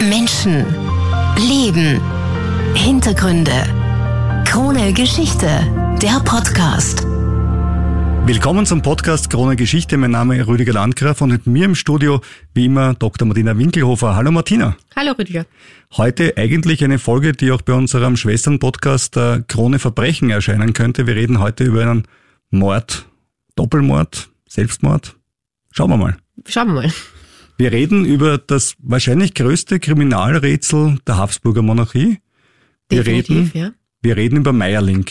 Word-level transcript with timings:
Menschen, 0.00 0.64
Leben, 1.48 2.00
Hintergründe. 2.74 3.52
Krone 4.44 4.92
Geschichte, 4.92 5.48
der 6.00 6.20
Podcast. 6.20 7.04
Willkommen 8.26 8.66
zum 8.66 8.82
Podcast 8.82 9.30
Krone 9.30 9.56
Geschichte. 9.56 9.96
Mein 9.96 10.12
Name 10.12 10.38
ist 10.38 10.46
Rüdiger 10.46 10.74
Landgraf 10.74 11.22
und 11.22 11.30
mit 11.30 11.46
mir 11.46 11.64
im 11.64 11.74
Studio 11.74 12.20
wie 12.54 12.66
immer 12.66 12.94
Dr. 12.94 13.26
Martina 13.26 13.56
Winkelhofer. 13.56 14.14
Hallo 14.14 14.30
Martina. 14.30 14.76
Hallo 14.94 15.12
Rüdiger. 15.12 15.46
Heute 15.96 16.36
eigentlich 16.36 16.84
eine 16.84 16.98
Folge, 16.98 17.32
die 17.32 17.50
auch 17.50 17.62
bei 17.62 17.72
unserem 17.72 18.16
Schwestern-Podcast 18.16 19.16
äh, 19.16 19.42
Krone 19.48 19.78
Verbrechen 19.78 20.30
erscheinen 20.30 20.72
könnte. 20.72 21.06
Wir 21.06 21.16
reden 21.16 21.40
heute 21.40 21.64
über 21.64 21.82
einen 21.82 22.06
Mord, 22.50 23.06
Doppelmord, 23.56 24.28
Selbstmord. 24.46 25.16
Schauen 25.72 25.90
wir 25.90 25.96
mal. 25.96 26.16
Schauen 26.46 26.68
wir 26.68 26.74
mal. 26.82 26.92
Wir 27.58 27.72
reden 27.72 28.04
über 28.04 28.36
das 28.36 28.74
wahrscheinlich 28.80 29.32
größte 29.34 29.80
Kriminalrätsel 29.80 30.98
der 31.06 31.16
Habsburger 31.16 31.62
Monarchie. 31.62 32.18
Wir 32.90 33.02
Definitiv, 33.02 33.54
reden, 33.54 33.58
ja. 33.58 33.72
wir 34.02 34.16
reden 34.16 34.36
über 34.36 34.52
Meierling. 34.52 35.06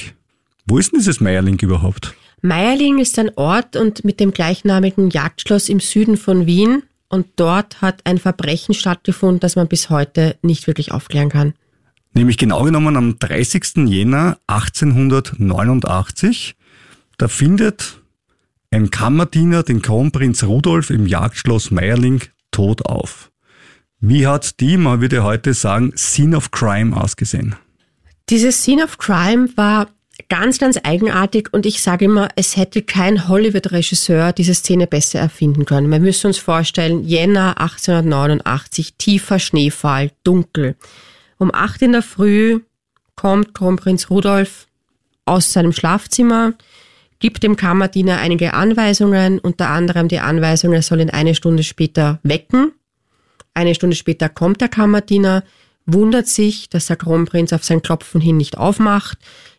Wo 0.67 0.77
ist 0.77 0.91
denn 0.91 0.99
dieses 0.99 1.19
Meierling 1.19 1.57
überhaupt? 1.59 2.13
Meierling 2.41 2.99
ist 2.99 3.17
ein 3.17 3.31
Ort 3.35 3.75
und 3.75 4.05
mit 4.05 4.19
dem 4.19 4.31
gleichnamigen 4.31 5.09
Jagdschloss 5.09 5.69
im 5.69 5.79
Süden 5.79 6.17
von 6.17 6.45
Wien. 6.45 6.83
Und 7.09 7.25
dort 7.35 7.81
hat 7.81 8.01
ein 8.03 8.19
Verbrechen 8.19 8.75
stattgefunden, 8.75 9.39
das 9.39 9.55
man 9.55 9.67
bis 9.67 9.89
heute 9.89 10.37
nicht 10.43 10.67
wirklich 10.67 10.91
aufklären 10.91 11.29
kann. 11.29 11.55
Nämlich 12.13 12.37
genau 12.37 12.61
genommen 12.63 12.95
am 12.95 13.17
30. 13.17 13.87
Jänner 13.87 14.37
1889. 14.45 16.55
Da 17.17 17.27
findet 17.27 18.03
ein 18.69 18.91
Kammerdiener 18.91 19.63
den 19.63 19.81
Kronprinz 19.81 20.43
Rudolf 20.43 20.91
im 20.91 21.07
Jagdschloss 21.07 21.71
Meierling 21.71 22.21
tot 22.55 22.85
auf. 22.85 23.31
Wie 23.99 24.27
hat 24.27 24.59
die, 24.59 24.77
man 24.77 25.01
würde 25.01 25.23
heute 25.23 25.53
sagen, 25.53 25.91
Scene 25.97 26.37
of 26.37 26.51
Crime 26.51 26.95
ausgesehen? 26.95 27.55
Dieses 28.29 28.63
Scene 28.63 28.83
of 28.83 28.97
Crime 28.97 29.49
war 29.55 29.87
ganz, 30.29 30.57
ganz 30.57 30.79
eigenartig 30.83 31.49
und 31.51 31.65
ich 31.65 31.81
sage 31.81 32.05
immer, 32.05 32.29
es 32.35 32.55
hätte 32.55 32.81
kein 32.81 33.27
Hollywood-Regisseur 33.27 34.31
diese 34.31 34.53
Szene 34.53 34.87
besser 34.87 35.19
erfinden 35.19 35.65
können. 35.65 35.91
Wir 35.91 35.99
müssen 35.99 36.27
uns 36.27 36.37
vorstellen, 36.37 37.03
Jänner 37.03 37.59
1889, 37.59 38.95
tiefer 38.97 39.39
Schneefall, 39.39 40.11
dunkel. 40.23 40.75
Um 41.37 41.53
acht 41.53 41.81
in 41.81 41.91
der 41.91 42.01
Früh 42.01 42.61
kommt 43.15 43.53
Kronprinz 43.53 44.09
Rudolf 44.09 44.67
aus 45.25 45.51
seinem 45.51 45.73
Schlafzimmer, 45.73 46.53
gibt 47.25 47.41
dem 47.41 47.55
Kammerdiener 47.55 48.19
einige 48.19 48.53
Anweisungen, 48.53 49.39
unter 49.39 49.69
anderem 49.69 50.07
die 50.09 50.19
Anweisung, 50.19 50.73
er 50.73 50.83
soll 50.83 51.01
ihn 51.01 51.09
eine 51.09 51.33
Stunde 51.33 51.63
später 51.63 52.19
wecken. 52.21 52.71
Eine 53.55 53.73
Stunde 53.73 53.95
später 53.95 54.29
kommt 54.29 54.61
der 54.61 54.67
Kammerdiener, 54.67 55.43
wundert 55.87 56.27
sich, 56.27 56.69
dass 56.69 56.85
der 56.85 56.97
Kronprinz 56.97 57.51
auf 57.51 57.63
sein 57.63 57.81
Klopfen 57.81 58.21
hin 58.21 58.37
nicht 58.37 58.59
aufmacht, 58.59 59.17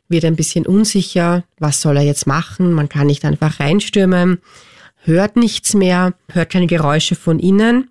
wird 0.09 0.25
ein 0.25 0.37
bisschen 0.37 0.65
unsicher, 0.65 1.43
was 1.59 1.83
soll 1.83 1.97
er 1.97 2.05
jetzt 2.05 2.29
machen, 2.29 2.73
man 2.73 2.89
kann 2.89 3.09
nicht 3.09 3.25
einfach 3.25 3.59
reinstürmen, 3.59 4.39
hört 4.99 5.35
nichts 5.35 5.75
mehr, 5.75 6.15
hört 6.31 6.51
keine 6.51 6.69
Geräusche 6.69 7.17
von 7.17 7.41
innen 7.41 7.91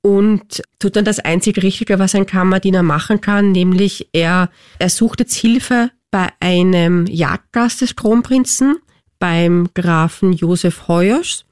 und 0.00 0.62
tut 0.78 0.94
dann 0.94 1.04
das 1.04 1.18
einzig 1.18 1.60
Richtige, 1.60 1.98
was 1.98 2.14
ein 2.14 2.26
Kammerdiener 2.26 2.84
machen 2.84 3.20
kann, 3.20 3.50
nämlich 3.50 4.10
er, 4.12 4.48
er 4.78 4.90
sucht 4.90 5.18
jetzt 5.18 5.34
Hilfe 5.34 5.90
bei 6.12 6.28
einem 6.38 7.06
Jagdgast 7.08 7.80
des 7.80 7.96
Kronprinzen, 7.96 8.76
beim 9.18 9.68
Grafen 9.74 10.32
Josef 10.32 10.88
Heuers. 10.88 11.44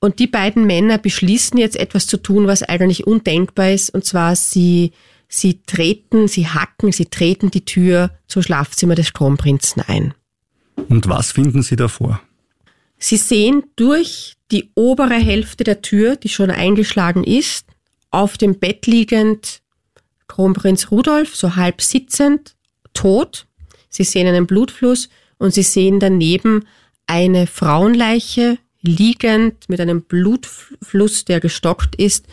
Und 0.00 0.18
die 0.18 0.26
beiden 0.26 0.66
Männer 0.66 0.98
beschließen 0.98 1.58
jetzt 1.58 1.76
etwas 1.76 2.06
zu 2.06 2.16
tun, 2.18 2.46
was 2.46 2.62
eigentlich 2.62 3.06
undenkbar 3.06 3.72
ist. 3.72 3.90
Und 3.90 4.04
zwar 4.04 4.36
sie, 4.36 4.92
sie 5.28 5.62
treten, 5.62 6.28
sie 6.28 6.46
hacken, 6.46 6.92
sie 6.92 7.06
treten 7.06 7.50
die 7.50 7.64
Tür 7.64 8.10
zum 8.26 8.42
Schlafzimmer 8.42 8.94
des 8.94 9.12
Kronprinzen 9.12 9.82
ein. 9.86 10.14
Und 10.88 11.08
was 11.08 11.32
finden 11.32 11.62
Sie 11.62 11.76
davor? 11.76 12.20
Sie 12.98 13.16
sehen 13.16 13.64
durch 13.76 14.36
die 14.50 14.70
obere 14.74 15.14
Hälfte 15.14 15.64
der 15.64 15.82
Tür, 15.82 16.16
die 16.16 16.28
schon 16.28 16.50
eingeschlagen 16.50 17.24
ist, 17.24 17.66
auf 18.10 18.38
dem 18.38 18.58
Bett 18.58 18.86
liegend 18.86 19.60
Kronprinz 20.26 20.90
Rudolf, 20.90 21.36
so 21.36 21.56
halb 21.56 21.82
sitzend, 21.82 22.56
tot. 22.94 23.46
Sie 23.88 24.04
sehen 24.04 24.26
einen 24.26 24.46
Blutfluss 24.46 25.08
und 25.38 25.54
sie 25.54 25.62
sehen 25.62 26.00
daneben 26.00 26.66
eine 27.08 27.48
Frauenleiche 27.48 28.58
liegend 28.82 29.68
mit 29.68 29.80
einem 29.80 30.02
Blutfluss, 30.02 31.24
der 31.24 31.40
gestockt 31.40 31.96
ist. 31.96 32.26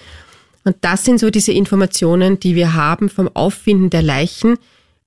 Und 0.63 0.75
das 0.81 1.05
sind 1.05 1.19
so 1.19 1.31
diese 1.31 1.51
Informationen, 1.51 2.39
die 2.39 2.55
wir 2.55 2.75
haben 2.75 3.09
vom 3.09 3.29
Auffinden 3.33 3.89
der 3.89 4.03
Leichen. 4.03 4.57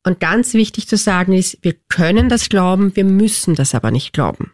Und 0.05 0.21
ganz 0.21 0.55
wichtig 0.55 0.89
zu 0.89 0.97
sagen 0.97 1.33
ist, 1.33 1.59
wir 1.63 1.75
können 1.89 2.29
das 2.29 2.49
glauben, 2.49 2.97
wir 2.97 3.05
müssen 3.05 3.55
das 3.55 3.75
aber 3.75 3.91
nicht 3.91 4.13
glauben. 4.13 4.53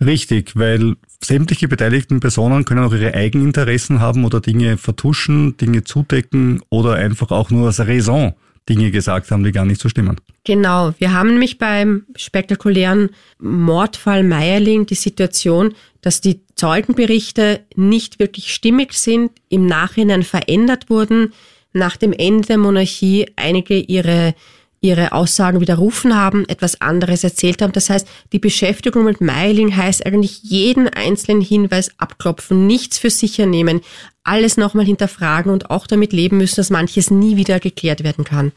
Richtig, 0.00 0.56
weil 0.56 0.96
sämtliche 1.22 1.68
beteiligten 1.68 2.20
Personen 2.20 2.64
können 2.64 2.84
auch 2.84 2.92
ihre 2.92 3.14
Eigeninteressen 3.14 4.00
haben 4.00 4.24
oder 4.24 4.40
Dinge 4.40 4.76
vertuschen, 4.76 5.56
Dinge 5.56 5.84
zudecken 5.84 6.60
oder 6.68 6.94
einfach 6.94 7.30
auch 7.30 7.50
nur 7.50 7.68
aus 7.68 7.80
Raison 7.80 8.34
Dinge 8.68 8.90
gesagt 8.90 9.30
haben, 9.30 9.44
die 9.44 9.52
gar 9.52 9.64
nicht 9.64 9.80
so 9.80 9.88
stimmen. 9.88 10.20
Genau, 10.44 10.94
wir 10.98 11.12
haben 11.12 11.30
nämlich 11.30 11.58
beim 11.58 12.06
spektakulären 12.16 13.10
Mordfall 13.38 14.22
Meierling 14.22 14.86
die 14.86 14.94
Situation, 14.94 15.74
dass 16.00 16.20
die 16.20 16.40
Zeugenberichte 16.54 17.60
nicht 17.74 18.18
wirklich 18.18 18.52
stimmig 18.54 18.92
sind, 18.94 19.32
im 19.48 19.66
Nachhinein 19.66 20.22
verändert 20.22 20.90
wurden, 20.90 21.32
nach 21.72 21.96
dem 21.96 22.12
Ende 22.12 22.48
der 22.48 22.58
Monarchie 22.58 23.26
einige 23.36 23.78
ihre 23.78 24.34
ihre 24.82 25.12
Aussagen 25.12 25.60
widerrufen 25.60 26.14
haben, 26.14 26.46
etwas 26.48 26.80
anderes 26.80 27.24
erzählt 27.24 27.62
haben. 27.62 27.72
Das 27.72 27.88
heißt, 27.88 28.06
die 28.32 28.38
Beschäftigung 28.38 29.04
mit 29.04 29.20
Meiling 29.20 29.74
heißt 29.74 30.04
eigentlich 30.04 30.42
jeden 30.42 30.88
einzelnen 30.88 31.40
Hinweis 31.40 31.92
abklopfen, 31.98 32.66
nichts 32.66 32.98
für 32.98 33.08
sicher 33.08 33.46
nehmen, 33.46 33.80
alles 34.24 34.56
nochmal 34.56 34.84
hinterfragen 34.84 35.52
und 35.52 35.70
auch 35.70 35.86
damit 35.86 36.12
leben 36.12 36.36
müssen, 36.36 36.56
dass 36.56 36.70
manches 36.70 37.10
nie 37.10 37.36
wieder 37.36 37.60
geklärt 37.60 38.02
werden 38.02 38.24
kann. 38.24 38.52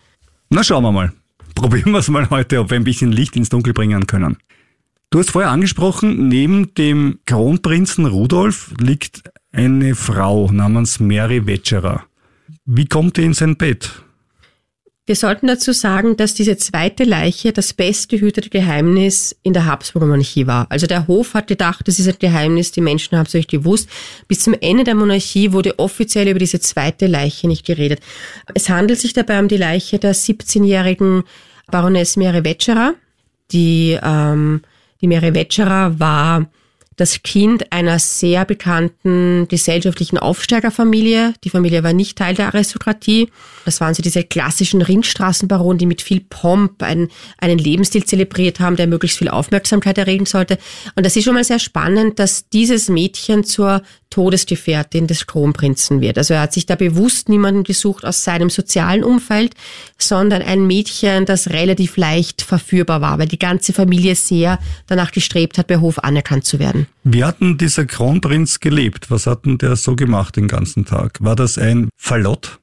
Na 0.50 0.64
schauen 0.64 0.84
wir 0.84 0.92
mal. 0.92 1.14
Probieren 1.54 1.92
wir 1.92 2.00
es 2.00 2.10
mal 2.10 2.30
heute, 2.30 2.60
ob 2.60 2.72
wir 2.72 2.78
ein 2.78 2.84
bisschen 2.84 3.12
Licht 3.12 3.36
ins 3.36 3.50
Dunkel 3.50 3.74
bringen 3.74 4.08
können. 4.08 4.38
Du 5.10 5.20
hast 5.20 5.32
vorher 5.32 5.52
angesprochen, 5.52 6.28
neben 6.28 6.74
dem 6.74 7.20
Kronprinzen 7.26 8.06
Rudolf 8.06 8.74
liegt 8.80 9.24
eine 9.54 9.96
Frau 9.96 10.52
namens 10.52 11.00
Mary 11.00 11.46
Wetscherer. 11.48 12.04
Wie 12.66 12.88
kommt 12.88 13.18
die 13.18 13.24
in 13.24 13.34
sein 13.34 13.56
Bett? 13.56 14.05
Wir 15.08 15.16
sollten 15.16 15.46
dazu 15.46 15.72
sagen, 15.72 16.18
dass 16.18 16.34
diese 16.34 16.58
zweite 16.58 17.04
Leiche 17.04 17.54
das 17.54 17.74
bestgehütete 17.74 18.50
Geheimnis 18.50 19.36
in 19.44 19.54
der 19.54 19.68
Habsburger 19.68 20.08
Monarchie 20.08 20.48
war. 20.48 20.66
Also 20.70 20.88
der 20.88 21.06
Hof 21.06 21.36
hat 21.36 21.46
gedacht, 21.46 21.88
das 21.88 22.00
ist 22.00 22.08
ein 22.08 22.16
Geheimnis, 22.18 22.72
die 22.72 22.82
Menschen 22.82 23.16
haben 23.16 23.28
es 23.28 23.36
euch 23.36 23.46
gewusst. 23.46 23.88
Bis 24.28 24.40
zum 24.40 24.56
Ende 24.60 24.84
der 24.84 24.96
Monarchie 24.96 25.52
wurde 25.52 25.78
offiziell 25.78 26.28
über 26.28 26.40
diese 26.40 26.60
zweite 26.60 27.06
Leiche 27.06 27.48
nicht 27.48 27.68
geredet. 27.68 28.00
Es 28.56 28.68
handelt 28.68 29.00
sich 29.00 29.14
dabei 29.14 29.40
um 29.40 29.48
die 29.48 29.58
Leiche 29.58 30.00
der 30.00 30.16
17-jährigen 30.16 31.24
Baroness 31.68 32.18
Mary 32.18 32.44
Wetscherer. 32.44 32.96
Die, 33.52 34.00
ähm, 34.02 34.64
die 35.02 35.08
Mary 35.08 35.36
Wetscherer 35.36 36.00
war 36.00 36.48
das 36.96 37.24
Kind 37.24 37.72
einer 37.74 38.00
sehr 38.00 38.46
bekannten 38.46 39.48
gesellschaftlichen 39.50 40.18
Aufsteigerfamilie. 40.18 41.34
Die 41.44 41.50
Familie 41.50 41.84
war 41.84 41.94
nicht 41.94 42.18
Teil 42.18 42.36
der 42.36 42.48
Aristokratie. 42.48 43.30
Das 43.66 43.82
waren 43.82 43.94
so 43.94 44.02
diese 44.02 44.24
klassischen 44.24 44.82
Ringstraßenbaronen, 44.82 45.78
die 45.78 45.86
mit 45.86 46.02
viel 46.02 46.22
Pomp 46.22 46.82
einen, 46.84 47.10
einen 47.38 47.58
Lebensstil 47.58 48.06
zelebriert 48.06 48.60
haben, 48.60 48.78
der 48.78 48.88
möglichst 48.88 49.18
viel 49.18 49.30
Aufmerksamkeit 49.30 49.98
erregen 49.98 50.26
sollte. 50.26 50.58
Und 50.96 51.06
das 51.06 51.16
ist 51.16 51.26
schon 51.26 51.34
mal 51.34 51.44
sehr 51.44 51.60
spannend, 51.60 52.20
dass 52.20 52.48
dieses 52.50 52.88
Mädchen 52.88 53.44
zur 53.44 53.82
Todesgefährtin 54.10 55.08
des 55.08 55.28
Kronprinzen 55.28 56.00
wird. 56.00 56.18
Also 56.18 56.36
er 56.36 56.42
hat 56.42 56.54
sich 56.54 56.66
da 56.66 56.76
bewusst 56.76 57.28
niemanden 57.28 57.64
gesucht 57.64 58.06
aus 58.06 58.24
seinem 58.24 58.50
sozialen 58.50 59.04
Umfeld, 59.04 59.56
sondern 59.98 60.42
ein 60.42 60.66
Mädchen, 60.66 61.26
das 61.26 61.50
relativ 61.50 61.98
leicht 61.98 62.42
verführbar 62.42 63.02
war, 63.02 63.20
weil 63.20 63.28
die 63.28 63.40
ganze 63.40 63.74
Familie 63.74 64.16
sehr 64.16 64.60
danach 64.88 65.12
gestrebt 65.12 65.58
hat, 65.58 65.68
bei 65.68 65.78
Hof 65.78 66.00
anerkannt 66.00 66.46
zu 66.46 66.60
werden. 66.60 66.85
Wie 67.04 67.24
hat 67.24 67.42
denn 67.42 67.58
dieser 67.58 67.86
Kronprinz 67.86 68.60
gelebt? 68.60 69.12
Was 69.12 69.28
hat 69.28 69.46
denn 69.46 69.58
der 69.58 69.76
so 69.76 69.96
gemacht 69.96 70.36
den 70.36 70.48
ganzen 70.48 70.86
Tag? 70.86 71.18
War 71.22 71.36
das 71.36 71.58
ein 71.58 71.90
Fallott? 71.98 72.60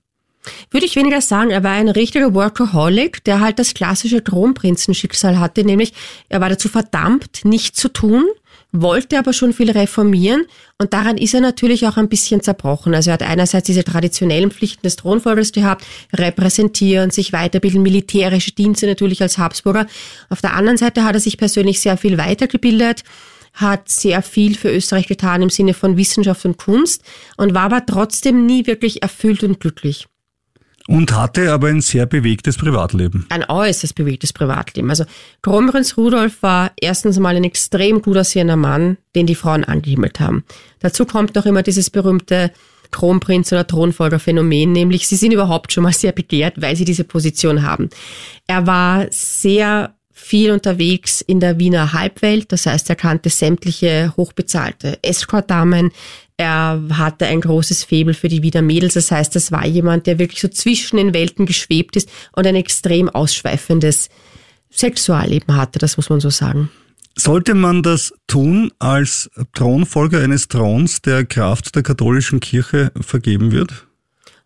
Würde 0.71 0.87
ich 0.87 0.97
weniger 0.97 1.21
sagen, 1.21 1.51
er 1.51 1.63
war 1.63 1.73
ein 1.73 1.89
richtiger 1.89 2.35
Workaholic, 2.35 3.23
der 3.25 3.41
halt 3.41 3.59
das 3.59 3.75
klassische 3.75 4.23
Kronprinzenschicksal 4.23 5.39
hatte, 5.39 5.65
nämlich 5.65 5.93
er 6.29 6.41
war 6.41 6.49
dazu 6.49 6.69
verdammt, 6.69 7.45
nichts 7.45 7.79
zu 7.79 7.89
tun, 7.89 8.25
wollte 8.73 9.19
aber 9.19 9.35
schon 9.35 9.53
viel 9.53 9.71
reformieren 9.71 10.47
und 10.79 10.95
daran 10.95 11.19
ist 11.19 11.35
er 11.35 11.41
natürlich 11.41 11.87
auch 11.87 11.97
ein 11.97 12.09
bisschen 12.09 12.41
zerbrochen. 12.41 12.95
Also 12.95 13.11
er 13.11 13.15
hat 13.15 13.23
einerseits 13.23 13.67
diese 13.67 13.85
traditionellen 13.85 14.51
Pflichten 14.51 14.83
des 14.83 14.97
Thronfolgers 14.97 15.53
gehabt, 15.53 15.85
repräsentieren, 16.13 17.11
sich 17.11 17.33
weiterbilden, 17.33 17.83
militärische 17.83 18.53
Dienste 18.53 18.87
natürlich 18.87 19.23
als 19.23 19.39
Habsburger. 19.39 19.87
Auf 20.31 20.41
der 20.41 20.55
anderen 20.55 20.79
Seite 20.79 21.05
hat 21.05 21.15
er 21.15 21.21
sich 21.21 21.37
persönlich 21.37 21.81
sehr 21.81 21.97
viel 21.99 22.19
weitergebildet, 22.19 23.05
hat 23.53 23.89
sehr 23.89 24.23
viel 24.23 24.57
für 24.57 24.71
Österreich 24.71 25.07
getan 25.07 25.43
im 25.43 25.51
Sinne 25.51 25.75
von 25.75 25.97
Wissenschaft 25.97 26.45
und 26.45 26.57
Kunst 26.59 27.03
und 27.37 27.55
war 27.55 27.65
aber 27.65 27.85
trotzdem 27.87 28.47
nie 28.47 28.67
wirklich 28.67 29.03
erfüllt 29.03 29.45
und 29.45 29.61
glücklich. 29.61 30.07
Und 30.89 31.15
hatte 31.15 31.53
aber 31.53 31.69
ein 31.69 31.81
sehr 31.81 32.07
bewegtes 32.07 32.57
Privatleben. 32.57 33.27
Ein 33.29 33.49
äußerst 33.49 33.95
bewegtes 33.95 34.33
Privatleben. 34.33 34.91
Also 34.91 35.05
Kronprinz 35.41 35.97
Rudolf 35.97 36.43
war 36.43 36.73
erstens 36.81 37.21
mal 37.21 37.37
ein 37.37 37.45
extrem 37.45 38.03
gut 38.03 38.17
aussehender 38.17 38.57
Mann, 38.57 38.99
den 39.15 39.27
die 39.27 39.37
Frauen 39.37 39.63
angehimmelt 39.63 40.19
haben. 40.19 40.45
Dazu 40.81 41.07
kommt 41.07 41.37
noch 41.37 41.47
immer 41.47 41.63
dieses 41.63 41.91
berühmte 41.91 42.51
Kronprinz 42.91 43.53
oder 43.53 43.67
Thronfolger-Phänomen, 43.67 44.73
nämlich 44.73 45.07
sie 45.07 45.17
sind 45.17 45.33
überhaupt 45.33 45.73
schon 45.73 45.85
mal 45.85 45.93
sehr 45.93 46.13
begehrt, 46.13 46.61
weil 46.61 46.77
sie 46.77 46.85
diese 46.85 47.05
Position 47.05 47.63
haben. 47.63 47.89
Er 48.47 48.67
war 48.67 49.07
sehr 49.11 49.95
viel 50.23 50.51
unterwegs 50.51 51.21
in 51.21 51.41
der 51.41 51.59
Wiener 51.59 51.93
Halbwelt, 51.93 52.53
das 52.53 52.67
heißt, 52.67 52.89
er 52.89 52.97
kannte 52.97 53.29
sämtliche 53.29 54.15
hochbezahlte 54.17 54.99
Escort-Damen, 55.03 55.91
er 56.37 56.83
hatte 56.95 57.27
ein 57.27 57.41
großes 57.41 57.85
Faible 57.85 58.15
für 58.15 58.29
die 58.29 58.43
Wiener 58.43 58.63
Mädels. 58.63 58.95
Das 58.95 59.13
heißt, 59.13 59.37
das 59.37 59.53
war 59.53 59.65
jemand, 59.65 60.09
der 60.09 60.19
wirklich 60.19 60.41
so 60.41 60.49
zwischen 60.49 60.97
den 60.97 61.15
Welten 61.15 61.47
geschwebt 61.47 61.95
ist 61.95 62.09
und 62.35 62.47
ein 62.47 62.57
extrem 62.57 63.09
ausschweifendes 63.09 64.09
Sexualleben 64.71 65.55
hatte, 65.55 65.79
das 65.79 65.97
muss 65.97 66.11
man 66.11 66.21
so 66.21 66.31
sagen. 66.31 66.71
Sollte 67.15 67.55
man 67.55 67.83
das 67.83 68.13
tun 68.27 68.73
als 68.79 69.31
Thronfolger 69.53 70.21
eines 70.21 70.49
Throns, 70.49 71.03
der 71.03 71.27
Kraft 71.27 71.77
der 71.77 71.83
katholischen 71.83 72.41
Kirche 72.41 72.91
vergeben 73.01 73.53
wird? 73.53 73.87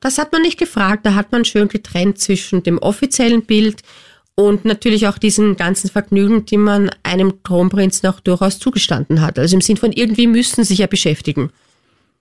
Das 0.00 0.18
hat 0.18 0.32
man 0.32 0.42
nicht 0.42 0.58
gefragt. 0.58 1.06
Da 1.06 1.14
hat 1.14 1.32
man 1.32 1.44
schön 1.44 1.68
getrennt 1.68 2.18
zwischen 2.18 2.62
dem 2.62 2.78
offiziellen 2.78 3.46
Bild 3.46 3.82
und 4.36 4.64
natürlich 4.64 5.08
auch 5.08 5.18
diesen 5.18 5.56
ganzen 5.56 5.90
Vergnügen, 5.90 6.46
die 6.46 6.58
man 6.58 6.90
einem 7.02 7.42
Kronprinzen 7.42 8.08
auch 8.08 8.20
durchaus 8.20 8.58
zugestanden 8.58 9.22
hat. 9.22 9.38
Also 9.38 9.56
im 9.56 9.62
Sinn 9.62 9.78
von 9.78 9.92
irgendwie 9.92 10.26
müssen 10.26 10.62
sich 10.62 10.78
ja 10.78 10.86
beschäftigen. 10.86 11.50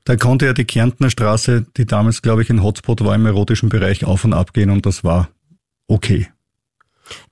Da 0.06 0.16
konnte 0.16 0.46
ja 0.46 0.54
die 0.54 0.66
Kärntner 0.66 1.10
Straße, 1.10 1.66
die 1.78 1.86
damals, 1.86 2.22
glaube 2.22 2.42
ich, 2.42 2.50
ein 2.50 2.64
Hotspot 2.64 3.04
war 3.04 3.16
im 3.16 3.26
erotischen 3.26 3.70
Bereich, 3.70 4.06
auf 4.06 4.24
und 4.24 4.34
ab 4.34 4.54
gehen 4.54 4.70
und 4.70 4.86
das 4.86 5.04
war 5.04 5.30
okay. 5.88 6.28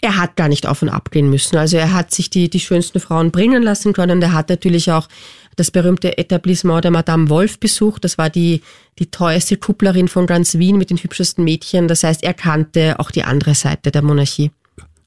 Er 0.01 0.17
hat 0.17 0.35
gar 0.35 0.49
nicht 0.49 0.67
auf 0.67 0.81
und 0.81 0.89
ab 0.89 1.11
gehen 1.11 1.29
müssen. 1.29 1.57
Also 1.57 1.77
er 1.77 1.93
hat 1.93 2.11
sich 2.11 2.29
die, 2.29 2.49
die 2.49 2.59
schönsten 2.59 2.99
Frauen 2.99 3.31
bringen 3.31 3.63
lassen 3.63 3.93
können. 3.93 4.21
Er 4.21 4.33
hat 4.33 4.49
natürlich 4.49 4.91
auch 4.91 5.07
das 5.55 5.71
berühmte 5.71 6.17
Etablissement 6.17 6.83
der 6.83 6.91
Madame 6.91 7.29
Wolf 7.29 7.59
besucht. 7.59 8.03
Das 8.03 8.17
war 8.17 8.29
die, 8.29 8.61
die 8.99 9.09
teuerste 9.09 9.57
Kupplerin 9.57 10.07
von 10.07 10.27
ganz 10.27 10.57
Wien 10.57 10.77
mit 10.77 10.89
den 10.89 10.97
hübschesten 10.97 11.43
Mädchen. 11.43 11.87
Das 11.87 12.03
heißt, 12.03 12.23
er 12.23 12.33
kannte 12.33 12.99
auch 12.99 13.11
die 13.11 13.23
andere 13.23 13.55
Seite 13.55 13.91
der 13.91 14.03
Monarchie. 14.03 14.51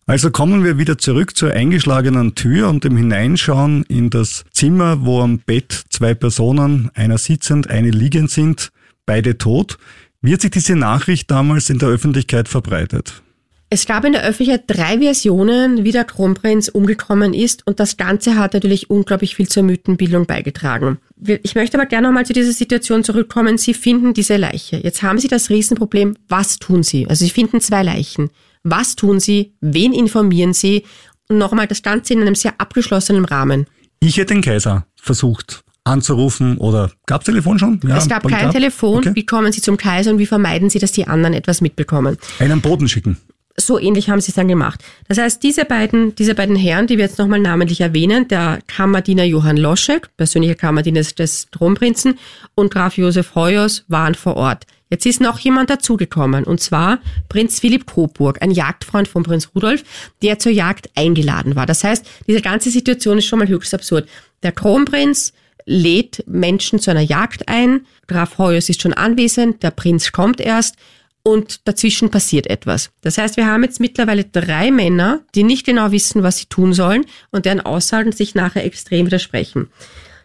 Also 0.08 0.30
kommen 0.30 0.62
wir 0.62 0.78
wieder 0.78 0.98
zurück 0.98 1.36
zur 1.36 1.50
eingeschlagenen 1.52 2.36
Tür 2.36 2.68
und 2.68 2.84
dem 2.84 2.96
Hineinschauen 2.96 3.82
in 3.88 4.08
das 4.08 4.44
Zimmer, 4.52 5.04
wo 5.04 5.20
am 5.20 5.40
Bett 5.40 5.82
zwei 5.90 6.14
Personen, 6.14 6.92
einer 6.94 7.18
sitzend, 7.18 7.70
eine 7.70 7.90
liegend 7.90 8.30
sind, 8.30 8.70
beide 9.04 9.36
tot. 9.36 9.78
Wie 10.22 10.32
hat 10.32 10.42
sich 10.42 10.52
diese 10.52 10.76
Nachricht 10.76 11.28
damals 11.32 11.70
in 11.70 11.80
der 11.80 11.88
Öffentlichkeit 11.88 12.46
verbreitet? 12.48 13.20
Es 13.68 13.84
gab 13.84 14.04
in 14.04 14.12
der 14.12 14.22
Öffentlichkeit 14.22 14.62
drei 14.68 15.00
Versionen, 15.00 15.82
wie 15.82 15.90
der 15.90 16.04
Kronprinz 16.04 16.68
umgekommen 16.68 17.34
ist 17.34 17.66
und 17.66 17.80
das 17.80 17.96
Ganze 17.96 18.36
hat 18.36 18.54
natürlich 18.54 18.88
unglaublich 18.88 19.34
viel 19.34 19.48
zur 19.48 19.64
Mythenbildung 19.64 20.24
beigetragen. 20.26 20.98
Ich 21.42 21.56
möchte 21.56 21.76
aber 21.76 21.88
gerne 21.88 22.06
nochmal 22.06 22.26
zu 22.26 22.32
dieser 22.32 22.52
Situation 22.52 23.02
zurückkommen. 23.02 23.58
Sie 23.58 23.74
finden 23.74 24.14
diese 24.14 24.36
Leiche. 24.36 24.76
Jetzt 24.76 25.02
haben 25.02 25.18
Sie 25.18 25.26
das 25.26 25.50
Riesenproblem, 25.50 26.16
was 26.28 26.60
tun 26.60 26.84
Sie? 26.84 27.08
Also 27.08 27.24
Sie 27.24 27.32
finden 27.32 27.60
zwei 27.60 27.82
Leichen. 27.82 28.30
Was 28.68 28.96
tun 28.96 29.20
Sie? 29.20 29.52
Wen 29.60 29.92
informieren 29.92 30.52
Sie? 30.52 30.82
Und 31.28 31.38
nochmal 31.38 31.68
das 31.68 31.82
Ganze 31.82 32.14
in 32.14 32.20
einem 32.20 32.34
sehr 32.34 32.54
abgeschlossenen 32.58 33.24
Rahmen. 33.24 33.66
Ich 34.00 34.16
hätte 34.16 34.34
den 34.34 34.42
Kaiser 34.42 34.86
versucht 34.96 35.62
anzurufen 35.84 36.58
oder 36.58 36.90
gab 37.06 37.20
es 37.20 37.26
Telefon 37.26 37.60
schon? 37.60 37.80
Ja, 37.86 37.96
es 37.96 38.08
gab 38.08 38.24
kein 38.24 38.46
gab? 38.46 38.52
Telefon. 38.52 38.98
Okay. 38.98 39.12
Wie 39.14 39.24
kommen 39.24 39.52
Sie 39.52 39.60
zum 39.60 39.76
Kaiser 39.76 40.10
und 40.10 40.18
wie 40.18 40.26
vermeiden 40.26 40.68
Sie, 40.68 40.80
dass 40.80 40.90
die 40.90 41.06
anderen 41.06 41.32
etwas 41.32 41.60
mitbekommen? 41.60 42.18
Einen 42.40 42.60
Boden 42.60 42.88
schicken. 42.88 43.18
So 43.56 43.78
ähnlich 43.78 44.10
haben 44.10 44.20
sie 44.20 44.32
es 44.32 44.34
dann 44.34 44.48
gemacht. 44.48 44.84
Das 45.08 45.16
heißt, 45.16 45.42
diese 45.42 45.64
beiden, 45.64 46.14
diese 46.14 46.34
beiden 46.34 46.56
Herren, 46.56 46.88
die 46.88 46.98
wir 46.98 47.06
jetzt 47.06 47.18
nochmal 47.18 47.40
namentlich 47.40 47.80
erwähnen, 47.80 48.28
der 48.28 48.58
Kammerdiener 48.66 49.24
Johann 49.24 49.56
Loschek, 49.56 50.14
persönlicher 50.18 50.56
Kammerdiener 50.56 51.00
des 51.00 51.46
Thronprinzen, 51.52 52.18
und 52.54 52.70
Graf 52.70 52.98
Josef 52.98 53.34
Hoyos 53.34 53.84
waren 53.88 54.14
vor 54.14 54.36
Ort. 54.36 54.66
Jetzt 54.88 55.04
ist 55.06 55.20
noch 55.20 55.38
jemand 55.38 55.68
dazugekommen, 55.68 56.44
und 56.44 56.60
zwar 56.60 57.00
Prinz 57.28 57.58
Philipp 57.58 57.86
Coburg, 57.86 58.40
ein 58.40 58.52
Jagdfreund 58.52 59.08
von 59.08 59.24
Prinz 59.24 59.50
Rudolf, 59.54 59.82
der 60.22 60.38
zur 60.38 60.52
Jagd 60.52 60.90
eingeladen 60.94 61.56
war. 61.56 61.66
Das 61.66 61.82
heißt, 61.82 62.06
diese 62.28 62.40
ganze 62.40 62.70
Situation 62.70 63.18
ist 63.18 63.26
schon 63.26 63.40
mal 63.40 63.48
höchst 63.48 63.74
absurd. 63.74 64.08
Der 64.42 64.52
Kronprinz 64.52 65.32
lädt 65.64 66.22
Menschen 66.28 66.78
zu 66.78 66.92
einer 66.92 67.00
Jagd 67.00 67.48
ein, 67.48 67.86
Graf 68.06 68.38
Hoyos 68.38 68.68
ist 68.68 68.80
schon 68.80 68.92
anwesend, 68.92 69.64
der 69.64 69.72
Prinz 69.72 70.12
kommt 70.12 70.40
erst 70.40 70.76
und 71.24 71.66
dazwischen 71.66 72.10
passiert 72.10 72.46
etwas. 72.46 72.90
Das 73.00 73.18
heißt, 73.18 73.36
wir 73.36 73.46
haben 73.46 73.64
jetzt 73.64 73.80
mittlerweile 73.80 74.22
drei 74.22 74.70
Männer, 74.70 75.22
die 75.34 75.42
nicht 75.42 75.66
genau 75.66 75.90
wissen, 75.90 76.22
was 76.22 76.38
sie 76.38 76.46
tun 76.46 76.72
sollen 76.72 77.04
und 77.32 77.46
deren 77.46 77.60
Aussagen 77.60 78.12
sich 78.12 78.36
nachher 78.36 78.64
extrem 78.64 79.06
widersprechen. 79.06 79.68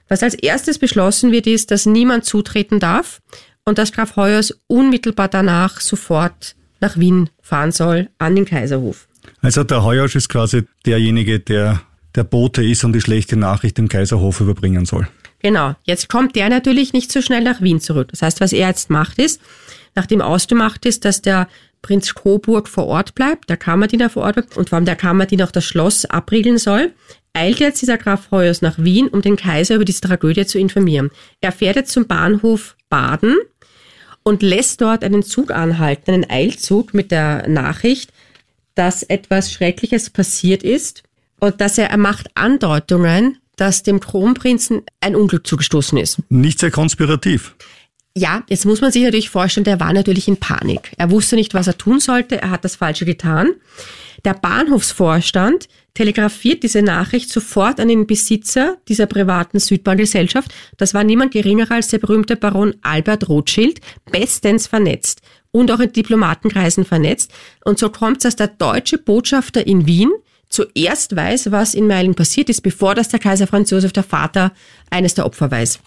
Was 0.07 0.21
als 0.21 0.35
erstes 0.35 0.77
beschlossen 0.77 1.31
wird, 1.31 1.47
ist, 1.47 1.71
dass 1.71 1.87
niemand 1.87 2.25
zutreten 2.25 2.79
darf 2.79 3.21
und 3.65 3.77
dass 3.77 3.91
Graf 3.91 4.15
Heuers 4.15 4.53
unmittelbar 4.67 5.27
danach 5.27 5.79
sofort 5.81 6.55
nach 6.79 6.97
Wien 6.97 7.29
fahren 7.41 7.71
soll, 7.71 8.09
an 8.17 8.35
den 8.35 8.45
Kaiserhof. 8.45 9.07
Also 9.41 9.63
der 9.63 9.83
Heuers 9.83 10.15
ist 10.15 10.29
quasi 10.29 10.63
derjenige, 10.85 11.39
der 11.39 11.81
der 12.15 12.23
Bote 12.23 12.63
ist 12.63 12.83
und 12.83 12.93
die 12.93 13.01
schlechte 13.01 13.37
Nachricht 13.37 13.77
dem 13.77 13.87
Kaiserhof 13.87 14.41
überbringen 14.41 14.85
soll. 14.85 15.07
Genau. 15.39 15.75
Jetzt 15.83 16.09
kommt 16.09 16.35
der 16.35 16.49
natürlich 16.49 16.93
nicht 16.93 17.11
so 17.11 17.21
schnell 17.21 17.43
nach 17.43 17.61
Wien 17.61 17.79
zurück. 17.79 18.09
Das 18.11 18.21
heißt, 18.21 18.41
was 18.41 18.53
er 18.53 18.67
jetzt 18.67 18.89
macht 18.89 19.17
ist, 19.17 19.41
nachdem 19.95 20.21
ausgemacht 20.21 20.85
ist, 20.85 21.05
dass 21.05 21.21
der 21.21 21.47
Prinz 21.81 22.13
Coburg 22.13 22.67
vor 22.67 22.85
Ort 22.85 23.15
bleibt, 23.15 23.49
der 23.49 23.57
Kammerdiener 23.57 24.09
vor 24.09 24.23
Ort 24.23 24.35
bleibt 24.35 24.57
und 24.57 24.69
vor 24.69 24.75
allem 24.75 24.85
der 24.85 24.95
Kammerdiener 24.95 25.45
auch 25.45 25.51
das 25.51 25.65
Schloss 25.65 26.05
abriegeln 26.05 26.59
soll, 26.59 26.93
eilt 27.33 27.59
jetzt 27.59 27.81
dieser 27.81 27.97
Graf 27.97 28.29
Heuers 28.29 28.61
nach 28.61 28.77
Wien, 28.77 29.07
um 29.07 29.21
den 29.21 29.35
Kaiser 29.35 29.75
über 29.75 29.85
diese 29.85 30.01
Tragödie 30.01 30.45
zu 30.45 30.59
informieren. 30.59 31.09
Er 31.39 31.51
fährt 31.51 31.75
jetzt 31.75 31.91
zum 31.91 32.05
Bahnhof 32.05 32.75
Baden 32.89 33.37
und 34.23 34.43
lässt 34.43 34.81
dort 34.81 35.03
einen 35.03 35.23
Zug 35.23 35.51
anhalten, 35.51 36.11
einen 36.11 36.29
Eilzug 36.29 36.93
mit 36.93 37.11
der 37.11 37.47
Nachricht, 37.47 38.11
dass 38.75 39.03
etwas 39.03 39.51
Schreckliches 39.51 40.09
passiert 40.09 40.63
ist 40.63 41.03
und 41.39 41.59
dass 41.59 41.77
er, 41.77 41.89
er 41.89 41.97
macht 41.97 42.29
Andeutungen, 42.35 43.37
dass 43.55 43.83
dem 43.83 43.99
Kronprinzen 43.99 44.83
ein 45.01 45.15
Unglück 45.15 45.45
zugestoßen 45.45 45.97
ist. 45.97 46.19
Nicht 46.29 46.59
sehr 46.59 46.71
konspirativ. 46.71 47.55
Ja, 48.15 48.43
jetzt 48.49 48.65
muss 48.65 48.81
man 48.81 48.91
sich 48.91 49.03
natürlich 49.03 49.29
vorstellen, 49.29 49.63
der 49.63 49.79
war 49.79 49.93
natürlich 49.93 50.27
in 50.27 50.37
Panik. 50.37 50.91
Er 50.97 51.11
wusste 51.11 51.37
nicht, 51.37 51.53
was 51.53 51.67
er 51.67 51.77
tun 51.77 52.01
sollte, 52.01 52.41
er 52.41 52.49
hat 52.49 52.65
das 52.65 52.75
Falsche 52.75 53.05
getan. 53.05 53.53
Der 54.25 54.33
Bahnhofsvorstand 54.33 55.69
telegrafiert 55.93 56.61
diese 56.63 56.81
Nachricht 56.81 57.29
sofort 57.29 57.79
an 57.79 57.87
den 57.87 58.07
Besitzer 58.07 58.77
dieser 58.87 59.05
privaten 59.05 59.59
Südbahngesellschaft. 59.59 60.53
Das 60.77 60.93
war 60.93 61.05
niemand 61.05 61.31
geringer 61.31 61.71
als 61.71 61.87
der 61.87 61.99
berühmte 61.99 62.35
Baron 62.35 62.75
Albert 62.81 63.29
Rothschild, 63.29 63.79
bestens 64.11 64.67
vernetzt 64.67 65.21
und 65.51 65.71
auch 65.71 65.79
in 65.79 65.93
Diplomatenkreisen 65.93 66.83
vernetzt. 66.83 67.31
Und 67.63 67.79
so 67.79 67.89
kommt 67.89 68.17
es, 68.17 68.23
dass 68.23 68.35
der 68.35 68.47
deutsche 68.47 68.97
Botschafter 68.97 69.65
in 69.65 69.87
Wien 69.87 70.11
zuerst 70.49 71.15
weiß, 71.15 71.51
was 71.51 71.73
in 71.73 71.87
Meilen 71.87 72.13
passiert 72.13 72.49
ist, 72.49 72.61
bevor 72.61 72.93
das 72.93 73.07
der 73.07 73.19
Kaiser 73.19 73.47
Franz 73.47 73.69
Josef, 73.69 73.93
der 73.93 74.03
Vater, 74.03 74.51
eines 74.89 75.13
der 75.13 75.25
Opfer 75.25 75.49
weiß 75.49 75.79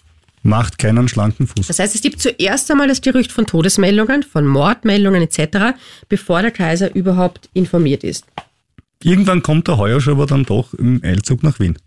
macht 0.45 0.77
keinen 0.77 1.07
schlanken 1.07 1.47
Fuß. 1.47 1.67
Das 1.67 1.79
heißt, 1.79 1.95
es 1.95 2.01
gibt 2.01 2.21
zuerst 2.21 2.69
einmal 2.69 2.87
das 2.87 3.01
Gerücht 3.01 3.31
von 3.31 3.45
Todesmeldungen, 3.45 4.23
von 4.23 4.45
Mordmeldungen 4.45 5.21
etc., 5.23 5.77
bevor 6.07 6.41
der 6.41 6.51
Kaiser 6.51 6.93
überhaupt 6.93 7.49
informiert 7.53 8.03
ist. 8.03 8.25
Irgendwann 9.03 9.41
kommt 9.41 9.67
der 9.67 9.77
Heuer 9.77 9.99
aber 10.07 10.25
dann 10.25 10.43
doch 10.43 10.73
im 10.75 11.01
Eilzug 11.03 11.43
nach 11.43 11.59
Wien. 11.59 11.77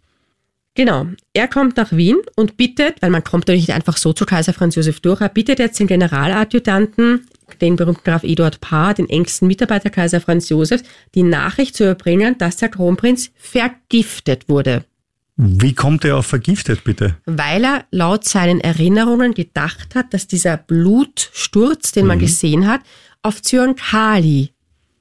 Genau. 0.74 1.06
Er 1.32 1.48
kommt 1.48 1.76
nach 1.76 1.92
Wien 1.92 2.16
und 2.36 2.56
bittet, 2.56 3.00
weil 3.00 3.10
man 3.10 3.24
kommt 3.24 3.48
ja 3.48 3.54
nicht 3.54 3.72
einfach 3.72 3.96
so 3.96 4.12
zu 4.12 4.26
Kaiser 4.26 4.52
Franz 4.52 4.74
Josef 4.74 5.00
durch, 5.00 5.20
er 5.20 5.28
bittet 5.28 5.58
jetzt 5.58 5.80
den 5.80 5.86
Generaladjutanten, 5.86 7.26
den 7.60 7.76
berühmten 7.76 8.04
Graf 8.04 8.22
Eduard 8.22 8.60
Paar, 8.60 8.94
den 8.94 9.08
engsten 9.08 9.48
Mitarbeiter 9.48 9.90
Kaiser 9.90 10.20
Franz 10.20 10.48
Josef, 10.48 10.82
die 11.14 11.22
Nachricht 11.22 11.76
zu 11.76 11.84
überbringen, 11.84 12.36
dass 12.38 12.56
der 12.58 12.68
Kronprinz 12.68 13.30
vergiftet 13.36 14.48
wurde. 14.48 14.84
Wie 15.40 15.72
kommt 15.72 16.04
er 16.04 16.16
auf 16.16 16.26
vergiftet, 16.26 16.82
bitte? 16.82 17.16
Weil 17.24 17.64
er 17.64 17.84
laut 17.92 18.24
seinen 18.24 18.60
Erinnerungen 18.60 19.34
gedacht 19.34 19.94
hat, 19.94 20.12
dass 20.12 20.26
dieser 20.26 20.56
Blutsturz, 20.56 21.92
den 21.92 22.06
man 22.06 22.18
mhm. 22.18 22.22
gesehen 22.22 22.66
hat, 22.66 22.80
auf 23.22 23.40
Zyankali 23.40 24.50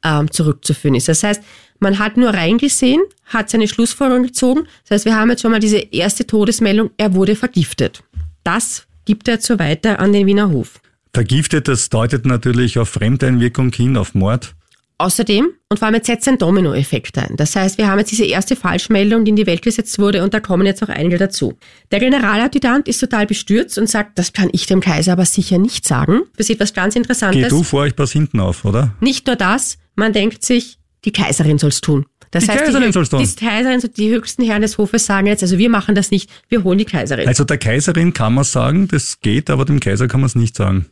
ähm, 0.03 0.29
zurückzuführen 0.29 0.93
ist. 0.93 1.07
Das 1.07 1.23
heißt, 1.23 1.41
man 1.79 1.97
hat 1.97 2.17
nur 2.17 2.29
reingesehen, 2.29 3.01
hat 3.25 3.49
seine 3.49 3.67
Schlussfolgerung 3.67 4.23
gezogen. 4.23 4.67
Das 4.83 4.91
heißt, 4.91 5.05
wir 5.05 5.15
haben 5.15 5.31
jetzt 5.31 5.41
schon 5.41 5.51
mal 5.51 5.59
diese 5.59 5.79
erste 5.79 6.27
Todesmeldung, 6.27 6.91
er 6.97 7.15
wurde 7.15 7.35
vergiftet. 7.35 8.03
Das 8.43 8.85
gibt 9.05 9.27
er 9.27 9.41
so 9.41 9.57
weiter 9.57 9.99
an 9.99 10.13
den 10.13 10.27
Wiener 10.27 10.51
Hof. 10.51 10.79
Vergiftet, 11.15 11.67
das 11.67 11.89
deutet 11.89 12.27
natürlich 12.27 12.77
auf 12.77 12.89
Fremdeinwirkung 12.89 13.71
hin, 13.73 13.97
auf 13.97 14.13
Mord. 14.13 14.53
Außerdem, 14.99 15.49
und 15.69 15.77
vor 15.77 15.85
allem 15.85 15.95
jetzt 15.95 16.07
setzt 16.07 16.27
ein 16.27 16.39
Dominoeffekt 16.39 17.19
ein. 17.19 17.35
Das 17.37 17.55
heißt, 17.55 17.77
wir 17.77 17.87
haben 17.87 17.99
jetzt 17.99 18.11
diese 18.11 18.25
erste 18.25 18.55
Falschmeldung, 18.55 19.25
die 19.25 19.29
in 19.29 19.35
die 19.35 19.45
Welt 19.45 19.61
gesetzt 19.61 19.99
wurde, 19.99 20.23
und 20.23 20.33
da 20.33 20.39
kommen 20.39 20.65
jetzt 20.65 20.81
noch 20.81 20.89
einige 20.89 21.19
dazu. 21.19 21.53
Der 21.91 21.99
Generaladjutant 21.99 22.87
ist 22.87 22.99
total 22.99 23.27
bestürzt 23.27 23.77
und 23.77 23.87
sagt, 23.87 24.17
das 24.17 24.33
kann 24.33 24.49
ich 24.53 24.65
dem 24.65 24.79
Kaiser 24.81 25.11
aber 25.11 25.25
sicher 25.25 25.59
nicht 25.59 25.85
sagen. 25.85 26.21
Das 26.35 26.49
ist 26.49 26.55
etwas 26.55 26.73
ganz 26.73 26.95
Interessantes. 26.95 27.43
Geh 27.43 27.49
du 27.49 27.61
vor, 27.63 27.85
ich 27.85 27.95
pass 27.95 28.11
hinten 28.11 28.39
auf, 28.39 28.65
oder? 28.65 28.95
Nicht 28.99 29.27
nur 29.27 29.35
das, 29.35 29.77
man 29.95 30.13
denkt 30.13 30.43
sich, 30.43 30.79
die 31.05 31.11
Kaiserin 31.11 31.59
soll's 31.59 31.79
tun. 31.79 32.07
Das 32.31 32.45
Die 32.45 32.51
heißt, 32.51 32.65
Kaiserin 32.65 32.87
die, 32.87 32.91
soll's 32.91 33.09
tun. 33.09 33.19
Die 33.23 33.45
Kaiserin, 33.45 33.81
die 33.95 34.09
höchsten 34.09 34.43
Herren 34.43 34.63
des 34.63 34.77
Hofes 34.79 35.05
sagen 35.05 35.27
jetzt, 35.27 35.43
also 35.43 35.57
wir 35.59 35.69
machen 35.69 35.93
das 35.93 36.11
nicht, 36.11 36.29
wir 36.49 36.63
holen 36.63 36.77
die 36.79 36.85
Kaiserin. 36.85 37.27
Also 37.27 37.43
der 37.43 37.57
Kaiserin 37.57 38.13
kann 38.13 38.33
man 38.33 38.43
sagen, 38.43 38.87
das 38.87 39.19
geht, 39.21 39.49
aber 39.49 39.63
dem 39.63 39.79
Kaiser 39.79 40.07
kann 40.07 40.21
man 40.21 40.27
es 40.27 40.35
nicht 40.35 40.55
sagen. 40.55 40.87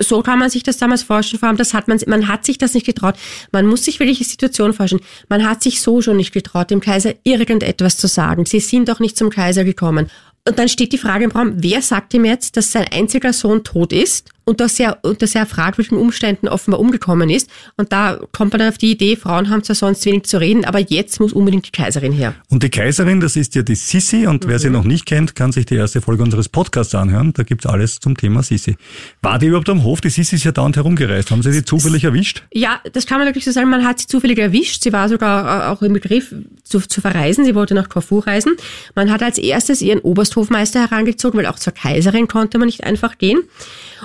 So 0.00 0.22
kann 0.22 0.38
man 0.38 0.50
sich 0.50 0.62
das 0.62 0.78
damals 0.78 1.02
vorstellen. 1.02 1.40
Vor 1.40 1.48
allem, 1.48 1.58
das 1.58 1.74
hat 1.74 1.88
man, 1.88 1.98
man 2.06 2.28
hat 2.28 2.44
sich 2.44 2.58
das 2.58 2.74
nicht 2.74 2.86
getraut. 2.86 3.14
Man 3.52 3.66
muss 3.66 3.84
sich 3.84 4.00
wirklich 4.00 4.18
die 4.18 4.24
Situation 4.24 4.72
vorstellen. 4.72 5.02
Man 5.28 5.48
hat 5.48 5.62
sich 5.62 5.80
so 5.80 6.02
schon 6.02 6.16
nicht 6.16 6.32
getraut, 6.32 6.70
dem 6.70 6.80
Kaiser 6.80 7.14
irgendetwas 7.24 7.96
zu 7.96 8.08
sagen. 8.08 8.46
Sie 8.46 8.60
sind 8.60 8.88
doch 8.88 9.00
nicht 9.00 9.16
zum 9.16 9.30
Kaiser 9.30 9.64
gekommen. 9.64 10.10
Und 10.46 10.58
dann 10.58 10.68
steht 10.68 10.92
die 10.92 10.98
Frage 10.98 11.24
im 11.24 11.30
Raum, 11.30 11.52
wer 11.56 11.82
sagt 11.82 12.14
ihm 12.14 12.24
jetzt, 12.24 12.56
dass 12.56 12.72
sein 12.72 12.86
einziger 12.90 13.32
Sohn 13.32 13.62
tot 13.62 13.92
ist 13.92 14.28
und 14.44 14.60
dass 14.60 14.78
er 14.80 14.98
unter 15.02 15.26
sehr 15.26 15.46
fragwürdigen 15.46 15.98
Umständen 15.98 16.48
offenbar 16.48 16.80
umgekommen 16.80 17.30
ist? 17.30 17.48
Und 17.76 17.92
da 17.92 18.18
kommt 18.32 18.52
man 18.52 18.60
dann 18.60 18.68
auf 18.68 18.78
die 18.78 18.90
Idee, 18.92 19.16
Frauen 19.16 19.50
haben 19.50 19.62
zwar 19.62 19.76
sonst 19.76 20.04
wenig 20.06 20.24
zu 20.24 20.38
reden, 20.40 20.64
aber 20.64 20.78
jetzt 20.80 21.20
muss 21.20 21.32
unbedingt 21.32 21.66
die 21.66 21.70
Kaiserin 21.72 22.12
her. 22.12 22.34
Und 22.48 22.62
die 22.62 22.70
Kaiserin, 22.70 23.20
das 23.20 23.36
ist 23.36 23.54
ja 23.54 23.62
die 23.62 23.74
Sissi 23.74 24.26
und 24.26 24.46
wer 24.46 24.58
sie 24.58 24.68
Mhm. 24.68 24.72
noch 24.74 24.84
nicht 24.84 25.06
kennt, 25.06 25.34
kann 25.34 25.52
sich 25.52 25.66
die 25.66 25.76
erste 25.76 26.00
Folge 26.00 26.22
unseres 26.22 26.48
Podcasts 26.48 26.94
anhören. 26.94 27.32
Da 27.32 27.42
gibt's 27.42 27.66
alles 27.66 27.98
zum 28.00 28.16
Thema 28.16 28.42
Sissi. 28.42 28.76
War 29.22 29.38
die 29.38 29.46
überhaupt 29.46 29.68
am 29.68 29.82
Hof? 29.84 30.00
Die 30.00 30.10
Sissi 30.10 30.36
ist 30.36 30.44
ja 30.44 30.52
dauernd 30.52 30.76
herumgereist. 30.76 31.30
Haben 31.30 31.42
Sie 31.42 31.52
die 31.52 31.64
zufällig 31.64 32.04
erwischt? 32.04 32.42
Ja, 32.52 32.80
das 32.92 33.06
kann 33.06 33.18
man 33.18 33.26
wirklich 33.28 33.44
so 33.44 33.50
sagen. 33.52 33.68
Man 33.70 33.84
hat 33.86 34.00
sie 34.00 34.06
zufällig 34.06 34.38
erwischt. 34.38 34.82
Sie 34.82 34.92
war 34.92 35.08
sogar 35.08 35.68
äh, 35.68 35.72
auch 35.72 35.82
im 35.82 35.92
Begriff 35.92 36.34
zu, 36.64 36.80
zu 36.80 37.00
verreisen. 37.00 37.44
Sie 37.44 37.54
wollte 37.54 37.74
nach 37.74 37.88
Korfu 37.88 38.18
reisen. 38.20 38.56
Man 38.94 39.10
hat 39.10 39.22
als 39.22 39.38
erstes 39.38 39.82
ihren 39.82 40.00
Obersthofmeister 40.00 40.80
herangezogen, 40.80 41.38
weil 41.38 41.46
auch 41.46 41.58
zur 41.58 41.72
Kaiserin 41.72 42.28
konnte 42.28 42.58
man 42.58 42.66
nicht 42.66 42.84
einfach 42.84 43.18
gehen. 43.18 43.40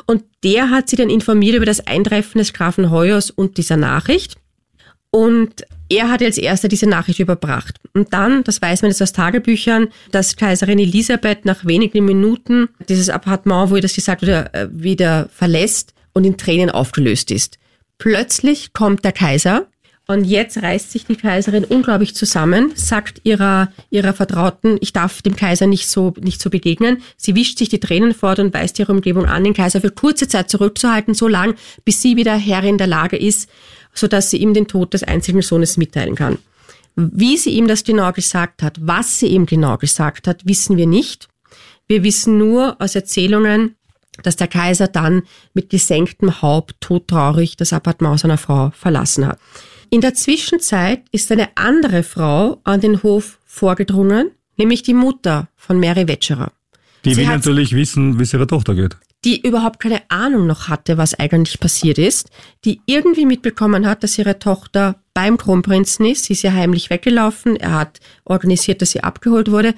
Und 0.05 0.23
der 0.43 0.69
hat 0.69 0.89
sie 0.89 0.95
dann 0.95 1.09
informiert 1.09 1.55
über 1.55 1.65
das 1.65 1.85
Eintreffen 1.85 2.39
des 2.39 2.53
Grafen 2.53 2.91
Hoyos 2.91 3.31
und 3.31 3.57
dieser 3.57 3.77
Nachricht. 3.77 4.35
Und 5.09 5.65
er 5.89 6.09
hat 6.09 6.21
als 6.21 6.37
erster 6.37 6.67
diese 6.67 6.87
Nachricht 6.87 7.19
überbracht. 7.19 7.79
Und 7.93 8.13
dann, 8.13 8.43
das 8.43 8.61
weiß 8.61 8.81
man 8.81 8.91
jetzt 8.91 9.01
aus 9.01 9.13
Tagebüchern, 9.13 9.87
dass 10.11 10.35
Kaiserin 10.35 10.79
Elisabeth 10.79 11.45
nach 11.45 11.65
wenigen 11.65 12.05
Minuten 12.05 12.69
dieses 12.89 13.09
Appartement, 13.09 13.69
wo 13.71 13.77
ihr 13.77 13.81
das 13.81 13.95
gesagt 13.95 14.21
wurde, 14.21 14.53
äh, 14.53 14.67
wieder 14.71 15.29
verlässt 15.33 15.93
und 16.13 16.25
in 16.25 16.37
Tränen 16.37 16.69
aufgelöst 16.69 17.31
ist. 17.31 17.57
Plötzlich 17.97 18.73
kommt 18.73 19.05
der 19.05 19.11
Kaiser 19.11 19.67
und 20.07 20.23
jetzt 20.23 20.61
reißt 20.61 20.91
sich 20.91 21.05
die 21.05 21.17
Kaiserin 21.17 21.65
unglaublich 21.65 22.15
zusammen, 22.15 22.71
sagt 22.75 23.19
ihrer, 23.25 23.73
ihrer 23.89 24.13
Vertrauten, 24.13 24.77
ich 24.79 24.93
darf 24.93 25.21
dem 25.21 25.35
Kaiser 25.35 25.67
nicht 25.67 25.89
so, 25.89 26.13
nicht 26.21 26.41
so 26.41 26.49
begegnen. 26.49 27.01
Sie 27.17 27.35
wischt 27.35 27.57
sich 27.57 27.67
die 27.67 27.81
Tränen 27.81 28.13
fort 28.13 28.39
und 28.39 28.53
weist 28.53 28.79
ihre 28.79 28.93
Umgebung 28.93 29.25
an, 29.25 29.43
den 29.43 29.53
Kaiser 29.53 29.81
für 29.81 29.91
kurze 29.91 30.29
Zeit 30.29 30.49
zurückzuhalten, 30.49 31.13
so 31.13 31.27
lang, 31.27 31.55
bis 31.83 32.01
sie 32.01 32.15
wieder 32.15 32.37
Herrin 32.37 32.77
der 32.77 32.87
Lage 32.87 33.17
ist, 33.17 33.49
sodass 33.93 34.31
sie 34.31 34.37
ihm 34.37 34.53
den 34.53 34.67
Tod 34.67 34.93
des 34.93 35.03
einzigen 35.03 35.41
Sohnes 35.41 35.75
mitteilen 35.75 36.15
kann. 36.15 36.37
Wie 36.95 37.35
sie 37.35 37.51
ihm 37.51 37.67
das 37.67 37.83
genau 37.83 38.13
gesagt 38.13 38.63
hat, 38.63 38.77
was 38.79 39.19
sie 39.19 39.27
ihm 39.27 39.45
genau 39.45 39.77
gesagt 39.77 40.27
hat, 40.27 40.45
wissen 40.45 40.77
wir 40.77 40.87
nicht. 40.87 41.27
Wir 41.85 42.03
wissen 42.03 42.37
nur 42.37 42.77
aus 42.79 42.95
Erzählungen, 42.95 43.75
dass 44.23 44.37
der 44.37 44.47
Kaiser 44.47 44.87
dann 44.87 45.23
mit 45.53 45.69
gesenktem 45.69 46.41
Haupt 46.41 46.75
todtraurig 46.79 47.57
das 47.57 47.73
Appartement 47.73 48.19
seiner 48.19 48.37
Frau 48.37 48.71
verlassen 48.71 49.27
hat. 49.27 49.39
In 49.89 50.01
der 50.01 50.13
Zwischenzeit 50.13 51.03
ist 51.11 51.31
eine 51.31 51.49
andere 51.55 52.03
Frau 52.03 52.59
an 52.63 52.81
den 52.81 53.03
Hof 53.03 53.39
vorgedrungen, 53.45 54.31
nämlich 54.57 54.83
die 54.83 54.93
Mutter 54.93 55.47
von 55.55 55.79
Mary 55.79 56.07
Wetscherer, 56.07 56.51
Die 57.05 57.13
Sie 57.13 57.21
will 57.21 57.27
natürlich 57.27 57.73
wissen, 57.73 58.19
wie 58.19 58.23
es 58.23 58.33
ihrer 58.33 58.47
Tochter 58.47 58.75
geht. 58.75 58.97
die 59.25 59.41
überhaupt 59.41 59.79
keine 59.79 60.01
Ahnung 60.09 60.45
noch 60.45 60.67
hatte, 60.67 60.97
was 60.97 61.17
eigentlich 61.17 61.59
passiert 61.59 61.97
ist, 61.97 62.29
die 62.65 62.81
irgendwie 62.85 63.25
mitbekommen 63.25 63.87
hat, 63.87 64.03
dass 64.03 64.17
ihre 64.17 64.39
Tochter 64.39 64.95
beim 65.13 65.37
Kronprinzen 65.37 66.05
ist. 66.05 66.25
Sie 66.25 66.33
ist 66.33 66.43
ja 66.43 66.53
heimlich 66.53 66.89
weggelaufen. 66.89 67.55
Er 67.55 67.73
hat 67.73 67.99
organisiert, 68.25 68.81
dass 68.81 68.91
sie 68.91 69.01
abgeholt 69.03 69.49
wurde. 69.51 69.73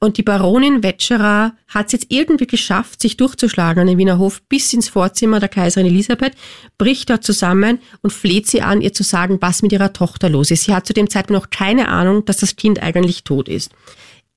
Und 0.00 0.18
die 0.18 0.22
Baronin 0.22 0.82
Wetscherer 0.82 1.54
hat 1.68 1.86
es 1.86 1.92
jetzt 1.92 2.06
irgendwie 2.10 2.46
geschafft, 2.46 3.00
sich 3.00 3.16
durchzuschlagen 3.16 3.80
an 3.80 3.86
den 3.86 3.98
Wiener 3.98 4.18
Hof 4.18 4.42
bis 4.42 4.72
ins 4.72 4.88
Vorzimmer 4.88 5.40
der 5.40 5.48
Kaiserin 5.48 5.86
Elisabeth, 5.86 6.34
bricht 6.76 7.08
dort 7.08 7.24
zusammen 7.24 7.78
und 8.02 8.12
fleht 8.12 8.46
sie 8.46 8.62
an, 8.62 8.82
ihr 8.82 8.92
zu 8.92 9.02
sagen, 9.02 9.38
was 9.40 9.62
mit 9.62 9.72
ihrer 9.72 9.92
Tochter 9.92 10.28
los 10.28 10.50
ist. 10.50 10.64
Sie 10.64 10.74
hat 10.74 10.86
zu 10.86 10.92
dem 10.92 11.08
Zeitpunkt 11.08 11.42
noch 11.42 11.50
keine 11.50 11.88
Ahnung, 11.88 12.24
dass 12.26 12.38
das 12.38 12.56
Kind 12.56 12.82
eigentlich 12.82 13.24
tot 13.24 13.48
ist. 13.48 13.72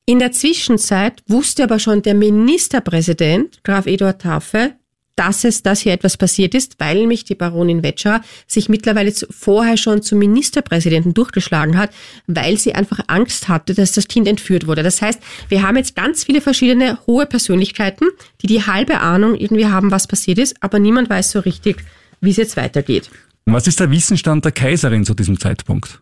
In 0.06 0.20
der 0.20 0.32
Zwischenzeit 0.32 1.22
wusste 1.28 1.63
aber 1.63 1.78
schon 1.78 2.01
der 2.01 2.16
Ministerpräsident, 2.16 3.63
Graf 3.63 3.86
Eduard 3.86 4.22
Taffe, 4.22 4.74
dass 5.20 5.44
es, 5.44 5.64
dass 5.64 5.82
hier 5.82 5.92
etwas 5.92 6.16
passiert 6.16 6.56
ist, 6.56 6.76
weil 6.80 6.96
nämlich 6.96 7.26
die 7.26 7.36
Baronin 7.36 7.84
Wetscher 7.84 8.22
sich 8.48 8.70
mittlerweile 8.70 9.12
vorher 9.30 9.76
schon 9.76 10.02
zum 10.02 10.18
Ministerpräsidenten 10.18 11.14
durchgeschlagen 11.14 11.78
hat, 11.78 11.92
weil 12.28 12.58
sie 12.58 12.74
einfach 12.74 13.02
Angst 13.08 13.50
hatte, 13.50 13.74
dass 13.74 13.92
das 13.92 14.08
Kind 14.08 14.30
entführt 14.30 14.66
wurde. 14.66 14.82
Das 14.82 15.02
heißt, 15.02 15.22
wir 15.50 15.62
haben 15.62 15.76
jetzt 15.76 15.98
ganz 15.98 16.24
viele 16.24 16.40
verschiedene 16.40 17.00
hohe 17.06 17.26
Persönlichkeiten, 17.26 18.08
die 18.42 18.48
die 18.48 18.66
halbe 18.66 19.02
Ahnung 19.02 19.36
irgendwie 19.36 19.66
haben, 19.66 19.92
was 19.92 20.08
passiert 20.08 20.38
ist, 20.38 20.56
aber 20.62 20.80
niemand 20.80 21.10
weiß 21.10 21.32
so 21.32 21.40
richtig, 21.42 21.84
wie 22.22 22.32
es 22.32 22.38
jetzt 22.38 22.56
weitergeht. 22.56 23.10
Was 23.46 23.68
ist 23.68 23.82
der 23.82 23.92
Wissensstand 23.92 24.46
der 24.46 24.54
Kaiserin 24.54 25.04
zu 25.04 25.14
diesem 25.14 25.38
Zeitpunkt? 25.38 26.02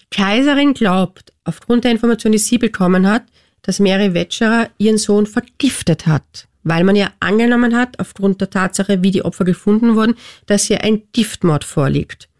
Die 0.00 0.16
Kaiserin 0.16 0.74
glaubt, 0.74 1.32
aufgrund 1.44 1.84
der 1.84 1.92
Information, 1.92 2.32
die 2.32 2.38
sie 2.38 2.58
bekommen 2.58 3.06
hat, 3.06 3.22
dass 3.62 3.80
Mary 3.80 4.12
Wetscherer 4.12 4.68
ihren 4.76 4.98
Sohn 4.98 5.24
vergiftet 5.24 6.06
hat, 6.06 6.48
weil 6.62 6.84
man 6.84 6.96
ja 6.96 7.10
angenommen 7.20 7.76
hat, 7.76 7.98
aufgrund 7.98 8.40
der 8.40 8.50
Tatsache, 8.50 9.02
wie 9.02 9.10
die 9.10 9.24
Opfer 9.24 9.44
gefunden 9.44 9.96
wurden, 9.96 10.14
dass 10.46 10.64
hier 10.64 10.82
ein 10.82 11.02
Giftmord 11.12 11.64
vorliegt. 11.64 12.30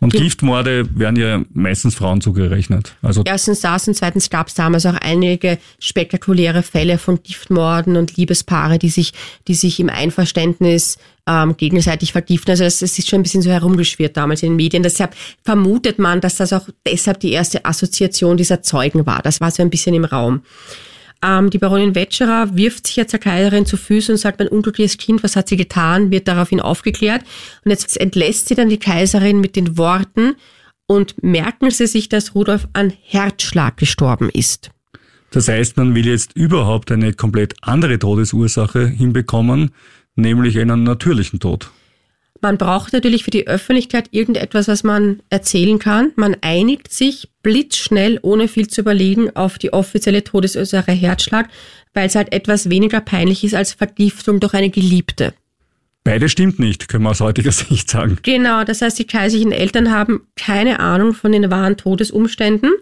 Und 0.00 0.14
Giftmorde 0.14 0.88
werden 0.98 1.16
ja 1.16 1.42
meistens 1.52 1.94
Frauen 1.94 2.22
zugerechnet. 2.22 2.94
Also 3.02 3.22
Erstens 3.26 3.60
das 3.60 3.86
und 3.86 3.94
zweitens 3.94 4.30
gab 4.30 4.48
es 4.48 4.54
damals 4.54 4.86
auch 4.86 4.94
einige 4.94 5.58
spektakuläre 5.78 6.62
Fälle 6.62 6.96
von 6.96 7.22
Giftmorden 7.22 7.98
und 7.98 8.16
Liebespaare, 8.16 8.78
die 8.78 8.88
sich, 8.88 9.12
die 9.46 9.54
sich 9.54 9.78
im 9.78 9.90
Einverständnis 9.90 10.96
ähm, 11.26 11.54
gegenseitig 11.58 12.12
vergiften. 12.12 12.52
Also 12.52 12.64
das, 12.64 12.78
das 12.78 12.98
ist 12.98 13.10
schon 13.10 13.20
ein 13.20 13.24
bisschen 13.24 13.42
so 13.42 13.50
herumgeschwirrt 13.50 14.16
damals 14.16 14.42
in 14.42 14.52
den 14.52 14.56
Medien. 14.56 14.82
Deshalb 14.82 15.14
vermutet 15.44 15.98
man, 15.98 16.22
dass 16.22 16.36
das 16.36 16.54
auch 16.54 16.66
deshalb 16.86 17.20
die 17.20 17.32
erste 17.32 17.66
Assoziation 17.66 18.38
dieser 18.38 18.62
Zeugen 18.62 19.04
war. 19.04 19.20
Das 19.20 19.42
war 19.42 19.50
so 19.50 19.62
ein 19.62 19.68
bisschen 19.68 19.94
im 19.94 20.06
Raum. 20.06 20.40
Ähm, 21.22 21.50
die 21.50 21.58
Baronin 21.58 21.94
Wetscherer 21.94 22.56
wirft 22.56 22.86
sich 22.86 22.96
jetzt 22.96 23.12
der 23.12 23.20
Kaiserin 23.20 23.66
zu 23.66 23.76
Füßen 23.76 24.14
und 24.14 24.18
sagt, 24.18 24.38
mein 24.38 24.48
unglückliches 24.48 24.96
Kind, 24.96 25.22
was 25.22 25.36
hat 25.36 25.48
sie 25.48 25.56
getan, 25.56 26.10
wird 26.10 26.28
daraufhin 26.28 26.60
aufgeklärt. 26.60 27.22
Und 27.64 27.70
jetzt 27.70 28.00
entlässt 28.00 28.48
sie 28.48 28.54
dann 28.54 28.68
die 28.68 28.78
Kaiserin 28.78 29.40
mit 29.40 29.56
den 29.56 29.76
Worten, 29.76 30.36
und 30.90 31.22
merken 31.22 31.70
Sie 31.70 31.86
sich, 31.86 32.08
dass 32.08 32.34
Rudolf 32.34 32.66
an 32.72 32.92
Herzschlag 33.04 33.76
gestorben 33.76 34.28
ist. 34.28 34.72
das 35.30 35.46
heißt, 35.46 35.76
man 35.76 35.94
will 35.94 36.04
jetzt 36.04 36.34
überhaupt 36.34 36.90
eine 36.90 37.12
komplett 37.12 37.54
andere 37.62 37.96
Todesursache 37.96 38.88
hinbekommen, 38.88 39.70
nämlich 40.16 40.58
einen 40.58 40.82
natürlichen 40.82 41.38
Tod. 41.38 41.70
Man 42.42 42.56
braucht 42.56 42.92
natürlich 42.92 43.24
für 43.24 43.30
die 43.30 43.46
Öffentlichkeit 43.46 44.08
irgendetwas, 44.12 44.66
was 44.66 44.82
man 44.82 45.20
erzählen 45.28 45.78
kann. 45.78 46.12
Man 46.16 46.36
einigt 46.40 46.92
sich 46.92 47.28
blitzschnell, 47.42 48.18
ohne 48.22 48.48
viel 48.48 48.68
zu 48.68 48.80
überlegen, 48.80 49.34
auf 49.36 49.58
die 49.58 49.72
offizielle 49.72 50.24
Todesursache 50.24 50.92
Herzschlag, 50.92 51.48
weil 51.92 52.06
es 52.06 52.14
halt 52.14 52.32
etwas 52.32 52.70
weniger 52.70 53.00
peinlich 53.00 53.44
ist 53.44 53.54
als 53.54 53.74
Vergiftung 53.74 54.40
durch 54.40 54.54
eine 54.54 54.70
Geliebte. 54.70 55.34
Beide 56.02 56.30
stimmt 56.30 56.58
nicht, 56.58 56.88
können 56.88 57.04
wir 57.04 57.10
aus 57.10 57.20
heutiger 57.20 57.52
Sicht 57.52 57.90
sagen. 57.90 58.18
Genau, 58.22 58.64
das 58.64 58.80
heißt, 58.80 58.98
die 58.98 59.06
kaiserlichen 59.06 59.52
Eltern 59.52 59.90
haben 59.90 60.22
keine 60.36 60.80
Ahnung 60.80 61.12
von 61.12 61.32
den 61.32 61.50
wahren 61.50 61.76
Todesumständen. 61.76 62.72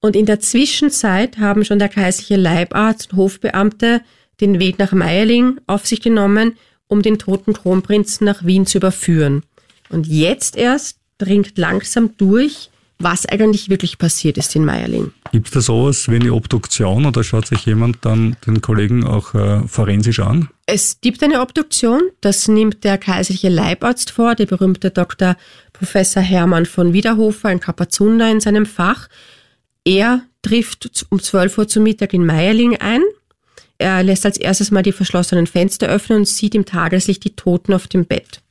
Und 0.00 0.16
in 0.16 0.24
der 0.24 0.40
Zwischenzeit 0.40 1.36
haben 1.36 1.66
schon 1.66 1.78
der 1.78 1.90
kaiserliche 1.90 2.36
Leibarzt 2.36 3.12
und 3.12 3.18
Hofbeamte 3.18 4.00
den 4.40 4.58
Weg 4.58 4.78
nach 4.78 4.92
Meierling 4.92 5.60
auf 5.66 5.86
sich 5.86 6.00
genommen, 6.00 6.56
um 6.90 7.02
den 7.02 7.18
toten 7.18 7.54
Kronprinzen 7.54 8.24
nach 8.24 8.44
Wien 8.44 8.66
zu 8.66 8.78
überführen. 8.78 9.44
Und 9.88 10.06
jetzt 10.06 10.56
erst 10.56 10.98
dringt 11.18 11.56
langsam 11.56 12.16
durch, 12.16 12.70
was 12.98 13.26
eigentlich 13.26 13.70
wirklich 13.70 13.96
passiert 13.96 14.36
ist 14.36 14.54
in 14.54 14.64
Meierling. 14.64 15.12
Gibt 15.32 15.48
es 15.48 15.54
da 15.54 15.60
sowas 15.60 16.08
wie 16.08 16.16
eine 16.16 16.34
Obduktion 16.34 17.06
oder 17.06 17.24
schaut 17.24 17.46
sich 17.46 17.64
jemand 17.64 18.04
dann 18.04 18.36
den 18.46 18.60
Kollegen 18.60 19.06
auch 19.06 19.34
äh, 19.34 19.66
forensisch 19.66 20.20
an? 20.20 20.48
Es 20.66 20.98
gibt 21.00 21.22
eine 21.22 21.40
Obduktion, 21.40 22.02
das 22.20 22.46
nimmt 22.46 22.84
der 22.84 22.98
kaiserliche 22.98 23.48
Leibarzt 23.48 24.10
vor, 24.10 24.34
der 24.34 24.46
berühmte 24.46 24.90
Dr. 24.90 25.36
Professor 25.72 26.22
Hermann 26.22 26.66
von 26.66 26.92
Wiederhofer, 26.92 27.48
ein 27.48 27.60
Kapazunder 27.60 28.30
in 28.30 28.40
seinem 28.40 28.66
Fach. 28.66 29.08
Er 29.84 30.22
trifft 30.42 31.06
um 31.08 31.20
12 31.20 31.58
Uhr 31.58 31.68
zum 31.68 31.84
Mittag 31.84 32.12
in 32.12 32.26
Meierling 32.26 32.76
ein. 32.76 33.02
Er 33.80 34.02
lässt 34.02 34.26
als 34.26 34.36
erstes 34.36 34.70
mal 34.70 34.82
die 34.82 34.92
verschlossenen 34.92 35.46
Fenster 35.46 35.88
öffnen 35.88 36.18
und 36.18 36.28
sieht 36.28 36.54
im 36.54 36.66
Tageslicht 36.66 37.24
die 37.24 37.34
Toten 37.34 37.72
auf 37.72 37.88
dem 37.88 38.04
Bett. 38.04 38.42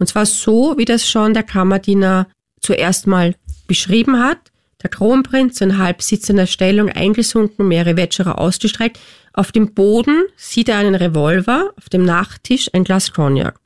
Und 0.00 0.08
zwar 0.08 0.26
so, 0.26 0.74
wie 0.76 0.84
das 0.84 1.08
schon 1.08 1.34
der 1.34 1.44
Kammerdiener 1.44 2.26
zuerst 2.60 3.06
mal 3.06 3.36
beschrieben 3.68 4.18
hat. 4.18 4.50
Der 4.82 4.90
Kronprinz 4.90 5.60
in 5.60 5.78
halb 5.78 6.02
sitzender 6.02 6.48
Stellung 6.48 6.88
eingesunken, 6.88 7.68
mehrere 7.68 7.96
Wetscherer 7.96 8.40
ausgestreckt. 8.40 8.98
Auf 9.32 9.52
dem 9.52 9.72
Boden 9.72 10.24
sieht 10.36 10.68
er 10.68 10.78
einen 10.78 10.96
Revolver, 10.96 11.72
auf 11.76 11.88
dem 11.88 12.04
Nachttisch 12.04 12.68
ein 12.72 12.82
Glas 12.82 13.12
Cognac. 13.12 13.60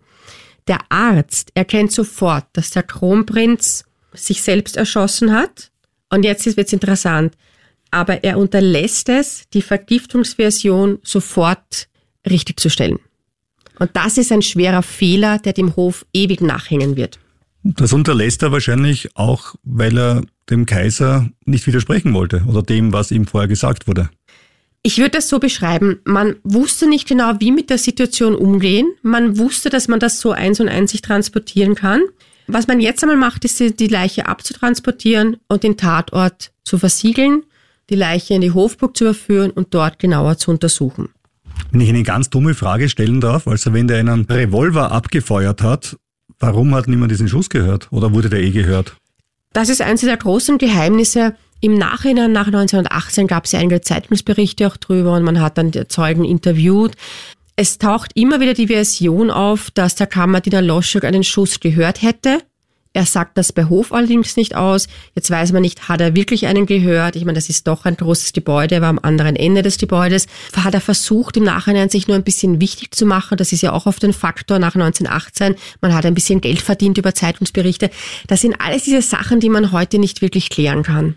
Der 0.68 0.80
Arzt 0.90 1.50
erkennt 1.54 1.92
sofort, 1.92 2.44
dass 2.52 2.72
der 2.72 2.82
Kronprinz 2.82 3.84
sich 4.12 4.42
selbst 4.42 4.76
erschossen 4.76 5.32
hat. 5.32 5.70
Und 6.10 6.26
jetzt 6.26 6.44
wird 6.44 6.66
es 6.66 6.74
interessant. 6.74 7.34
Aber 7.90 8.24
er 8.24 8.38
unterlässt 8.38 9.08
es, 9.08 9.44
die 9.52 9.62
Vergiftungsversion 9.62 10.98
sofort 11.02 11.88
richtig 12.28 12.60
zu 12.60 12.70
stellen. 12.70 12.98
Und 13.78 13.90
das 13.94 14.18
ist 14.18 14.30
ein 14.30 14.42
schwerer 14.42 14.82
Fehler, 14.82 15.38
der 15.38 15.54
dem 15.54 15.74
Hof 15.74 16.04
ewig 16.12 16.40
nachhängen 16.40 16.96
wird. 16.96 17.18
Das 17.62 17.92
unterlässt 17.92 18.42
er 18.42 18.52
wahrscheinlich 18.52 19.16
auch, 19.16 19.54
weil 19.64 19.98
er 19.98 20.22
dem 20.48 20.66
Kaiser 20.66 21.28
nicht 21.44 21.66
widersprechen 21.66 22.14
wollte 22.14 22.42
oder 22.46 22.62
dem, 22.62 22.92
was 22.92 23.10
ihm 23.10 23.26
vorher 23.26 23.48
gesagt 23.48 23.86
wurde. 23.86 24.10
Ich 24.82 24.96
würde 24.98 25.10
das 25.10 25.28
so 25.28 25.38
beschreiben. 25.38 26.00
Man 26.04 26.36
wusste 26.42 26.88
nicht 26.88 27.06
genau, 27.06 27.34
wie 27.38 27.52
mit 27.52 27.68
der 27.68 27.76
Situation 27.76 28.34
umgehen. 28.34 28.86
Man 29.02 29.36
wusste, 29.38 29.68
dass 29.68 29.88
man 29.88 30.00
das 30.00 30.20
so 30.20 30.32
eins 30.32 30.58
und 30.58 30.68
eins 30.68 30.92
sich 30.92 31.02
transportieren 31.02 31.74
kann. 31.74 32.02
Was 32.46 32.66
man 32.66 32.80
jetzt 32.80 33.02
einmal 33.02 33.18
macht, 33.18 33.44
ist 33.44 33.60
die 33.60 33.86
Leiche 33.86 34.26
abzutransportieren 34.26 35.36
und 35.48 35.62
den 35.62 35.76
Tatort 35.76 36.50
zu 36.64 36.78
versiegeln, 36.78 37.44
die 37.90 37.96
Leiche 37.96 38.34
in 38.34 38.40
die 38.40 38.52
Hofburg 38.52 38.96
zu 38.96 39.04
überführen 39.04 39.50
und 39.50 39.74
dort 39.74 39.98
genauer 39.98 40.38
zu 40.38 40.50
untersuchen. 40.50 41.10
Wenn 41.70 41.80
ich 41.80 41.88
eine 41.88 42.02
ganz 42.02 42.30
dumme 42.30 42.54
Frage 42.54 42.88
stellen 42.88 43.20
darf, 43.20 43.46
also 43.46 43.72
wenn 43.72 43.88
der 43.88 43.98
einen 43.98 44.24
Revolver 44.24 44.90
abgefeuert 44.90 45.62
hat, 45.62 45.96
warum 46.38 46.74
hat 46.74 46.88
niemand 46.88 47.12
diesen 47.12 47.28
Schuss 47.28 47.50
gehört 47.50 47.88
oder 47.90 48.12
wurde 48.12 48.30
der 48.30 48.40
eh 48.40 48.50
gehört? 48.50 48.96
Das 49.52 49.68
ist 49.68 49.82
eines 49.82 50.00
der 50.00 50.16
großen 50.16 50.58
Geheimnisse. 50.58 51.34
Im 51.60 51.74
Nachhinein, 51.74 52.32
nach 52.32 52.46
1918, 52.46 53.26
gab 53.26 53.44
es 53.44 53.52
ja 53.52 53.58
einige 53.58 53.80
Zeitungsberichte 53.80 54.66
auch 54.66 54.76
drüber 54.76 55.14
und 55.14 55.24
man 55.24 55.40
hat 55.40 55.58
dann 55.58 55.70
die 55.70 55.86
Zeugen 55.88 56.24
interviewt. 56.24 56.92
Es 57.56 57.76
taucht 57.76 58.12
immer 58.14 58.40
wieder 58.40 58.54
die 58.54 58.68
Version 58.68 59.30
auf, 59.30 59.70
dass 59.70 59.94
der 59.94 60.06
Kammerdiener 60.06 60.62
Loschuk 60.62 61.04
einen 61.04 61.24
Schuss 61.24 61.60
gehört 61.60 62.00
hätte. 62.00 62.38
Er 62.92 63.06
sagt 63.06 63.38
das 63.38 63.52
bei 63.52 63.66
Hof 63.66 63.92
allerdings 63.92 64.36
nicht 64.36 64.56
aus. 64.56 64.88
Jetzt 65.14 65.30
weiß 65.30 65.52
man 65.52 65.62
nicht, 65.62 65.88
hat 65.88 66.00
er 66.00 66.16
wirklich 66.16 66.46
einen 66.46 66.66
gehört? 66.66 67.14
Ich 67.14 67.24
meine, 67.24 67.36
das 67.36 67.48
ist 67.48 67.68
doch 67.68 67.84
ein 67.84 67.96
großes 67.96 68.32
Gebäude, 68.32 68.76
er 68.76 68.80
war 68.80 68.88
am 68.88 68.98
anderen 69.00 69.36
Ende 69.36 69.62
des 69.62 69.78
Gebäudes. 69.78 70.26
Hat 70.56 70.74
er 70.74 70.80
versucht, 70.80 71.36
im 71.36 71.44
Nachhinein 71.44 71.88
sich 71.88 72.08
nur 72.08 72.16
ein 72.16 72.24
bisschen 72.24 72.60
wichtig 72.60 72.92
zu 72.92 73.06
machen? 73.06 73.38
Das 73.38 73.52
ist 73.52 73.62
ja 73.62 73.72
auch 73.72 73.86
oft 73.86 74.04
ein 74.04 74.12
Faktor 74.12 74.58
nach 74.58 74.74
1918. 74.74 75.54
Man 75.80 75.94
hat 75.94 76.04
ein 76.04 76.14
bisschen 76.14 76.40
Geld 76.40 76.60
verdient 76.60 76.98
über 76.98 77.14
Zeitungsberichte. 77.14 77.90
Das 78.26 78.40
sind 78.40 78.60
alles 78.60 78.82
diese 78.82 79.02
Sachen, 79.02 79.38
die 79.38 79.50
man 79.50 79.70
heute 79.70 80.00
nicht 80.00 80.20
wirklich 80.20 80.50
klären 80.50 80.82
kann. 80.82 81.14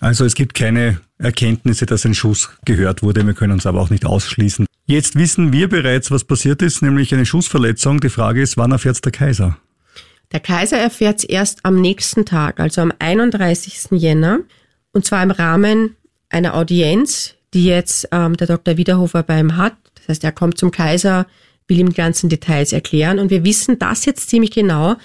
Also 0.00 0.26
es 0.26 0.34
gibt 0.34 0.52
keine 0.52 1.00
Erkenntnisse, 1.16 1.86
dass 1.86 2.04
ein 2.04 2.14
Schuss 2.14 2.50
gehört 2.66 3.02
wurde. 3.02 3.26
Wir 3.26 3.32
können 3.32 3.58
es 3.58 3.64
aber 3.64 3.80
auch 3.80 3.88
nicht 3.88 4.04
ausschließen. 4.04 4.66
Jetzt 4.84 5.16
wissen 5.16 5.50
wir 5.50 5.70
bereits, 5.70 6.10
was 6.10 6.24
passiert 6.24 6.60
ist, 6.60 6.82
nämlich 6.82 7.14
eine 7.14 7.24
Schussverletzung. 7.24 8.00
Die 8.00 8.10
Frage 8.10 8.42
ist, 8.42 8.58
wann 8.58 8.72
erfährt 8.72 9.02
der 9.02 9.12
Kaiser? 9.12 9.56
Der 10.36 10.42
Kaiser 10.42 10.76
erfährt 10.76 11.20
es 11.20 11.24
erst 11.24 11.64
am 11.64 11.80
nächsten 11.80 12.26
Tag, 12.26 12.60
also 12.60 12.82
am 12.82 12.92
31. 12.98 13.92
Jänner, 13.92 14.40
und 14.92 15.06
zwar 15.06 15.22
im 15.22 15.30
Rahmen 15.30 15.96
einer 16.28 16.54
Audienz, 16.54 17.32
die 17.54 17.64
jetzt 17.64 18.06
ähm, 18.12 18.36
der 18.36 18.46
Dr. 18.46 18.76
Wiederhofer 18.76 19.22
bei 19.22 19.40
ihm 19.40 19.56
hat. 19.56 19.72
Das 19.94 20.08
heißt, 20.08 20.24
er 20.24 20.32
kommt 20.32 20.58
zum 20.58 20.70
Kaiser, 20.70 21.26
will 21.68 21.78
ihm 21.78 21.88
die 21.88 21.96
ganzen 21.96 22.28
Details 22.28 22.74
erklären. 22.74 23.18
Und 23.18 23.30
wir 23.30 23.44
wissen 23.44 23.78
das 23.78 24.04
jetzt 24.04 24.28
ziemlich 24.28 24.50
genau 24.50 24.96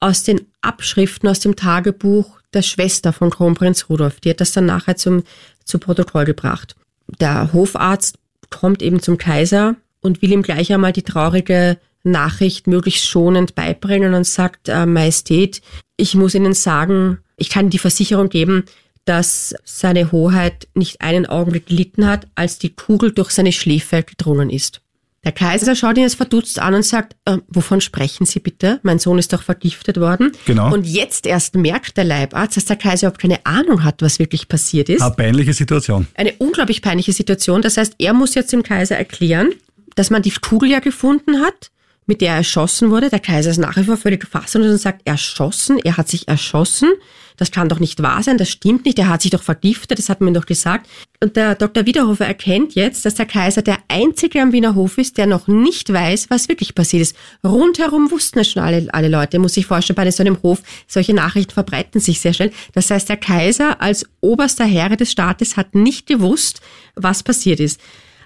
aus 0.00 0.22
den 0.22 0.42
Abschriften 0.60 1.30
aus 1.30 1.40
dem 1.40 1.56
Tagebuch 1.56 2.38
der 2.52 2.60
Schwester 2.60 3.14
von 3.14 3.30
Kronprinz 3.30 3.88
Rudolf. 3.88 4.20
Die 4.20 4.28
hat 4.28 4.42
das 4.42 4.52
dann 4.52 4.66
nachher 4.66 4.96
zum, 4.96 5.22
zu 5.64 5.78
Protokoll 5.78 6.26
gebracht. 6.26 6.76
Der 7.20 7.54
Hofarzt 7.54 8.18
kommt 8.50 8.82
eben 8.82 9.00
zum 9.00 9.16
Kaiser 9.16 9.76
und 10.02 10.20
will 10.20 10.32
ihm 10.32 10.42
gleich 10.42 10.70
einmal 10.74 10.92
die 10.92 11.04
traurige 11.04 11.78
Nachricht 12.04 12.66
möglichst 12.66 13.06
schonend 13.06 13.54
beibringen 13.54 14.14
und 14.14 14.26
sagt, 14.26 14.68
äh, 14.68 14.86
Majestät, 14.86 15.60
ich 15.96 16.14
muss 16.14 16.34
Ihnen 16.34 16.54
sagen, 16.54 17.18
ich 17.36 17.48
kann 17.48 17.70
die 17.70 17.78
Versicherung 17.78 18.28
geben, 18.28 18.64
dass 19.04 19.54
seine 19.64 20.12
Hoheit 20.12 20.68
nicht 20.74 21.00
einen 21.00 21.26
Augenblick 21.26 21.66
gelitten 21.66 22.06
hat, 22.06 22.26
als 22.34 22.58
die 22.58 22.74
Kugel 22.74 23.12
durch 23.12 23.30
seine 23.30 23.52
Schläfe 23.52 24.02
gedrungen 24.02 24.50
ist. 24.50 24.80
Der 25.24 25.32
Kaiser 25.32 25.74
schaut 25.74 25.96
ihn 25.96 26.02
jetzt 26.02 26.16
verdutzt 26.16 26.58
an 26.58 26.74
und 26.74 26.84
sagt, 26.84 27.16
äh, 27.24 27.38
wovon 27.48 27.80
sprechen 27.80 28.26
Sie 28.26 28.40
bitte? 28.40 28.78
Mein 28.82 28.98
Sohn 28.98 29.18
ist 29.18 29.32
doch 29.32 29.42
vergiftet 29.42 29.98
worden. 29.98 30.32
Genau. 30.44 30.72
Und 30.72 30.86
jetzt 30.86 31.26
erst 31.26 31.54
merkt 31.54 31.96
der 31.96 32.04
Leibarzt, 32.04 32.58
dass 32.58 32.66
der 32.66 32.76
Kaiser 32.76 33.06
überhaupt 33.06 33.22
keine 33.22 33.44
Ahnung 33.46 33.84
hat, 33.84 34.02
was 34.02 34.18
wirklich 34.18 34.48
passiert 34.48 34.90
ist. 34.90 35.00
Eine 35.00 35.14
peinliche 35.14 35.54
Situation. 35.54 36.06
Eine 36.14 36.34
unglaublich 36.38 36.82
peinliche 36.82 37.12
Situation. 37.12 37.62
Das 37.62 37.78
heißt, 37.78 37.94
er 37.98 38.12
muss 38.12 38.34
jetzt 38.34 38.52
dem 38.52 38.62
Kaiser 38.62 38.96
erklären, 38.96 39.52
dass 39.94 40.10
man 40.10 40.20
die 40.20 40.30
Kugel 40.30 40.70
ja 40.70 40.80
gefunden 40.80 41.40
hat, 41.40 41.70
mit 42.06 42.20
der 42.20 42.30
er 42.30 42.36
erschossen 42.36 42.90
wurde. 42.90 43.10
Der 43.10 43.20
Kaiser 43.20 43.50
ist 43.50 43.58
nach 43.58 43.76
wie 43.76 43.84
vor 43.84 43.96
völlig 43.96 44.26
fassungslos 44.26 44.72
und 44.72 44.80
sagt, 44.80 45.02
erschossen, 45.06 45.78
er 45.78 45.96
hat 45.96 46.08
sich 46.08 46.28
erschossen. 46.28 46.90
Das 47.36 47.50
kann 47.50 47.68
doch 47.68 47.80
nicht 47.80 48.00
wahr 48.00 48.22
sein, 48.22 48.38
das 48.38 48.48
stimmt 48.48 48.84
nicht, 48.84 48.96
er 48.98 49.08
hat 49.08 49.22
sich 49.22 49.32
doch 49.32 49.42
vergiftet, 49.42 49.98
das 49.98 50.08
hat 50.08 50.20
man 50.20 50.34
doch 50.34 50.46
gesagt. 50.46 50.88
Und 51.20 51.34
der 51.36 51.56
Dr. 51.56 51.84
Wiederhofer 51.84 52.26
erkennt 52.26 52.76
jetzt, 52.76 53.04
dass 53.04 53.16
der 53.16 53.26
Kaiser 53.26 53.62
der 53.62 53.78
Einzige 53.88 54.40
am 54.40 54.52
Wiener 54.52 54.76
Hof 54.76 54.98
ist, 54.98 55.18
der 55.18 55.26
noch 55.26 55.48
nicht 55.48 55.92
weiß, 55.92 56.30
was 56.30 56.48
wirklich 56.48 56.76
passiert 56.76 57.02
ist. 57.02 57.16
Rundherum 57.42 58.12
wussten 58.12 58.38
es 58.38 58.50
schon 58.50 58.62
alle, 58.62 58.86
alle 58.92 59.08
Leute, 59.08 59.40
muss 59.40 59.54
sich 59.54 59.66
vorstellen, 59.66 59.96
bei 59.96 60.08
so 60.12 60.22
einem 60.22 60.40
Hof, 60.42 60.62
solche 60.86 61.12
Nachrichten 61.12 61.54
verbreiten 61.54 62.00
sich 62.00 62.20
sehr 62.20 62.34
schnell. 62.34 62.52
Das 62.72 62.90
heißt, 62.90 63.08
der 63.08 63.16
Kaiser 63.16 63.80
als 63.80 64.06
oberster 64.20 64.64
Herr 64.64 64.94
des 64.96 65.10
Staates 65.10 65.56
hat 65.56 65.74
nicht 65.74 66.06
gewusst, 66.06 66.60
was 66.94 67.24
passiert 67.24 67.58
ist. 67.58 67.80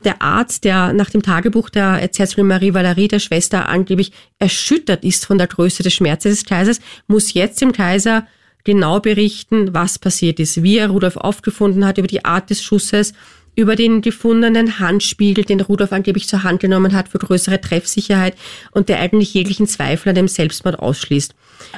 Der 0.05 0.23
Arzt, 0.23 0.65
der 0.65 0.93
nach 0.93 1.11
dem 1.11 1.23
Tagebuch 1.23 1.71
der 1.71 2.01
Erzählung 2.01 2.49
Marie 2.49 2.75
Valerie, 2.75 3.09
der 3.09 3.19
Schwester, 3.19 3.69
angeblich 3.69 4.13
erschüttert 4.39 5.05
ist 5.05 5.27
von 5.27 5.39
der 5.39 5.47
Größe 5.47 5.83
des 5.83 5.95
Schmerzes 5.95 6.39
des 6.41 6.45
Kaisers, 6.45 6.81
muss 7.07 7.35
jetzt 7.35 7.61
dem 7.61 7.73
Kaiser 7.73 8.27
genau 8.65 9.01
berichten, 9.01 9.73
was 9.75 9.99
passiert 9.99 10.41
ist, 10.41 10.63
wie 10.63 10.79
er 10.79 10.91
Rudolf 10.91 11.17
aufgefunden 11.17 11.85
hat, 11.87 11.99
über 11.99 12.07
die 12.07 12.25
Art 12.25 12.51
des 12.51 12.63
Schusses, 12.63 13.15
über 13.59 13.75
den 13.75 14.03
gefundenen 14.03 14.79
Handspiegel, 14.79 15.45
den 15.45 15.61
Rudolf 15.61 15.93
angeblich 15.93 16.29
zur 16.29 16.45
Hand 16.45 16.61
genommen 16.61 16.93
hat 16.93 17.09
für 17.09 17.19
größere 17.19 17.61
Treffsicherheit 17.61 18.37
und 18.71 18.89
der 18.89 19.01
eigentlich 19.01 19.35
jeglichen 19.35 19.67
Zweifel 19.67 20.11
an 20.11 20.15
dem 20.15 20.29
Selbstmord 20.29 20.79
ausschließt. 20.79 21.35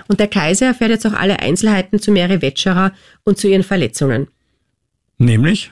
Und 0.07 0.21
der 0.21 0.29
Kaiser 0.29 0.67
erfährt 0.67 0.91
jetzt 0.91 1.07
auch 1.07 1.15
alle 1.15 1.41
Einzelheiten 1.41 1.99
zu 1.99 2.13
Mary 2.13 2.43
Wetscherer 2.43 2.93
und 3.25 3.39
zu 3.39 3.49
ihren 3.49 3.63
Verletzungen. 3.63 4.29
Nämlich? 5.17 5.71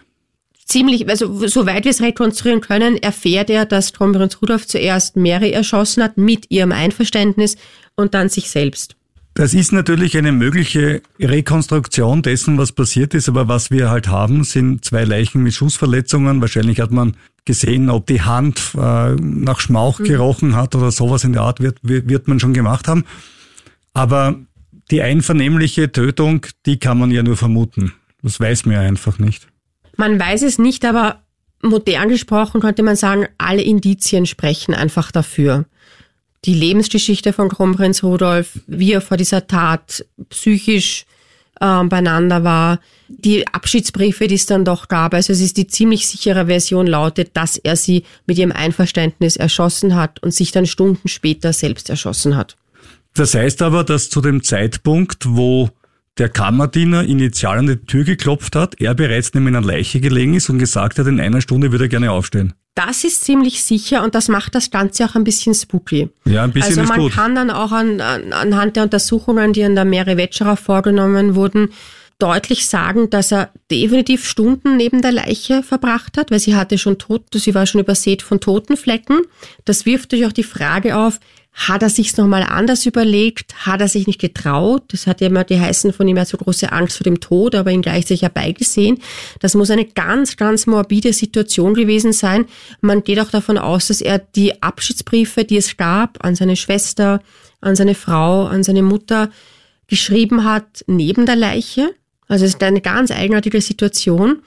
Ziemlich, 0.69 1.09
also 1.09 1.47
soweit 1.49 1.85
wir 1.85 1.91
es 1.91 2.01
rekonstruieren 2.01 2.61
können, 2.61 2.97
erfährt 2.97 3.51
er, 3.51 3.67
dass 3.67 3.93
Kronprinz 3.93 4.41
Rudolf 4.41 4.67
zuerst 4.67 5.17
Mary 5.17 5.51
erschossen 5.51 6.03
hat 6.03 6.17
mit 6.17 6.51
ihrem 6.51 6.73
Einverständnis 6.73 7.57
und 7.97 8.15
dann 8.15 8.29
sich 8.29 8.51
selbst. 8.51 8.95
Das 9.35 9.55
ist 9.55 9.73
natürlich 9.73 10.17
eine 10.17 10.33
mögliche 10.33 11.01
Rekonstruktion 11.21 12.23
dessen, 12.23 12.59
was 12.59 12.73
passiert 12.73 13.15
ist, 13.15 13.29
aber 13.29 13.47
was 13.47 13.71
wir 13.71 13.89
halt 13.89 14.09
haben, 14.09 14.43
sind 14.43 14.85
zwei 14.85 15.05
Leichen 15.05 15.43
mit 15.45 15.55
Schussverletzungen. 15.55 16.41
Wahrscheinlich 16.41 16.81
hat 16.81 16.91
man 16.91 17.17
gesehen, 17.45 17.89
ob 17.89 18.07
die 18.07 18.23
Hand 18.23 18.73
äh, 18.77 19.15
nach 19.15 19.61
Schmauch 19.61 20.01
mhm. 20.01 20.05
gerochen 20.05 20.57
hat 20.57 20.75
oder 20.75 20.91
sowas 20.91 21.23
in 21.23 21.35
der 21.35 21.43
Art 21.43 21.61
wird, 21.61 21.79
wird 21.83 22.27
man 22.27 22.41
schon 22.41 22.53
gemacht 22.53 22.89
haben. 22.89 23.05
Aber 23.95 24.35
die 24.91 25.03
einvernehmliche 25.03 25.93
Tötung, 25.93 26.45
die 26.67 26.79
kann 26.79 26.99
man 26.99 27.13
ja 27.13 27.23
nur 27.23 27.37
vermuten. 27.37 27.93
Das 28.23 28.41
weiß 28.41 28.67
man 28.67 28.75
ja 28.75 28.81
einfach 28.81 29.21
nicht. 29.21 29.47
Man 29.99 30.19
weiß 30.19 30.43
es 30.43 30.59
nicht, 30.59 30.85
aber 30.85 31.23
modern 31.61 32.09
gesprochen 32.09 32.61
könnte 32.61 32.85
man 32.85 32.97
sagen, 32.97 33.27
alle 33.37 33.63
Indizien 33.63 34.27
sprechen 34.27 34.73
einfach 34.73 35.11
dafür. 35.11 35.67
Die 36.45 36.55
Lebensgeschichte 36.55 37.33
von 37.33 37.49
Kronprinz 37.49 38.05
Rudolf, 38.05 38.61
wie 38.69 38.93
er 38.93 39.01
vor 39.01 39.17
dieser 39.17 39.49
Tat 39.49 40.07
psychisch 40.31 41.05
äh, 41.61 41.83
beieinander 41.83 42.45
war, 42.45 42.79
die 43.09 43.45
Abschiedsbriefe, 43.49 44.29
die 44.29 44.37
es 44.37 44.47
dann 44.47 44.65
doch 44.65 44.87
gab. 44.87 45.15
Also 45.15 45.33
es 45.33 45.41
ist 45.41 45.57
die 45.57 45.67
ziemlich 45.67 46.07
sichere 46.07 46.47
Version 46.47 46.87
lautet, 46.87 47.31
dass 47.37 47.57
er 47.57 47.75
sie 47.75 48.05
mit 48.25 48.39
ihrem 48.39 48.53
Einverständnis 48.53 49.35
erschossen 49.35 49.97
hat 49.97 50.23
und 50.23 50.33
sich 50.33 50.53
dann 50.53 50.67
Stunden 50.67 51.09
später 51.09 51.53
selbst 51.53 51.91
erschossen 51.91 52.37
hat. 52.37 52.57
Das 53.15 53.35
heißt 53.35 53.63
aber, 53.63 53.83
dass 53.83 54.11
zu 54.11 54.21
dem 54.21 54.45
Zeitpunkt, 54.45 55.25
wo 55.27 55.71
der 56.19 56.29
Kammerdiener 56.29 57.05
initial 57.05 57.59
an 57.59 57.67
die 57.67 57.77
Tür 57.77 58.05
geklopft 58.05 58.57
hat, 58.57 58.81
er 58.81 58.95
bereits 58.95 59.33
neben 59.35 59.49
einer 59.49 59.61
Leiche 59.61 60.01
gelegen 60.01 60.35
ist 60.35 60.51
und 60.51 60.59
gesagt 60.59 60.99
hat, 60.99 61.07
in 61.07 61.21
einer 61.21 61.41
Stunde 61.41 61.73
würde 61.73 61.85
er 61.85 61.89
gerne 61.89 62.13
aufstehen. 62.13 62.55
Das 62.75 63.03
ist 63.03 63.25
ziemlich 63.25 63.65
sicher 63.65 64.05
und 64.05 64.15
das 64.15 64.29
macht 64.29 64.55
das 64.55 64.71
Ganze 64.71 65.05
auch 65.05 65.17
ein 65.17 65.25
bisschen 65.25 65.55
spooky. 65.55 66.11
Ja, 66.27 66.45
ein 66.45 66.53
bisschen 66.53 66.79
also 66.79 66.93
man 66.93 67.01
gut. 67.01 67.13
kann 67.13 67.35
dann 67.35 67.51
auch 67.51 67.73
an, 67.73 68.01
an, 68.01 68.33
anhand 68.33 68.77
der 68.77 68.85
Untersuchungen, 68.85 69.53
die 69.53 69.65
an 69.65 69.75
der 69.75 69.85
Mary 69.85 70.17
Wetscherer 70.17 70.57
vorgenommen 70.57 71.35
wurden, 71.35 71.71
deutlich 72.19 72.67
sagen, 72.67 73.11
dass 73.11 73.33
er 73.33 73.51
definitiv 73.71 74.25
Stunden 74.25 74.77
neben 74.77 75.03
der 75.03 75.13
Leiche 75.13 75.63
verbracht 75.63 76.17
hat, 76.17 76.31
weil 76.31 76.41
sie 76.41 76.57
hatte 76.57 76.79
schon 76.79 76.99
tot, 76.99 77.25
sie 77.33 77.55
war 77.55 77.67
schon 77.67 77.81
übersät 77.81 78.23
von 78.23 78.41
Totenflecken. 78.41 79.23
Das 79.65 79.87
wirft 79.87 80.13
natürlich 80.13 80.27
auch 80.27 80.33
die 80.33 80.43
Frage 80.43 80.97
auf, 80.97 81.21
Hat 81.67 81.83
er 81.83 81.91
sich's 81.91 82.17
nochmal 82.17 82.45
anders 82.45 82.87
überlegt? 82.87 83.67
Hat 83.67 83.81
er 83.81 83.89
sich 83.89 84.07
nicht 84.07 84.21
getraut? 84.21 84.85
Das 84.89 85.09
hat 85.09 85.21
ja 85.21 85.27
immer 85.27 85.43
die 85.43 85.59
heißen 85.59 85.93
von 85.93 86.07
ihm 86.07 86.17
ja 86.17 86.25
so 86.25 86.37
große 86.37 86.71
Angst 86.71 86.99
vor 86.99 87.05
dem 87.05 87.19
Tod, 87.19 87.57
aber 87.57 87.73
ihn 87.73 87.83
gleichzeitig 87.83 88.23
herbeigesehen. 88.23 89.01
Das 89.41 89.55
muss 89.55 89.69
eine 89.71 89.85
ganz, 89.85 90.37
ganz 90.37 90.69
morbide 90.69 91.13
Situation 91.13 91.75
gewesen 91.75 92.13
sein. 92.13 92.45
Man 92.81 93.03
geht 93.03 93.19
auch 93.19 93.31
davon 93.31 93.59
aus, 93.59 93.89
dass 93.89 94.01
er 94.01 94.21
die 94.21 94.63
Abschiedsbriefe, 94.63 95.45
die 95.45 95.57
es 95.57 95.77
gab, 95.77 96.25
an 96.25 96.37
seine 96.37 96.55
Schwester, 96.55 97.21
an 97.61 97.75
seine 97.75 97.97
Frau, 97.97 98.47
an 98.47 98.63
seine 98.63 98.83
Mutter, 98.83 99.29
geschrieben 99.89 100.45
hat 100.45 100.85
neben 100.87 101.27
der 101.27 101.37
Leiche. 101.37 101.91
Also 102.29 102.45
es 102.45 102.55
ist 102.55 102.63
eine 102.63 102.81
ganz 102.81 103.11
eigenartige 103.11 103.61
Situation. 103.61 104.43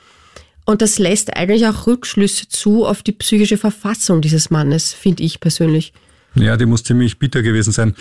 Und 0.63 0.81
das 0.81 0.97
lässt 0.97 1.35
eigentlich 1.35 1.67
auch 1.67 1.87
Rückschlüsse 1.87 2.47
zu 2.47 2.85
auf 2.85 3.03
die 3.03 3.11
psychische 3.11 3.57
Verfassung 3.57 4.21
dieses 4.21 4.49
Mannes, 4.49 4.93
finde 4.93 5.23
ich 5.23 5.41
persönlich. 5.41 5.91
Ja, 6.35 6.57
die 6.57 6.65
muss 6.65 6.83
ziemlich 6.83 7.19
bitter 7.19 7.41
gewesen 7.41 7.73
sein. 7.73 7.95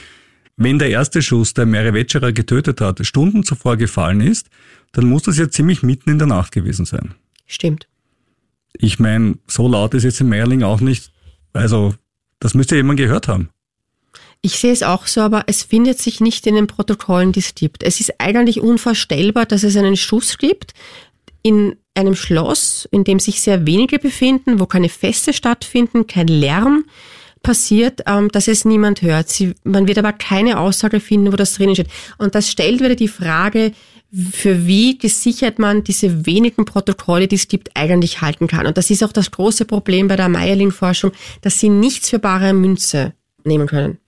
Wenn 0.56 0.78
der 0.78 0.90
erste 0.90 1.22
Schuss, 1.22 1.54
der 1.54 1.66
Mary 1.66 1.94
Wetscherer 1.94 2.32
getötet 2.32 2.80
hat, 2.80 3.04
Stunden 3.04 3.44
zuvor 3.44 3.76
gefallen 3.76 4.20
ist, 4.20 4.48
dann 4.92 5.06
muss 5.06 5.22
das 5.22 5.38
ja 5.38 5.48
ziemlich 5.48 5.82
mitten 5.82 6.10
in 6.10 6.18
der 6.18 6.26
Nacht 6.26 6.52
gewesen 6.52 6.84
sein. 6.84 7.14
Stimmt. 7.46 7.88
Ich 8.72 8.98
meine, 8.98 9.38
so 9.46 9.68
laut 9.68 9.94
ist 9.94 10.04
jetzt 10.04 10.20
in 10.20 10.28
Meierling 10.28 10.62
auch 10.62 10.80
nicht. 10.80 11.12
Also, 11.52 11.94
das 12.38 12.54
müsste 12.54 12.76
jemand 12.76 12.98
gehört 12.98 13.26
haben. 13.26 13.50
Ich 14.42 14.58
sehe 14.58 14.72
es 14.72 14.82
auch 14.82 15.06
so, 15.06 15.20
aber 15.20 15.44
es 15.48 15.62
findet 15.62 15.98
sich 15.98 16.20
nicht 16.20 16.46
in 16.46 16.54
den 16.54 16.66
Protokollen, 16.66 17.32
die 17.32 17.40
es 17.40 17.54
gibt. 17.54 17.82
Es 17.82 18.00
ist 18.00 18.14
eigentlich 18.18 18.60
unvorstellbar, 18.60 19.46
dass 19.46 19.64
es 19.64 19.76
einen 19.76 19.96
Schuss 19.96 20.38
gibt 20.38 20.72
in 21.42 21.76
einem 21.94 22.14
Schloss, 22.14 22.88
in 22.90 23.04
dem 23.04 23.18
sich 23.18 23.40
sehr 23.40 23.66
wenige 23.66 23.98
befinden, 23.98 24.60
wo 24.60 24.66
keine 24.66 24.88
Feste 24.88 25.32
stattfinden, 25.32 26.06
kein 26.06 26.28
Lärm 26.28 26.84
passiert, 27.42 28.02
ähm, 28.06 28.28
dass 28.28 28.48
es 28.48 28.64
niemand 28.64 29.02
hört. 29.02 29.28
Sie, 29.28 29.54
man 29.64 29.88
wird 29.88 29.98
aber 29.98 30.12
keine 30.12 30.58
Aussage 30.58 31.00
finden, 31.00 31.32
wo 31.32 31.36
das 31.36 31.54
drinnen 31.54 31.74
steht. 31.74 31.88
Und 32.18 32.34
das 32.34 32.50
stellt 32.50 32.80
wieder 32.80 32.94
die 32.94 33.08
Frage, 33.08 33.72
für 34.32 34.66
wie 34.66 34.98
gesichert 34.98 35.58
man 35.58 35.84
diese 35.84 36.26
wenigen 36.26 36.64
Protokolle, 36.64 37.28
die 37.28 37.36
es 37.36 37.48
gibt, 37.48 37.76
eigentlich 37.76 38.20
halten 38.20 38.48
kann. 38.48 38.66
Und 38.66 38.76
das 38.76 38.90
ist 38.90 39.04
auch 39.04 39.12
das 39.12 39.30
große 39.30 39.64
Problem 39.64 40.08
bei 40.08 40.16
der 40.16 40.28
Meierling-Forschung, 40.28 41.12
dass 41.42 41.58
sie 41.58 41.68
nichts 41.68 42.10
für 42.10 42.18
bare 42.18 42.52
Münze 42.52 43.14
nehmen 43.44 43.68
können. 43.68 43.98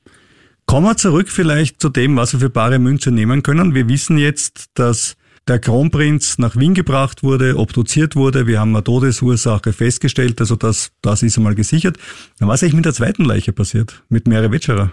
Kommen 0.66 0.86
wir 0.86 0.96
zurück 0.96 1.28
vielleicht 1.28 1.80
zu 1.80 1.88
dem, 1.88 2.16
was 2.16 2.32
wir 2.32 2.40
für 2.40 2.50
bare 2.50 2.78
Münze 2.78 3.10
nehmen 3.10 3.42
können. 3.42 3.74
Wir 3.74 3.88
wissen 3.88 4.18
jetzt, 4.18 4.70
dass 4.74 5.16
der 5.48 5.58
Kronprinz 5.58 6.38
nach 6.38 6.56
Wien 6.56 6.74
gebracht 6.74 7.22
wurde, 7.22 7.56
obduziert 7.56 8.14
wurde. 8.16 8.46
Wir 8.46 8.60
haben 8.60 8.74
eine 8.74 8.84
Todesursache 8.84 9.72
festgestellt, 9.72 10.40
also 10.40 10.56
das, 10.56 10.92
das 11.02 11.22
ist 11.22 11.36
einmal 11.36 11.54
gesichert. 11.54 11.96
Dann 12.38 12.48
was 12.48 12.60
ist 12.60 12.64
eigentlich 12.64 12.76
mit 12.76 12.84
der 12.84 12.94
zweiten 12.94 13.24
Leiche 13.24 13.52
passiert, 13.52 14.02
mit 14.08 14.28
Mere 14.28 14.50
Wetscherer? 14.52 14.92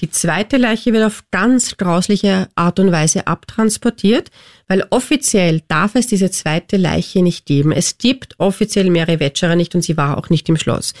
Die 0.00 0.10
zweite 0.10 0.58
Leiche 0.58 0.92
wird 0.92 1.04
auf 1.04 1.24
ganz 1.30 1.78
grausliche 1.78 2.48
Art 2.54 2.78
und 2.78 2.92
Weise 2.92 3.26
abtransportiert, 3.26 4.30
weil 4.68 4.84
offiziell 4.90 5.62
darf 5.68 5.94
es 5.94 6.06
diese 6.06 6.30
zweite 6.30 6.76
Leiche 6.76 7.22
nicht 7.22 7.46
geben. 7.46 7.72
Es 7.72 7.96
gibt 7.96 8.34
offiziell 8.38 8.90
Mary 8.90 9.18
Wetscherer 9.20 9.56
nicht 9.56 9.74
und 9.74 9.80
sie 9.80 9.96
war 9.96 10.18
auch 10.18 10.28
nicht 10.28 10.48
im 10.50 10.58
Schloss. 10.58 10.92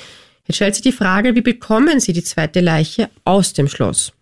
Jetzt 0.46 0.56
stellt 0.56 0.74
sich 0.76 0.82
die 0.82 0.92
Frage, 0.92 1.34
wie 1.34 1.42
bekommen 1.42 2.00
Sie 2.00 2.12
die 2.12 2.22
zweite 2.22 2.60
Leiche 2.60 3.10
aus 3.24 3.52
dem 3.52 3.68
Schloss? 3.68 4.12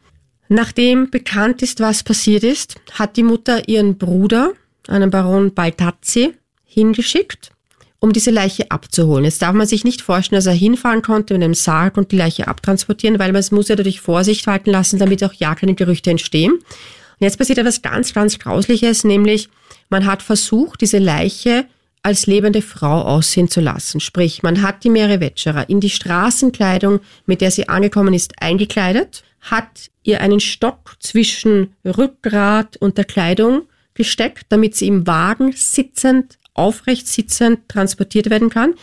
Nachdem 0.48 1.10
bekannt 1.10 1.62
ist, 1.62 1.80
was 1.80 2.02
passiert 2.02 2.42
ist, 2.42 2.76
hat 2.92 3.16
die 3.16 3.22
Mutter 3.22 3.68
ihren 3.68 3.96
Bruder, 3.96 4.52
einen 4.88 5.10
Baron 5.10 5.54
Baltazzi, 5.54 6.34
hingeschickt, 6.64 7.52
um 8.00 8.12
diese 8.12 8.30
Leiche 8.30 8.70
abzuholen. 8.70 9.24
Jetzt 9.24 9.40
darf 9.40 9.54
man 9.54 9.66
sich 9.66 9.84
nicht 9.84 10.02
vorstellen, 10.02 10.38
dass 10.38 10.46
er 10.46 10.52
hinfahren 10.52 11.02
konnte 11.02 11.34
mit 11.34 11.42
einem 11.42 11.54
Sarg 11.54 11.96
und 11.96 12.12
die 12.12 12.16
Leiche 12.16 12.48
abtransportieren, 12.48 13.18
weil 13.18 13.32
man 13.32 13.40
es 13.40 13.52
muss 13.52 13.68
ja 13.68 13.76
dadurch 13.76 14.00
Vorsicht 14.00 14.46
walten 14.46 14.70
lassen, 14.70 14.98
damit 14.98 15.22
auch 15.24 15.32
ja 15.32 15.54
keine 15.54 15.74
Gerüchte 15.74 16.10
entstehen. 16.10 16.52
Und 16.52 17.20
jetzt 17.20 17.38
passiert 17.38 17.58
etwas 17.58 17.80
ganz, 17.80 18.12
ganz 18.12 18.38
Grausliches, 18.38 19.04
nämlich 19.04 19.48
man 19.88 20.04
hat 20.04 20.22
versucht, 20.22 20.80
diese 20.80 20.98
Leiche 20.98 21.66
als 22.02 22.26
lebende 22.26 22.60
Frau 22.60 23.02
aussehen 23.02 23.48
zu 23.48 23.60
lassen. 23.60 24.00
Sprich, 24.00 24.42
man 24.42 24.60
hat 24.60 24.84
die 24.84 24.90
Meere 24.90 25.20
Wetscherer 25.20 25.70
in 25.70 25.80
die 25.80 25.90
Straßenkleidung, 25.90 27.00
mit 27.24 27.40
der 27.40 27.50
sie 27.50 27.68
angekommen 27.68 28.12
ist, 28.12 28.42
eingekleidet, 28.42 29.24
hat 29.40 29.90
ihr 30.02 30.20
einen 30.20 30.40
Stock 30.40 30.96
zwischen 30.98 31.74
Rückgrat 31.84 32.76
und 32.76 32.98
der 32.98 33.04
Kleidung 33.04 33.62
gesteckt, 33.94 34.46
damit 34.48 34.74
sie 34.74 34.86
im 34.86 35.06
Wagen 35.06 35.52
sitzend, 35.52 36.38
aufrecht 36.52 37.06
sitzend 37.08 37.68
transportiert 37.68 38.30
werden 38.30 38.50
kann, 38.50 38.74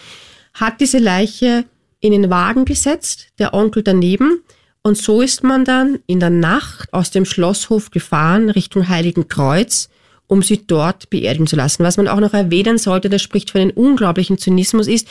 hat 0.54 0.82
diese 0.82 0.98
Leiche 0.98 1.66
in 2.00 2.12
den 2.12 2.30
Wagen 2.30 2.66
gesetzt, 2.66 3.28
der 3.40 3.54
Onkel 3.54 3.84
daneben, 3.84 4.42
und 4.84 4.98
so 4.98 5.22
ist 5.22 5.44
man 5.44 5.64
dann 5.64 6.00
in 6.08 6.20
der 6.20 6.32
Nacht 6.32 6.92
aus 6.92 7.12
dem 7.12 7.26
Schlosshof 7.26 7.92
gefahren 7.92 8.50
Richtung 8.50 8.90
Heiligen 8.90 9.28
Kreuz, 9.28 9.90
um 10.26 10.42
sie 10.42 10.66
dort 10.66 11.10
beerdigen 11.10 11.46
zu 11.46 11.56
lassen. 11.56 11.84
Was 11.84 11.98
man 11.98 12.08
auch 12.08 12.20
noch 12.20 12.34
erwähnen 12.34 12.78
sollte, 12.78 13.10
das 13.10 13.22
spricht 13.22 13.52
für 13.52 13.60
einen 13.60 13.72
unglaublichen 13.72 14.38
Zynismus, 14.40 14.88
ist, 14.88 15.08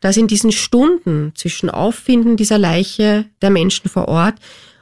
dass 0.00 0.16
in 0.16 0.28
diesen 0.28 0.52
Stunden 0.52 1.32
zwischen 1.34 1.70
Auffinden 1.70 2.36
dieser 2.36 2.58
Leiche 2.58 3.26
der 3.42 3.50
Menschen 3.50 3.90
vor 3.90 4.06
Ort 4.08 4.36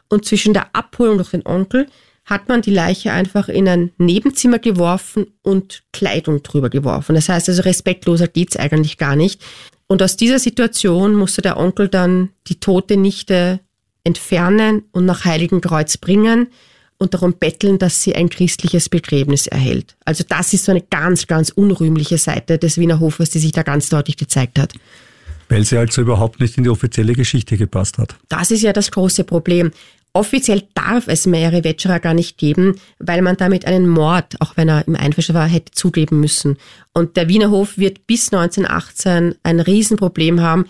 und 0.09 0.25
zwischen 0.25 0.53
der 0.53 0.75
Abholung 0.75 1.17
durch 1.17 1.31
den 1.31 1.47
Onkel 1.47 1.87
hat 2.29 2.49
man 2.49 2.61
die 2.61 2.71
Leiche 2.71 3.11
einfach 3.11 3.49
in 3.49 3.67
ein 3.67 3.91
Nebenzimmer 3.97 4.59
geworfen 4.59 5.29
und 5.43 5.83
Kleidung 5.93 6.43
drüber 6.43 6.69
geworfen. 6.69 7.15
Das 7.15 7.31
heißt 7.31 7.49
also, 7.49 7.63
respektloser 7.63 8.29
geht's 8.29 8.57
eigentlich 8.57 8.99
gar 8.99 9.17
nicht. 9.17 9.41
Und 9.87 10.03
aus 10.03 10.19
dieser 10.19 10.39
Situation 10.39 11.15
musste 11.15 11.41
der 11.41 11.57
Onkel 11.57 11.89
dann 11.89 12.29
die 12.49 12.61
tote 12.61 12.99
Nichte 12.99 13.61
entfernen 14.05 14.83
und 14.93 15.07
nach 15.07 15.25
Heiligenkreuz 15.25 15.97
bringen 15.97 16.49
und 16.99 17.15
darum 17.15 17.33
betteln, 17.33 17.79
dass 17.79 18.03
sie 18.03 18.15
ein 18.15 18.29
christliches 18.29 18.91
Begräbnis 18.91 19.47
erhält. 19.47 19.97
Also 20.05 20.23
das 20.29 20.53
ist 20.53 20.67
so 20.67 20.73
eine 20.73 20.83
ganz, 20.83 21.29
ganz 21.29 21.49
unrühmliche 21.49 22.19
Seite 22.19 22.59
des 22.59 22.77
Wiener 22.77 23.01
Hofes, 23.01 23.31
die 23.31 23.39
sich 23.39 23.53
da 23.53 23.63
ganz 23.63 23.89
deutlich 23.89 24.19
gezeigt 24.19 24.59
hat. 24.59 24.75
Weil 25.49 25.65
sie 25.65 25.79
also 25.79 26.03
überhaupt 26.03 26.41
nicht 26.41 26.59
in 26.59 26.65
die 26.65 26.71
offizielle 26.71 27.15
Geschichte 27.15 27.57
gepasst 27.57 27.97
hat. 27.97 28.17
Das 28.29 28.51
ist 28.51 28.61
ja 28.61 28.75
das 28.75 28.91
große 28.91 29.25
Problem. 29.25 29.71
Offiziell 30.19 30.65
darf 30.75 31.07
es 31.07 31.27
Meere 31.27 31.63
Wetscherer 31.63 32.01
gar 32.01 32.13
nicht 32.13 32.39
geben, 32.39 32.75
weil 32.99 33.23
man 33.23 33.37
damit 33.37 33.67
einen 33.67 33.87
Mord, 33.87 34.35
auch 34.41 34.57
wenn 34.57 34.69
er 34.69 34.85
im 34.89 34.97
Einverständnis 34.97 35.41
war, 35.41 35.47
hätte 35.47 35.71
zugeben 35.71 36.19
müssen. 36.19 36.57
Und 36.93 37.17
der 37.17 37.29
Wiener 37.29 37.51
Hof 37.51 37.79
wird 37.79 38.09
bis 38.09 38.33
1918 38.33 39.37
ein 39.45 39.61
Riesenproblem 39.61 40.41
haben, 40.41 40.67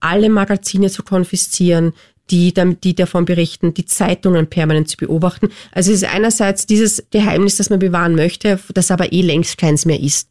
alle 0.00 0.28
Magazine 0.28 0.90
zu 0.90 1.02
konfiszieren, 1.02 1.94
die, 2.30 2.52
die 2.52 2.94
davon 2.94 3.24
berichten, 3.24 3.72
die 3.72 3.86
Zeitungen 3.86 4.48
permanent 4.48 4.90
zu 4.90 4.98
beobachten. 4.98 5.48
Also 5.72 5.92
es 5.92 6.02
ist 6.02 6.14
einerseits 6.14 6.66
dieses 6.66 7.02
Geheimnis, 7.10 7.56
das 7.56 7.70
man 7.70 7.78
bewahren 7.78 8.14
möchte, 8.14 8.60
das 8.74 8.90
aber 8.90 9.14
eh 9.14 9.22
längst 9.22 9.56
keins 9.56 9.86
mehr 9.86 9.98
ist. 9.98 10.28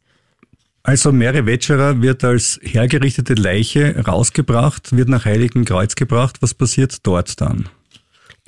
Also 0.84 1.10
Mary 1.10 1.44
Wetscherer 1.44 2.00
wird 2.02 2.22
als 2.22 2.60
hergerichtete 2.62 3.34
Leiche 3.34 3.96
rausgebracht, 4.06 4.96
wird 4.96 5.08
nach 5.08 5.24
Heiligen 5.24 5.64
Kreuz 5.64 5.96
gebracht. 5.96 6.36
Was 6.40 6.54
passiert 6.54 6.98
dort 7.02 7.40
dann? 7.40 7.68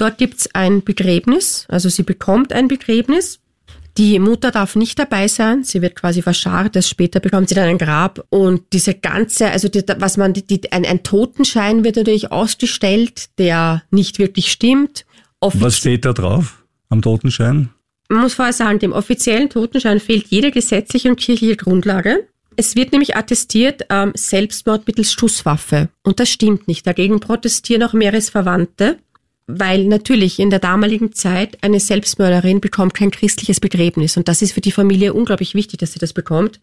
Dort 0.03 0.19
gibt's 0.19 0.53
ein 0.53 0.83
Begräbnis, 0.83 1.65
also 1.69 1.89
sie 1.89 2.03
bekommt 2.03 2.53
ein 2.53 2.67
Begräbnis. 2.67 3.39
Die 3.97 4.19
Mutter 4.19 4.51
darf 4.51 4.75
nicht 4.75 4.99
dabei 4.99 5.29
sein, 5.29 5.63
sie 5.63 5.81
wird 5.81 5.95
quasi 5.95 6.23
verscharrt, 6.23 6.75
erst 6.75 6.89
später 6.89 7.21
bekommt 7.21 7.49
sie 7.49 7.55
dann 7.55 7.69
ein 7.69 7.79
Grab 7.79 8.27
und 8.29 8.63
diese 8.73 8.95
ganze, 8.95 9.53
also 9.53 9.69
die, 9.69 9.85
was 9.99 10.17
man, 10.17 10.33
die, 10.33 10.73
ein, 10.73 10.85
ein 10.85 11.05
Totenschein 11.05 11.85
wird 11.85 11.95
natürlich 11.95 12.33
ausgestellt, 12.33 13.27
der 13.39 13.85
nicht 13.93 14.19
wirklich 14.19 14.51
stimmt. 14.51 15.07
Offiz 15.39 15.61
was 15.61 15.77
steht 15.77 16.05
da 16.05 16.13
drauf 16.13 16.65
am 16.89 17.01
Totenschein? 17.01 17.69
Man 18.09 18.23
muss 18.23 18.35
vorher 18.35 18.53
sagen, 18.53 18.81
dem 18.81 18.91
offiziellen 18.91 19.51
Totenschein 19.51 20.01
fehlt 20.01 20.27
jede 20.27 20.51
gesetzliche 20.51 21.11
und 21.11 21.21
kirchliche 21.21 21.55
Grundlage. 21.55 22.27
Es 22.57 22.75
wird 22.75 22.91
nämlich 22.91 23.15
attestiert 23.15 23.83
ähm, 23.89 24.11
Selbstmord 24.17 24.85
mittels 24.85 25.13
Schusswaffe. 25.13 25.91
Und 26.03 26.19
das 26.19 26.29
stimmt 26.29 26.67
nicht. 26.67 26.89
Dagegen 26.89 27.21
protestieren 27.21 27.85
auch 27.85 27.93
Meeresverwandte 27.93 28.99
weil 29.59 29.85
natürlich 29.85 30.39
in 30.39 30.51
der 30.51 30.59
damaligen 30.59 31.13
Zeit 31.13 31.59
eine 31.63 31.81
Selbstmörderin 31.81 32.61
bekommt 32.61 32.95
kein 32.95 33.11
christliches 33.11 33.61
Begräbnis 33.61 34.17
und 34.17 34.29
das 34.29 34.43
ist 34.43 34.53
für 34.53 34.61
die 34.61 34.73
Familie 34.73 35.15
unglaublich 35.15 35.55
wichtig, 35.55 35.81
dass 35.81 35.93
sie 35.93 35.99
das 35.99 36.13
bekommt. 36.13 36.61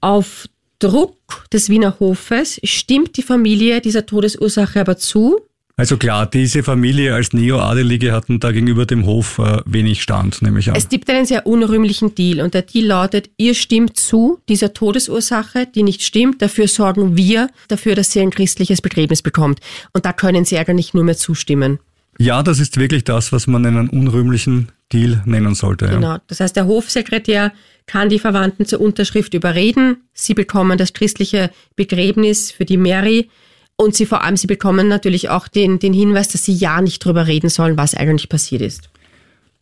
Auf 0.00 0.48
Druck 0.78 1.16
des 1.52 1.68
Wiener 1.68 2.00
Hofes 2.00 2.60
stimmt 2.64 3.16
die 3.16 3.22
Familie 3.22 3.80
dieser 3.80 4.04
Todesursache 4.04 4.80
aber 4.80 4.96
zu. 4.96 5.40
Also 5.76 5.96
klar, 5.96 6.26
diese 6.26 6.62
Familie 6.62 7.14
als 7.14 7.32
Neo-Adelige 7.32 8.12
hatten 8.12 8.40
da 8.40 8.52
gegenüber 8.52 8.84
dem 8.84 9.06
Hof 9.06 9.38
äh, 9.38 9.58
wenig 9.64 10.02
Stand, 10.02 10.42
nehme 10.42 10.58
ich 10.58 10.68
an. 10.68 10.76
Es 10.76 10.88
gibt 10.88 11.08
einen 11.08 11.24
sehr 11.24 11.46
unrühmlichen 11.46 12.14
Deal 12.14 12.40
und 12.40 12.52
der 12.52 12.62
Deal 12.62 12.86
lautet, 12.86 13.30
ihr 13.38 13.54
stimmt 13.54 13.96
zu 13.96 14.40
dieser 14.48 14.74
Todesursache, 14.74 15.66
die 15.66 15.82
nicht 15.82 16.02
stimmt, 16.02 16.42
dafür 16.42 16.68
sorgen 16.68 17.16
wir 17.16 17.48
dafür, 17.68 17.94
dass 17.94 18.12
sie 18.12 18.20
ein 18.20 18.30
christliches 18.30 18.82
Begräbnis 18.82 19.22
bekommt. 19.22 19.60
Und 19.94 20.04
da 20.04 20.12
können 20.12 20.44
sie 20.44 20.58
eigentlich 20.58 20.92
nur 20.94 21.04
mehr 21.04 21.16
zustimmen. 21.16 21.78
Ja, 22.22 22.44
das 22.44 22.60
ist 22.60 22.78
wirklich 22.78 23.02
das, 23.02 23.32
was 23.32 23.48
man 23.48 23.66
einen 23.66 23.88
unrühmlichen 23.88 24.68
Deal 24.92 25.22
nennen 25.24 25.56
sollte. 25.56 25.88
Genau. 25.88 26.18
Das 26.28 26.38
heißt, 26.38 26.54
der 26.54 26.66
Hofsekretär 26.66 27.52
kann 27.86 28.10
die 28.10 28.20
Verwandten 28.20 28.64
zur 28.64 28.80
Unterschrift 28.80 29.34
überreden. 29.34 29.96
Sie 30.14 30.34
bekommen 30.34 30.78
das 30.78 30.92
christliche 30.92 31.50
Begräbnis 31.74 32.52
für 32.52 32.64
die 32.64 32.76
Mary. 32.76 33.28
Und 33.74 33.96
sie 33.96 34.06
vor 34.06 34.22
allem, 34.22 34.36
sie 34.36 34.46
bekommen 34.46 34.86
natürlich 34.86 35.30
auch 35.30 35.48
den, 35.48 35.80
den 35.80 35.92
Hinweis, 35.92 36.28
dass 36.28 36.44
sie 36.44 36.54
ja 36.54 36.80
nicht 36.80 37.04
drüber 37.04 37.26
reden 37.26 37.50
sollen, 37.50 37.76
was 37.76 37.96
eigentlich 37.96 38.28
passiert 38.28 38.62
ist. 38.62 38.88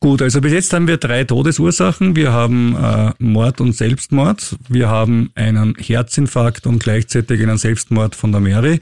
Gut, 0.00 0.20
also 0.20 0.42
bis 0.42 0.52
jetzt 0.52 0.72
haben 0.74 0.86
wir 0.86 0.98
drei 0.98 1.24
Todesursachen. 1.24 2.14
Wir 2.16 2.32
haben 2.32 2.76
äh, 2.76 3.12
Mord 3.18 3.62
und 3.62 3.74
Selbstmord. 3.74 4.56
Wir 4.68 4.88
haben 4.88 5.30
einen 5.34 5.74
Herzinfarkt 5.76 6.66
und 6.66 6.82
gleichzeitig 6.82 7.42
einen 7.42 7.56
Selbstmord 7.56 8.14
von 8.14 8.32
der 8.32 8.40
Mary. 8.40 8.80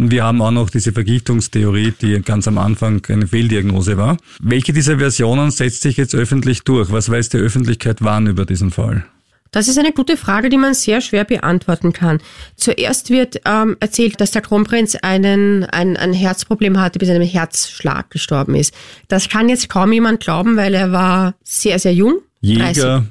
Wir 0.00 0.22
haben 0.22 0.40
auch 0.42 0.52
noch 0.52 0.70
diese 0.70 0.92
Vergiftungstheorie, 0.92 1.92
die 2.00 2.22
ganz 2.22 2.46
am 2.46 2.56
Anfang 2.56 3.04
eine 3.08 3.26
Fehldiagnose 3.26 3.96
war. 3.96 4.16
Welche 4.40 4.72
dieser 4.72 4.98
Versionen 4.98 5.50
setzt 5.50 5.82
sich 5.82 5.96
jetzt 5.96 6.14
öffentlich 6.14 6.62
durch? 6.62 6.92
Was 6.92 7.10
weiß 7.10 7.30
die 7.30 7.38
Öffentlichkeit 7.38 7.96
wann 8.00 8.28
über 8.28 8.46
diesen 8.46 8.70
Fall? 8.70 9.04
Das 9.50 9.66
ist 9.66 9.76
eine 9.76 9.90
gute 9.90 10.16
Frage, 10.16 10.50
die 10.50 10.56
man 10.56 10.74
sehr 10.74 11.00
schwer 11.00 11.24
beantworten 11.24 11.92
kann. 11.92 12.20
Zuerst 12.54 13.10
wird 13.10 13.40
ähm, 13.44 13.76
erzählt, 13.80 14.20
dass 14.20 14.30
der 14.30 14.42
Kronprinz 14.42 14.94
einen, 14.94 15.64
ein, 15.64 15.96
ein 15.96 16.12
Herzproblem 16.12 16.78
hatte, 16.78 17.00
bis 17.00 17.08
er 17.08 17.16
einem 17.16 17.26
Herzschlag 17.26 18.08
gestorben 18.10 18.54
ist. 18.54 18.72
Das 19.08 19.28
kann 19.28 19.48
jetzt 19.48 19.68
kaum 19.68 19.92
jemand 19.92 20.20
glauben, 20.20 20.56
weil 20.56 20.74
er 20.74 20.92
war 20.92 21.34
sehr, 21.42 21.80
sehr 21.80 21.94
jung. 21.94 22.20
Jäger. 22.40 23.04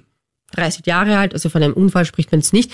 30, 0.54 0.84
30 0.84 0.86
Jahre 0.86 1.18
alt, 1.18 1.34
also 1.34 1.50
von 1.50 1.62
einem 1.62 1.74
Unfall 1.74 2.06
spricht 2.06 2.32
man 2.32 2.40
es 2.40 2.54
nicht. 2.54 2.72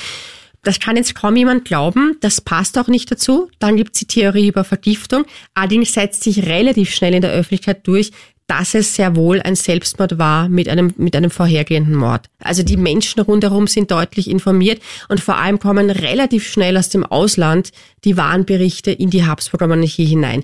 Das 0.63 0.80
kann 0.80 0.95
jetzt 0.95 1.13
kaum 1.13 1.36
jemand 1.36 1.65
glauben, 1.65 2.17
das 2.21 2.39
passt 2.39 2.78
auch 2.78 2.88
nicht 2.88 3.12
dazu. 3.12 3.49
Dann 3.60 3.76
gibt 3.76 3.95
es 3.95 3.99
die 3.99 4.08
Theorie 4.08 4.47
über 4.47 4.63
Vergiftung. 4.63 5.26
Allerdings 5.54 5.93
setzt 5.93 6.23
sich 6.23 6.45
relativ 6.45 6.93
schnell 6.93 7.13
in 7.13 7.21
der 7.21 7.32
Öffentlichkeit 7.32 7.86
durch, 7.86 8.12
dass 8.47 8.73
es 8.73 8.95
sehr 8.95 9.15
wohl 9.15 9.41
ein 9.41 9.56
Selbstmord 9.56 10.17
war 10.17 10.49
mit 10.49 10.67
einem, 10.69 10.93
mit 10.97 11.15
einem 11.15 11.32
vorhergehenden 11.32 11.95
Mord. 11.95 12.28
Also 12.39 12.63
die 12.63 12.78
Menschen 12.78 13.21
rundherum 13.21 13.67
sind 13.67 13.91
deutlich 13.91 14.30
informiert 14.30 14.82
und 15.10 15.19
vor 15.19 15.38
allem 15.38 15.60
kommen 15.60 15.89
relativ 15.89 16.47
schnell 16.47 16.78
aus 16.78 16.89
dem 16.89 17.06
Ausland 17.06 17.71
die 18.04 18.17
Warnberichte 18.17 18.91
in 18.91 19.10
die 19.10 19.26
Habsburger 19.26 19.67
Monarchie 19.67 20.06
hinein. 20.06 20.43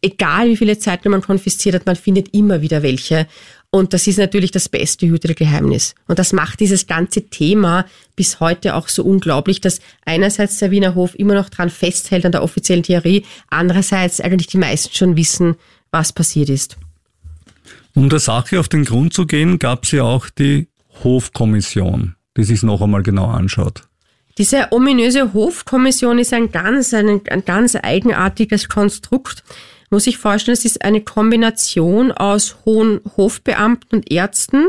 Egal 0.00 0.48
wie 0.48 0.56
viele 0.56 0.78
Zeiten 0.78 1.10
man 1.10 1.22
konfisziert 1.22 1.74
hat, 1.74 1.86
man 1.86 1.96
findet 1.96 2.32
immer 2.32 2.62
wieder 2.62 2.82
welche. 2.82 3.26
Und 3.70 3.92
das 3.92 4.06
ist 4.06 4.18
natürlich 4.18 4.50
das 4.50 4.68
beste 4.68 5.06
hütete 5.06 5.34
Geheimnis. 5.34 5.94
Und 6.06 6.18
das 6.18 6.32
macht 6.32 6.60
dieses 6.60 6.86
ganze 6.86 7.28
Thema 7.28 7.84
bis 8.16 8.40
heute 8.40 8.74
auch 8.74 8.88
so 8.88 9.04
unglaublich, 9.04 9.60
dass 9.60 9.80
einerseits 10.06 10.58
der 10.58 10.70
Wiener 10.70 10.94
Hof 10.94 11.14
immer 11.14 11.34
noch 11.34 11.50
dran 11.50 11.68
festhält 11.68 12.24
an 12.24 12.32
der 12.32 12.42
offiziellen 12.42 12.82
Theorie, 12.82 13.26
andererseits 13.50 14.20
eigentlich 14.20 14.46
die 14.46 14.56
meisten 14.56 14.94
schon 14.94 15.16
wissen, 15.16 15.56
was 15.90 16.14
passiert 16.14 16.48
ist. 16.48 16.78
Um 17.94 18.08
der 18.08 18.20
Sache 18.20 18.58
auf 18.58 18.68
den 18.68 18.84
Grund 18.84 19.12
zu 19.12 19.26
gehen, 19.26 19.58
gab 19.58 19.84
es 19.84 19.90
ja 19.90 20.04
auch 20.04 20.30
die 20.30 20.68
Hofkommission, 21.04 22.14
die 22.36 22.44
sich 22.44 22.62
noch 22.62 22.80
einmal 22.80 23.02
genau 23.02 23.26
anschaut. 23.26 23.82
Diese 24.38 24.68
ominöse 24.70 25.34
Hofkommission 25.34 26.18
ist 26.18 26.32
ein 26.32 26.52
ganz, 26.52 26.94
ein, 26.94 27.20
ein 27.28 27.44
ganz 27.44 27.76
eigenartiges 27.76 28.68
Konstrukt. 28.68 29.42
Muss 29.90 30.06
ich 30.06 30.18
vorstellen, 30.18 30.54
es 30.54 30.64
ist 30.64 30.84
eine 30.84 31.00
Kombination 31.00 32.12
aus 32.12 32.56
hohen 32.64 33.00
Hofbeamten 33.16 33.96
und 33.96 34.10
Ärzten, 34.10 34.66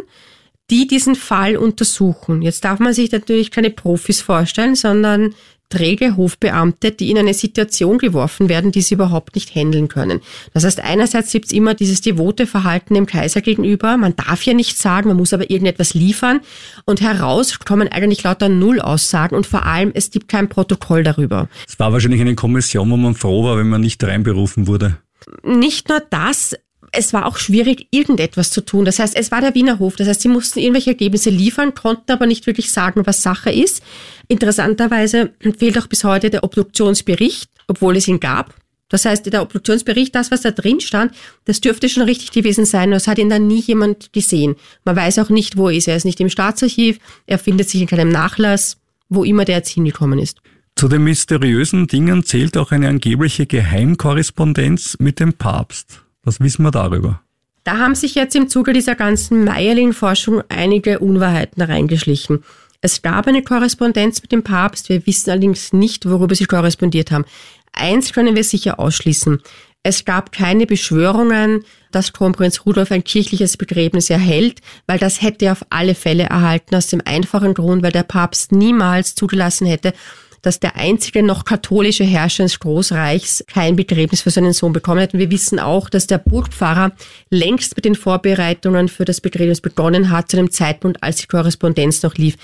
die 0.69 0.87
diesen 0.87 1.15
Fall 1.15 1.57
untersuchen. 1.57 2.41
Jetzt 2.41 2.63
darf 2.63 2.79
man 2.79 2.93
sich 2.93 3.11
natürlich 3.11 3.51
keine 3.51 3.69
Profis 3.69 4.21
vorstellen, 4.21 4.75
sondern 4.75 5.33
träge 5.69 6.17
Hofbeamte, 6.17 6.91
die 6.91 7.11
in 7.11 7.17
eine 7.17 7.33
Situation 7.33 7.99
geworfen 7.99 8.49
werden, 8.49 8.71
die 8.71 8.81
sie 8.81 8.95
überhaupt 8.95 9.35
nicht 9.35 9.53
handeln 9.53 9.87
können. 9.87 10.19
Das 10.53 10.63
heißt, 10.63 10.79
einerseits 10.79 11.31
gibt 11.31 11.45
es 11.45 11.51
immer 11.51 11.75
dieses 11.75 12.01
devote 12.01 12.47
Verhalten 12.47 12.95
dem 12.95 13.05
Kaiser 13.05 13.41
gegenüber. 13.41 13.95
Man 13.97 14.15
darf 14.15 14.43
ja 14.43 14.53
nichts 14.53 14.81
sagen, 14.81 15.09
man 15.09 15.17
muss 15.17 15.31
aber 15.31 15.49
irgendetwas 15.49 15.93
liefern. 15.93 16.41
Und 16.85 17.01
heraus 17.01 17.59
kommen 17.59 17.87
eigentlich 17.87 18.23
lauter 18.23 18.49
Nullaussagen 18.49 19.37
und 19.37 19.45
vor 19.45 19.65
allem, 19.65 19.91
es 19.93 20.09
gibt 20.09 20.27
kein 20.27 20.49
Protokoll 20.49 21.03
darüber. 21.03 21.49
Es 21.67 21.77
war 21.77 21.93
wahrscheinlich 21.93 22.21
eine 22.21 22.35
Kommission, 22.35 22.89
wo 22.89 22.97
man 22.97 23.13
froh 23.13 23.43
war, 23.43 23.57
wenn 23.57 23.69
man 23.69 23.81
nicht 23.81 24.03
reinberufen 24.03 24.65
wurde. 24.65 24.97
Nicht 25.43 25.89
nur 25.89 26.01
das, 26.09 26.55
es 26.91 27.13
war 27.13 27.25
auch 27.25 27.37
schwierig, 27.37 27.87
irgendetwas 27.91 28.51
zu 28.51 28.61
tun. 28.61 28.85
Das 28.85 28.99
heißt, 28.99 29.15
es 29.15 29.31
war 29.31 29.41
der 29.41 29.55
Wiener 29.55 29.79
Hof. 29.79 29.95
Das 29.95 30.07
heißt, 30.07 30.21
sie 30.21 30.27
mussten 30.27 30.59
irgendwelche 30.59 30.91
Ergebnisse 30.91 31.29
liefern, 31.29 31.73
konnten 31.73 32.11
aber 32.11 32.25
nicht 32.25 32.47
wirklich 32.47 32.71
sagen, 32.71 33.05
was 33.05 33.21
Sache 33.21 33.51
ist. 33.51 33.83
Interessanterweise 34.27 35.33
fehlt 35.57 35.77
auch 35.77 35.87
bis 35.87 36.03
heute 36.03 36.29
der 36.29 36.43
Obduktionsbericht, 36.43 37.49
obwohl 37.67 37.97
es 37.97 38.07
ihn 38.07 38.19
gab. 38.19 38.55
Das 38.89 39.05
heißt, 39.05 39.31
der 39.31 39.43
Obduktionsbericht, 39.43 40.15
das, 40.15 40.31
was 40.31 40.41
da 40.41 40.49
drin 40.49 40.81
stand, 40.81 41.13
das 41.45 41.61
dürfte 41.61 41.89
schon 41.89 42.03
richtig 42.03 42.31
gewesen 42.31 42.65
sein. 42.65 42.89
Das 42.89 43.07
hat 43.07 43.19
ihn 43.19 43.29
dann 43.29 43.45
nie 43.45 43.61
jemand 43.61 44.11
gesehen. 44.13 44.55
Man 44.83 44.95
weiß 44.95 45.19
auch 45.19 45.29
nicht, 45.29 45.57
wo 45.57 45.69
er 45.69 45.77
ist. 45.77 45.87
Er 45.87 45.95
ist 45.95 46.05
nicht 46.05 46.19
im 46.19 46.29
Staatsarchiv. 46.29 46.97
Er 47.27 47.37
findet 47.37 47.69
sich 47.69 47.81
in 47.81 47.87
keinem 47.87 48.09
Nachlass, 48.09 48.77
wo 49.07 49.23
immer 49.23 49.45
der 49.45 49.57
jetzt 49.57 49.69
hingekommen 49.69 50.17
ist. 50.17 50.39
Zu 50.79 50.87
den 50.87 51.03
mysteriösen 51.03 51.87
Dingen 51.87 52.23
zählt 52.23 52.55
auch 52.55 52.71
eine 52.71 52.87
angebliche 52.87 53.45
Geheimkorrespondenz 53.45 54.95
mit 54.97 55.19
dem 55.19 55.33
Papst. 55.33 56.03
Was 56.23 56.39
wissen 56.39 56.63
wir 56.63 56.71
darüber? 56.71 57.19
Da 57.65 57.79
haben 57.79 57.95
sich 57.95 58.15
jetzt 58.15 58.33
im 58.33 58.47
Zuge 58.47 58.71
dieser 58.71 58.95
ganzen 58.95 59.43
Meierling-Forschung 59.43 60.41
einige 60.47 60.99
Unwahrheiten 60.99 61.61
reingeschlichen. 61.61 62.45
Es 62.79 63.01
gab 63.01 63.27
eine 63.27 63.43
Korrespondenz 63.43 64.21
mit 64.21 64.31
dem 64.31 64.43
Papst, 64.43 64.87
wir 64.87 65.05
wissen 65.05 65.31
allerdings 65.31 65.73
nicht, 65.73 66.09
worüber 66.09 66.33
sie 66.33 66.45
korrespondiert 66.45 67.11
haben. 67.11 67.25
Eins 67.73 68.13
können 68.13 68.37
wir 68.37 68.45
sicher 68.45 68.79
ausschließen. 68.79 69.41
Es 69.83 70.05
gab 70.05 70.31
keine 70.31 70.65
Beschwörungen, 70.65 71.65
dass 71.91 72.13
Kronprinz 72.13 72.65
Rudolf 72.65 72.93
ein 72.93 73.03
kirchliches 73.03 73.57
Begräbnis 73.57 74.09
erhält, 74.09 74.61
weil 74.87 74.97
das 74.97 75.21
hätte 75.21 75.43
er 75.43 75.51
auf 75.51 75.65
alle 75.69 75.93
Fälle 75.93 76.23
erhalten, 76.23 76.73
aus 76.73 76.87
dem 76.87 77.01
einfachen 77.03 77.53
Grund, 77.53 77.83
weil 77.83 77.91
der 77.91 78.03
Papst 78.03 78.53
niemals 78.53 79.15
zugelassen 79.15 79.67
hätte, 79.67 79.93
dass 80.41 80.59
der 80.59 80.75
einzige 80.75 81.23
noch 81.23 81.45
katholische 81.45 82.03
Herrscher 82.03 82.43
des 82.43 82.59
Großreichs 82.59 83.43
kein 83.51 83.75
Begräbnis 83.75 84.21
für 84.21 84.29
seinen 84.29 84.53
Sohn 84.53 84.73
bekommen 84.73 85.01
hat. 85.01 85.13
Und 85.13 85.19
wir 85.19 85.31
wissen 85.31 85.59
auch, 85.59 85.89
dass 85.89 86.07
der 86.07 86.17
Burgpfarrer 86.17 86.91
längst 87.29 87.75
mit 87.75 87.85
den 87.85 87.95
Vorbereitungen 87.95 88.87
für 88.87 89.05
das 89.05 89.21
Begräbnis 89.21 89.61
begonnen 89.61 90.09
hat, 90.09 90.29
zu 90.31 90.37
einem 90.37 90.51
Zeitpunkt, 90.51 91.03
als 91.03 91.17
die 91.17 91.27
Korrespondenz 91.27 92.03
noch 92.03 92.15
lief. 92.15 92.35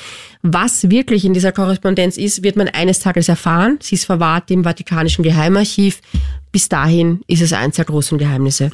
Was 0.42 0.90
wirklich 0.90 1.26
in 1.26 1.34
dieser 1.34 1.52
Korrespondenz 1.52 2.18
ist, 2.18 2.44
wird 2.44 2.56
man 2.56 2.68
eines 2.68 3.00
Tages 3.00 3.30
erfahren. 3.30 3.80
Sie 3.82 3.96
ist 3.96 4.06
verwahrt 4.06 4.52
im 4.52 4.64
Vatikanischen 4.64 5.24
Geheimarchiv. 5.24 6.02
Bis 6.56 6.70
dahin 6.70 7.20
ist 7.28 7.42
es 7.42 7.52
eins 7.52 7.76
der 7.76 7.84
großen 7.84 8.18
Geheimnisse. 8.18 8.72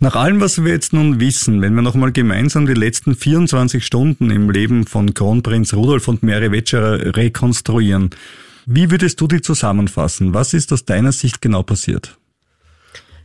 Nach 0.00 0.16
allem, 0.16 0.42
was 0.42 0.62
wir 0.62 0.70
jetzt 0.70 0.92
nun 0.92 1.18
wissen, 1.18 1.62
wenn 1.62 1.74
wir 1.74 1.80
nochmal 1.80 2.12
gemeinsam 2.12 2.66
die 2.66 2.74
letzten 2.74 3.14
24 3.14 3.86
Stunden 3.86 4.30
im 4.30 4.50
Leben 4.50 4.86
von 4.86 5.14
Kronprinz 5.14 5.72
Rudolf 5.72 6.08
und 6.08 6.22
Mary 6.22 6.52
Wetscherer 6.52 7.16
rekonstruieren, 7.16 8.10
wie 8.66 8.90
würdest 8.90 9.20
du 9.20 9.26
die 9.26 9.40
zusammenfassen? 9.40 10.34
Was 10.34 10.54
ist 10.54 10.72
aus 10.72 10.84
deiner 10.84 11.12
Sicht 11.12 11.40
genau 11.40 11.62
passiert? 11.62 12.16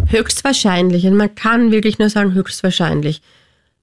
Höchstwahrscheinlich, 0.08 1.06
und 1.06 1.16
man 1.16 1.34
kann 1.36 1.72
wirklich 1.72 2.00
nur 2.00 2.10
sagen 2.10 2.34
höchstwahrscheinlich. 2.34 3.22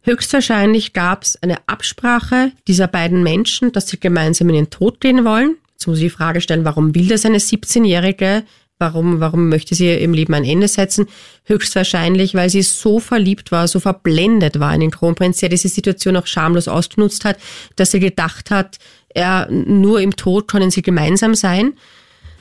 Höchstwahrscheinlich 0.02 0.92
gab 0.92 1.22
es 1.22 1.42
eine 1.42 1.56
Absprache 1.66 2.52
dieser 2.68 2.88
beiden 2.88 3.22
Menschen, 3.22 3.72
dass 3.72 3.88
sie 3.88 3.98
gemeinsam 3.98 4.48
in 4.50 4.54
den 4.54 4.70
Tod 4.70 5.00
gehen 5.00 5.24
wollen. 5.24 5.56
Jetzt 5.72 5.86
muss 5.86 5.98
ich 5.98 6.04
die 6.04 6.10
Frage 6.10 6.40
stellen, 6.40 6.64
warum 6.64 6.94
will 6.94 7.08
das 7.08 7.24
eine 7.24 7.38
17-Jährige? 7.38 8.44
Warum, 8.78 9.20
warum 9.20 9.48
möchte 9.48 9.74
sie 9.74 9.88
im 9.92 10.12
Leben 10.12 10.34
ein 10.34 10.44
Ende 10.44 10.68
setzen? 10.68 11.06
Höchstwahrscheinlich, 11.44 12.34
weil 12.34 12.50
sie 12.50 12.62
so 12.62 12.98
verliebt 12.98 13.52
war, 13.52 13.68
so 13.68 13.80
verblendet 13.80 14.58
war 14.58 14.74
in 14.74 14.80
den 14.80 14.90
Kronprinz, 14.90 15.38
der 15.38 15.48
diese 15.48 15.68
Situation 15.68 16.16
auch 16.16 16.26
schamlos 16.26 16.68
ausgenutzt 16.68 17.24
hat, 17.24 17.38
dass 17.76 17.92
sie 17.92 18.00
gedacht 18.00 18.50
hat, 18.50 18.78
er, 19.14 19.48
nur 19.50 20.00
im 20.00 20.16
Tod 20.16 20.48
können 20.48 20.70
sie 20.70 20.82
gemeinsam 20.82 21.34
sein. 21.34 21.72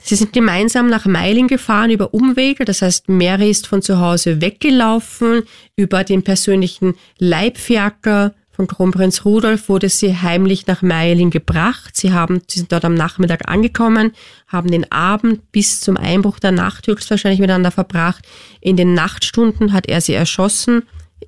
Sie 0.01 0.15
sind 0.15 0.33
gemeinsam 0.33 0.89
nach 0.89 1.05
Meilen 1.05 1.47
gefahren 1.47 1.89
über 1.89 2.13
Umwege, 2.13 2.65
das 2.65 2.81
heißt, 2.81 3.07
Mary 3.07 3.49
ist 3.49 3.67
von 3.67 3.81
zu 3.81 3.99
Hause 3.99 4.41
weggelaufen, 4.41 5.43
über 5.77 6.03
den 6.03 6.23
persönlichen 6.23 6.95
Leibfiaker 7.19 8.33
von 8.55 8.67
Kronprinz 8.67 9.25
Rudolf 9.25 9.67
wurde 9.67 9.89
sie 9.89 10.15
heimlich 10.15 10.67
nach 10.67 10.83
Meiling 10.83 11.31
gebracht. 11.31 11.97
Sie 11.97 12.13
haben, 12.13 12.41
sie 12.47 12.59
sind 12.59 12.71
dort 12.71 12.86
am 12.86 12.93
Nachmittag 12.93 13.49
angekommen, 13.49 14.12
haben 14.47 14.69
den 14.69 14.91
Abend 14.91 15.51
bis 15.51 15.81
zum 15.81 15.97
Einbruch 15.97 16.38
der 16.38 16.51
Nacht 16.51 16.86
höchstwahrscheinlich 16.86 17.39
miteinander 17.39 17.71
verbracht. 17.71 18.27
In 18.62 18.77
den 18.77 18.93
Nachtstunden 18.93 19.73
hat 19.73 19.88
er 19.88 20.01
sie 20.01 20.13
erschossen. 20.13 20.83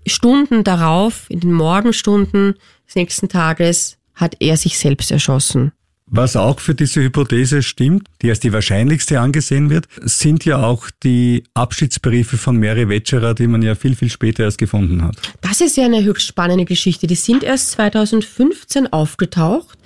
Stunden 0.06 0.64
darauf, 0.64 1.26
in 1.30 1.40
den 1.40 1.52
Morgenstunden 1.52 2.56
des 2.86 2.96
nächsten 2.96 3.28
Tages, 3.28 3.98
hat 4.16 4.36
er 4.40 4.58
sich 4.58 4.78
selbst 4.78 5.12
erschossen. 5.12 5.72
Was 6.08 6.36
auch 6.36 6.60
für 6.60 6.76
diese 6.76 7.02
Hypothese 7.02 7.64
stimmt, 7.64 8.08
die 8.22 8.30
als 8.30 8.40
die 8.40 8.54
wahrscheinlichste 8.54 9.20
angesehen 9.20 9.72
wird, 9.72 9.88
sind 10.02 10.46
ja 10.46 10.62
auch 10.64 10.92
die 11.02 11.44
Abschiedsbriefe 11.56 12.38
von 12.38 12.58
Mary 12.58 12.88
Wetscherer, 12.88 13.34
die 13.34 13.48
man 13.48 13.64
ja 13.64 13.74
viel, 13.74 13.96
viel 13.96 14.12
später 14.12 14.44
erst 14.44 14.60
gefunden 14.60 15.02
hat. 15.02 15.18
Das 15.42 15.62
ist 15.62 15.78
ja 15.78 15.86
eine 15.86 16.04
höchst 16.04 16.28
spannende 16.28 16.66
Geschichte. 16.66 17.08
Die 17.08 17.16
sind 17.16 17.44
erst 17.44 17.72
2015 17.72 18.94
aufgetaucht 18.94 19.80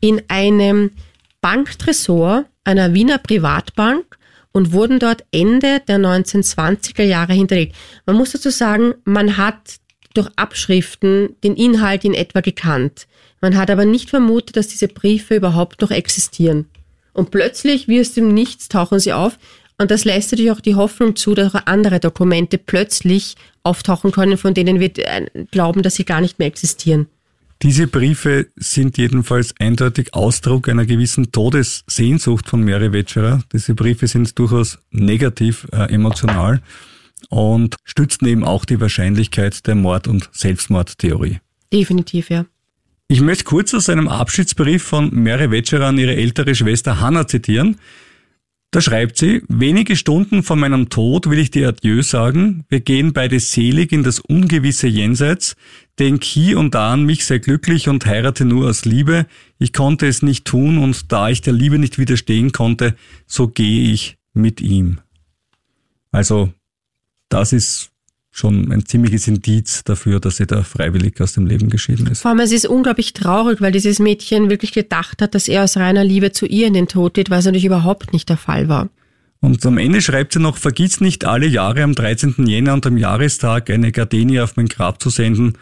in 0.00 0.22
einem 0.28 0.92
Banktresor 1.42 2.46
einer 2.64 2.94
Wiener 2.94 3.18
Privatbank 3.18 4.18
und 4.52 4.72
wurden 4.72 4.98
dort 4.98 5.24
Ende 5.30 5.80
der 5.86 5.98
1920er 5.98 7.02
Jahre 7.02 7.34
hinterlegt. 7.34 7.76
Man 8.06 8.16
muss 8.16 8.32
dazu 8.32 8.48
sagen, 8.48 8.94
man 9.04 9.36
hat 9.36 9.76
durch 10.16 10.28
Abschriften 10.36 11.36
den 11.44 11.56
Inhalt 11.56 12.04
in 12.04 12.14
etwa 12.14 12.40
gekannt. 12.40 13.06
Man 13.40 13.56
hat 13.56 13.70
aber 13.70 13.84
nicht 13.84 14.10
vermutet, 14.10 14.56
dass 14.56 14.68
diese 14.68 14.88
Briefe 14.88 15.36
überhaupt 15.36 15.80
noch 15.82 15.90
existieren. 15.90 16.66
Und 17.12 17.30
plötzlich, 17.30 17.88
wie 17.88 18.00
aus 18.00 18.12
dem 18.12 18.34
Nichts, 18.34 18.68
tauchen 18.68 18.98
sie 18.98 19.12
auf. 19.12 19.38
Und 19.78 19.90
das 19.90 20.04
lässt 20.04 20.32
natürlich 20.32 20.52
auch 20.52 20.60
die 20.60 20.74
Hoffnung 20.74 21.16
zu, 21.16 21.34
dass 21.34 21.54
auch 21.54 21.66
andere 21.66 22.00
Dokumente 22.00 22.58
plötzlich 22.58 23.36
auftauchen 23.62 24.12
können, 24.12 24.38
von 24.38 24.54
denen 24.54 24.80
wir 24.80 24.90
äh, 24.96 25.26
glauben, 25.50 25.82
dass 25.82 25.96
sie 25.96 26.04
gar 26.04 26.20
nicht 26.20 26.38
mehr 26.38 26.48
existieren. 26.48 27.06
Diese 27.62 27.86
Briefe 27.86 28.48
sind 28.56 28.98
jedenfalls 28.98 29.54
eindeutig 29.58 30.12
Ausdruck 30.12 30.68
einer 30.68 30.84
gewissen 30.84 31.32
Todessehnsucht 31.32 32.48
von 32.48 32.62
Mary 32.62 32.92
Wetscherer. 32.92 33.42
Diese 33.52 33.74
Briefe 33.74 34.06
sind 34.06 34.38
durchaus 34.38 34.78
negativ 34.90 35.66
äh, 35.72 35.92
emotional 35.92 36.60
und 37.28 37.76
stützen 37.84 38.26
eben 38.26 38.44
auch 38.44 38.64
die 38.64 38.80
Wahrscheinlichkeit 38.80 39.66
der 39.66 39.74
Mord- 39.74 40.08
und 40.08 40.28
Selbstmordtheorie. 40.32 41.38
Definitiv, 41.72 42.30
ja. 42.30 42.46
Ich 43.08 43.20
möchte 43.20 43.44
kurz 43.44 43.72
aus 43.72 43.88
einem 43.88 44.08
Abschiedsbrief 44.08 44.82
von 44.82 45.14
Mary 45.14 45.50
Wetscherer 45.50 45.86
an 45.86 45.98
ihre 45.98 46.16
ältere 46.16 46.54
Schwester 46.54 47.00
Hannah 47.00 47.28
zitieren. 47.28 47.76
Da 48.72 48.80
schreibt 48.80 49.16
sie, 49.16 49.42
wenige 49.48 49.94
Stunden 49.94 50.42
vor 50.42 50.56
meinem 50.56 50.88
Tod 50.88 51.30
will 51.30 51.38
ich 51.38 51.50
dir 51.50 51.68
Adieu 51.68 52.02
sagen. 52.02 52.64
Wir 52.68 52.80
gehen 52.80 53.12
beide 53.12 53.38
selig 53.38 53.92
in 53.92 54.02
das 54.02 54.18
ungewisse 54.18 54.88
Jenseits. 54.88 55.54
Denk 55.98 56.24
hier 56.24 56.58
und 56.58 56.74
da 56.74 56.92
an 56.92 57.04
mich, 57.04 57.24
sei 57.24 57.38
glücklich 57.38 57.88
und 57.88 58.04
heirate 58.06 58.44
nur 58.44 58.68
aus 58.68 58.84
Liebe. 58.84 59.26
Ich 59.58 59.72
konnte 59.72 60.06
es 60.06 60.20
nicht 60.20 60.44
tun 60.44 60.78
und 60.78 61.12
da 61.12 61.30
ich 61.30 61.42
der 61.42 61.52
Liebe 61.52 61.78
nicht 61.78 61.96
widerstehen 61.96 62.52
konnte, 62.52 62.96
so 63.26 63.48
gehe 63.48 63.92
ich 63.92 64.18
mit 64.34 64.60
ihm. 64.60 64.98
Also, 66.10 66.52
das 67.28 67.52
ist 67.52 67.90
schon 68.30 68.70
ein 68.70 68.84
ziemliches 68.84 69.26
Indiz 69.28 69.82
dafür, 69.84 70.20
dass 70.20 70.36
sie 70.36 70.46
da 70.46 70.62
freiwillig 70.62 71.20
aus 71.20 71.32
dem 71.32 71.46
Leben 71.46 71.70
geschieden 71.70 72.06
ist. 72.08 72.20
Vor 72.20 72.30
allem, 72.30 72.40
es 72.40 72.52
ist 72.52 72.66
unglaublich 72.66 73.14
traurig, 73.14 73.62
weil 73.62 73.72
dieses 73.72 73.98
Mädchen 73.98 74.50
wirklich 74.50 74.72
gedacht 74.72 75.22
hat, 75.22 75.34
dass 75.34 75.48
er 75.48 75.64
aus 75.64 75.78
reiner 75.78 76.04
Liebe 76.04 76.32
zu 76.32 76.44
ihr 76.44 76.66
in 76.66 76.74
den 76.74 76.86
Tod 76.86 77.14
geht, 77.14 77.30
was 77.30 77.46
natürlich 77.46 77.64
überhaupt 77.64 78.12
nicht 78.12 78.28
der 78.28 78.36
Fall 78.36 78.68
war. 78.68 78.90
Und 79.40 79.64
am 79.64 79.78
Ende 79.78 80.02
schreibt 80.02 80.34
sie 80.34 80.40
noch, 80.40 80.56
vergiss 80.56 81.00
nicht 81.00 81.24
alle 81.24 81.46
Jahre 81.46 81.82
am 81.82 81.94
13. 81.94 82.46
Jänner 82.46 82.74
und 82.74 82.86
am 82.86 82.98
Jahrestag 82.98 83.70
eine 83.70 83.92
Gardenie 83.92 84.40
auf 84.40 84.56
mein 84.56 84.66
Grab 84.66 85.02
zu 85.02 85.08
senden 85.08 85.54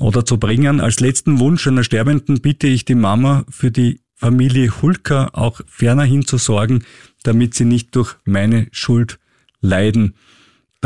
oder 0.00 0.24
zu 0.24 0.38
bringen. 0.38 0.80
Als 0.80 1.00
letzten 1.00 1.38
Wunsch 1.38 1.66
einer 1.66 1.84
Sterbenden 1.84 2.40
bitte 2.40 2.66
ich 2.66 2.84
die 2.84 2.94
Mama 2.94 3.44
für 3.50 3.70
die 3.70 4.00
Familie 4.14 4.80
Hulka 4.80 5.30
auch 5.32 5.60
fernerhin 5.66 6.26
zu 6.26 6.38
sorgen, 6.38 6.84
damit 7.22 7.54
sie 7.54 7.64
nicht 7.64 7.94
durch 7.96 8.14
meine 8.24 8.68
Schuld 8.72 9.18
leiden. 9.60 10.14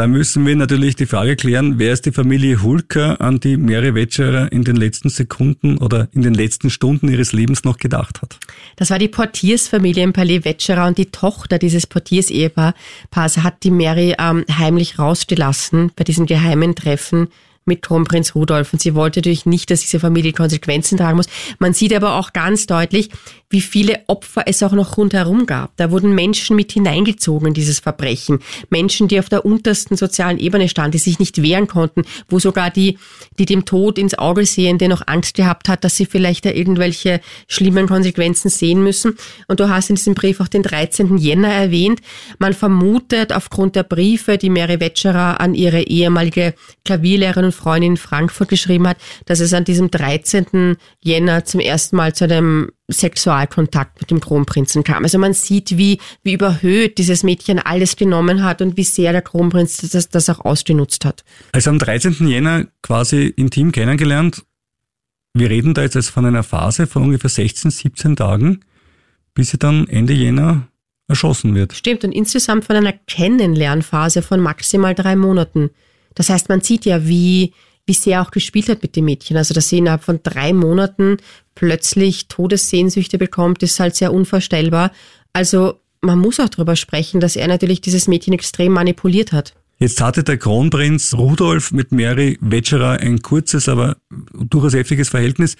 Da 0.01 0.07
müssen 0.07 0.47
wir 0.47 0.57
natürlich 0.57 0.97
die 0.97 1.05
Frage 1.05 1.37
klären, 1.37 1.79
wer 1.79 1.93
ist 1.93 2.07
die 2.07 2.13
Familie 2.13 2.63
Hulker, 2.63 3.21
an 3.21 3.39
die 3.39 3.59
Mary 3.59 3.95
Wetscherer 3.95 4.51
in 4.51 4.65
den 4.65 4.77
letzten 4.77 5.11
Sekunden 5.11 5.77
oder 5.77 6.09
in 6.13 6.23
den 6.23 6.33
letzten 6.33 6.71
Stunden 6.71 7.09
ihres 7.09 7.35
Lebens 7.35 7.65
noch 7.65 7.77
gedacht 7.77 8.23
hat? 8.23 8.39
Das 8.77 8.89
war 8.89 8.99
die 8.99 9.09
Portiersfamilie 9.09 10.03
im 10.03 10.15
Palais 10.15 10.47
Wetscherer 10.47 10.87
und 10.87 10.97
die 10.97 11.11
Tochter 11.11 11.59
dieses 11.59 11.87
Portiers-Ehepaars 11.87 13.37
hat 13.43 13.63
die 13.63 13.71
Mary 13.71 14.15
ähm, 14.19 14.47
heimlich 14.51 14.99
rausgelassen 14.99 15.93
bei 15.95 16.05
diesen 16.05 16.25
geheimen 16.25 16.75
Treffen 16.75 17.29
mit 17.67 17.83
Kronprinz 17.83 18.35
Rudolf. 18.35 18.73
Und 18.73 18.81
sie 18.81 18.95
wollte 18.95 19.21
natürlich 19.21 19.45
nicht, 19.45 19.71
dass 19.71 19.83
diese 19.83 20.01
Familie 20.01 20.33
Konsequenzen 20.33 20.97
tragen 20.97 21.17
muss. 21.17 21.29
Man 21.59 21.75
sieht 21.75 21.95
aber 21.95 22.15
auch 22.15 22.33
ganz 22.33 22.65
deutlich, 22.65 23.11
wie 23.51 23.61
viele 23.61 24.01
Opfer 24.07 24.45
es 24.47 24.63
auch 24.63 24.73
noch 24.73 24.97
rundherum 24.97 25.45
gab. 25.45 25.77
Da 25.77 25.91
wurden 25.91 26.15
Menschen 26.15 26.57
mit 26.57 26.73
hineingezogen 26.73 27.49
in 27.49 27.55
dieses 27.55 27.81
Verbrechen. 27.81 28.39
Menschen, 28.71 29.09
die 29.09 29.19
auf 29.19 29.29
der 29.29 29.45
untersten 29.45 29.97
sozialen 29.97 30.39
Ebene 30.39 30.69
standen, 30.69 30.93
die 30.93 30.99
sich 30.99 31.19
nicht 31.19 31.43
wehren 31.43 31.67
konnten, 31.67 32.05
wo 32.29 32.39
sogar 32.39 32.71
die, 32.71 32.99
die 33.39 33.47
dem 33.47 33.65
Tod 33.65 33.99
ins 33.99 34.17
Auge 34.17 34.47
sehende 34.47 34.89
noch 34.89 35.03
Angst 35.07 35.35
gehabt 35.35 35.69
hat, 35.69 35.83
dass 35.83 35.97
sie 35.97 36.07
vielleicht 36.07 36.45
da 36.45 36.51
irgendwelche 36.51 37.21
schlimmen 37.49 37.89
Konsequenzen 37.89 38.51
sehen 38.51 38.85
müssen. 38.85 39.17
Und 39.49 39.59
du 39.59 39.69
hast 39.69 39.91
in 39.91 39.97
diesem 39.97 40.15
Brief 40.15 40.41
auch 40.41 40.49
den 40.49 40.63
13. 40.63 41.19
Jänner 41.19 41.49
erwähnt. 41.49 42.01
Man 42.39 42.53
vermutet 42.53 43.33
aufgrund 43.33 43.75
der 43.75 43.83
Briefe, 43.83 44.39
die 44.39 44.51
Mary 44.51 44.79
Wetscherer 44.79 45.41
an 45.41 45.55
ihre 45.55 45.83
ehemalige 45.83 46.55
Klavierlehrerin 46.85 47.47
und 47.47 47.55
Freundin 47.55 47.93
in 47.93 47.97
Frankfurt 47.97 48.49
geschrieben 48.49 48.87
hat, 48.87 48.99
dass 49.27 49.41
es 49.41 49.53
an 49.53 49.65
diesem 49.65 49.91
13. 49.91 50.77
Jänner 51.01 51.45
zum 51.45 51.59
ersten 51.59 51.97
Mal 51.97 52.15
zu 52.15 52.25
einem 52.25 52.71
Sexualkontakt 52.93 54.01
mit 54.01 54.11
dem 54.11 54.21
Kronprinzen 54.21 54.85
kam. 54.85 55.05
Also 55.05 55.19
man 55.19 55.33
sieht, 55.33 55.77
wie, 55.77 55.99
wie 56.23 56.33
überhöht 56.33 56.99
dieses 56.99 57.23
Mädchen 57.23 57.59
alles 57.59 57.97
genommen 57.97 58.43
hat 58.43 58.63
und 58.63 58.77
wie 58.77 58.85
sehr 58.85 59.13
der 59.13 59.23
Kronprinz 59.23 59.79
das, 59.79 60.09
das 60.09 60.31
auch 60.31 60.45
ausgenutzt 60.45 61.05
hat. 61.05 61.25
Also 61.53 61.71
am 61.71 61.79
13. 61.79 62.27
Jänner 62.29 62.67
quasi 62.83 63.27
intim 63.27 63.73
kennengelernt. 63.73 64.45
Wir 65.35 65.51
reden 65.51 65.75
da 65.75 65.83
jetzt 65.83 66.11
von 66.11 66.27
einer 66.27 66.43
Phase 66.43 66.87
von 66.87 67.05
ungefähr 67.05 67.31
16, 67.31 67.71
17 67.71 68.17
Tagen, 68.17 68.61
bis 69.35 69.51
sie 69.51 69.59
dann 69.59 69.87
Ende 69.87 70.13
Jänner 70.13 70.67
erschossen 71.11 71.55
wird. 71.55 71.75
Stimmt, 71.75 72.05
und 72.05 72.13
insgesamt 72.13 72.65
von 72.65 72.77
einer 72.77 72.93
Kennenlernphase 72.93 74.23
von 74.23 74.41
maximal 74.41 74.95
drei 74.95 75.17
Monaten. 75.17 75.71
Das 76.15 76.31
heißt, 76.31 76.49
man 76.49 76.63
sieht 76.63 76.87
ja, 76.87 77.07
wie, 77.07 77.53
wie 77.87 77.93
sehr 77.93 78.23
auch 78.23 78.31
gespielt 78.31 78.69
hat 78.69 78.83
mit 78.83 78.97
dem 78.97 79.05
Mädchen. 79.05 79.37
Also, 79.37 79.53
dass 79.53 79.69
sie 79.69 79.79
innerhalb 79.79 80.05
von 80.05 80.21
drei 80.23 80.53
Monaten 80.53 81.19
plötzlich 81.55 82.29
Todessehnsüchte 82.29 83.19
bekommt, 83.19 83.63
ist 83.63 83.81
halt 83.81 83.97
sehr 83.97 84.13
unvorstellbar. 84.13 84.93
Also, 85.33 85.81
man 86.01 86.19
muss 86.19 86.41
auch 86.41 86.49
darüber 86.49 86.77
sprechen, 86.77 87.21
dass 87.21 87.37
er 87.37 87.49
natürlich 87.49 87.81
dieses 87.81 88.09
Mädchen 88.09 88.33
extrem 88.33 88.73
manipuliert 88.73 89.33
hat. 89.33 89.55
Jetzt 89.79 90.01
hatte 90.03 90.23
der 90.23 90.37
Kronprinz 90.37 91.15
Rudolf 91.15 91.73
mit 91.73 91.91
Mary 91.91 92.37
Wetscherer 92.43 93.01
ein 93.01 93.23
kurzes, 93.23 93.67
aber 93.69 93.97
durchaus 94.35 94.75
heftiges 94.75 95.09
Verhältnis. 95.09 95.57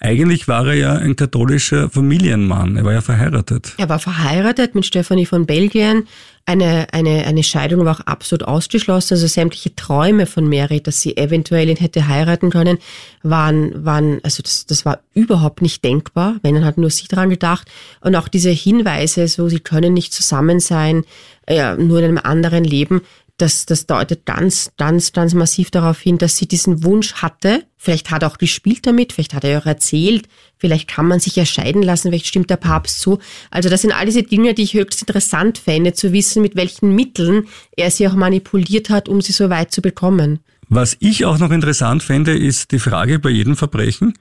Eigentlich 0.00 0.46
war 0.46 0.64
er 0.68 0.74
ja 0.74 0.92
ein 0.94 1.16
katholischer 1.16 1.90
Familienmann. 1.90 2.76
Er 2.76 2.84
war 2.84 2.92
ja 2.92 3.00
verheiratet. 3.00 3.74
Er 3.78 3.88
war 3.88 3.98
verheiratet 3.98 4.76
mit 4.76 4.86
Stephanie 4.86 5.26
von 5.26 5.44
Belgien. 5.44 6.06
Eine, 6.46 6.86
eine, 6.92 7.26
eine 7.26 7.42
Scheidung 7.42 7.84
war 7.84 7.96
auch 7.96 8.06
absolut 8.06 8.44
ausgeschlossen. 8.44 9.14
Also 9.14 9.26
sämtliche 9.26 9.74
Träume 9.74 10.26
von 10.26 10.48
Mary, 10.48 10.80
dass 10.80 11.00
sie 11.00 11.16
eventuell 11.16 11.68
ihn 11.68 11.76
hätte 11.76 12.06
heiraten 12.06 12.50
können, 12.50 12.78
waren, 13.24 13.84
waren, 13.84 14.20
also 14.22 14.40
das, 14.40 14.66
das 14.66 14.84
war 14.84 15.00
überhaupt 15.14 15.62
nicht 15.62 15.82
denkbar, 15.82 16.36
wenn 16.42 16.54
dann 16.54 16.64
hat 16.64 16.78
nur 16.78 16.90
sie 16.90 17.08
dran 17.08 17.28
gedacht. 17.28 17.68
Und 18.00 18.14
auch 18.14 18.28
diese 18.28 18.50
Hinweise, 18.50 19.26
so, 19.26 19.48
sie 19.48 19.60
können 19.60 19.94
nicht 19.94 20.12
zusammen 20.12 20.60
sein, 20.60 21.04
ja, 21.50 21.74
nur 21.76 21.98
in 21.98 22.04
einem 22.04 22.18
anderen 22.18 22.62
Leben, 22.62 23.02
das, 23.38 23.66
das 23.66 23.86
deutet 23.86 24.26
ganz, 24.26 24.72
ganz, 24.76 25.12
ganz 25.12 25.32
massiv 25.32 25.70
darauf 25.70 26.00
hin, 26.00 26.18
dass 26.18 26.36
sie 26.36 26.46
diesen 26.46 26.84
Wunsch 26.84 27.14
hatte. 27.14 27.64
Vielleicht 27.76 28.10
hat 28.10 28.22
er 28.22 28.30
auch 28.30 28.38
gespielt 28.38 28.86
damit, 28.86 29.12
vielleicht 29.12 29.32
hat 29.32 29.44
er 29.44 29.60
auch 29.60 29.66
erzählt, 29.66 30.28
vielleicht 30.58 30.88
kann 30.88 31.06
man 31.06 31.20
sich 31.20 31.38
erscheiden 31.38 31.82
lassen, 31.82 32.08
vielleicht 32.08 32.26
stimmt 32.26 32.50
der 32.50 32.56
Papst 32.56 33.00
zu. 33.00 33.20
Also 33.50 33.68
das 33.68 33.82
sind 33.82 33.92
all 33.92 34.06
diese 34.06 34.24
Dinge, 34.24 34.54
die 34.54 34.62
ich 34.62 34.74
höchst 34.74 35.00
interessant 35.00 35.56
fände, 35.56 35.92
zu 35.92 36.12
wissen, 36.12 36.42
mit 36.42 36.56
welchen 36.56 36.94
Mitteln 36.94 37.46
er 37.76 37.92
sie 37.92 38.08
auch 38.08 38.14
manipuliert 38.14 38.90
hat, 38.90 39.08
um 39.08 39.20
sie 39.20 39.32
so 39.32 39.48
weit 39.48 39.70
zu 39.70 39.82
bekommen. 39.82 40.40
Was 40.68 40.96
ich 40.98 41.24
auch 41.24 41.38
noch 41.38 41.52
interessant 41.52 42.02
fände, 42.02 42.36
ist 42.36 42.72
die 42.72 42.80
Frage 42.80 43.20
bei 43.20 43.30
jedem 43.30 43.56
Verbrechen, 43.56 44.14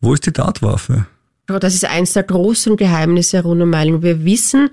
wo 0.00 0.12
ist 0.12 0.26
die 0.26 0.32
Tatwaffe? 0.32 1.06
Das 1.46 1.74
ist 1.74 1.86
eins 1.86 2.12
der 2.12 2.24
großen 2.24 2.76
Geheimnisse 2.76 3.42
rund 3.42 3.62
um 3.62 3.70
Meiling. 3.70 4.02
Wir 4.02 4.24
wissen, 4.26 4.68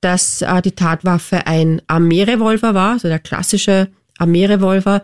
dass 0.00 0.42
äh, 0.42 0.62
die 0.62 0.72
Tatwaffe 0.72 1.46
ein 1.46 1.82
Armeerevolver 1.86 2.74
war, 2.74 2.92
also 2.92 3.08
der 3.08 3.18
klassische 3.18 3.88
Armeerevolver. 4.18 5.02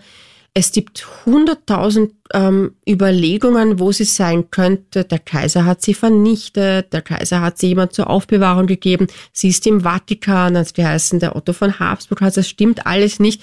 Es 0.54 0.70
gibt 0.72 1.06
100.000 1.24 2.10
ähm, 2.34 2.74
Überlegungen, 2.86 3.78
wo 3.78 3.90
sie 3.90 4.04
sein 4.04 4.50
könnte. 4.50 5.04
Der 5.04 5.18
Kaiser 5.18 5.64
hat 5.64 5.80
sie 5.80 5.94
vernichtet, 5.94 6.92
der 6.92 7.00
Kaiser 7.00 7.40
hat 7.40 7.58
sie 7.58 7.68
jemand 7.68 7.94
zur 7.94 8.10
Aufbewahrung 8.10 8.66
gegeben. 8.66 9.06
Sie 9.32 9.48
ist 9.48 9.66
im 9.66 9.80
Vatikan, 9.80 10.56
also 10.56 10.74
die 10.74 10.84
heißen, 10.84 11.20
der 11.20 11.36
Otto 11.36 11.54
von 11.54 11.78
Habsburg 11.78 12.20
hat, 12.20 12.36
das 12.36 12.48
stimmt 12.48 12.86
alles 12.86 13.18
nicht. 13.18 13.42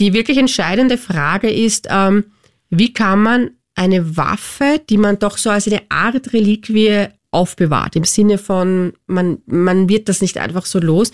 Die 0.00 0.12
wirklich 0.12 0.38
entscheidende 0.38 0.98
Frage 0.98 1.50
ist, 1.50 1.86
ähm, 1.88 2.24
wie 2.68 2.92
kann 2.92 3.22
man 3.22 3.50
eine 3.76 4.16
Waffe, 4.16 4.80
die 4.88 4.98
man 4.98 5.18
doch 5.18 5.38
so 5.38 5.50
als 5.50 5.66
eine 5.66 5.82
Art 5.88 6.32
Reliquie 6.32 7.08
aufbewahrt, 7.30 7.96
im 7.96 8.04
Sinne 8.04 8.38
von, 8.38 8.92
man, 9.06 9.38
man 9.46 9.88
wird 9.88 10.08
das 10.08 10.20
nicht 10.20 10.38
einfach 10.38 10.66
so 10.66 10.78
los. 10.78 11.12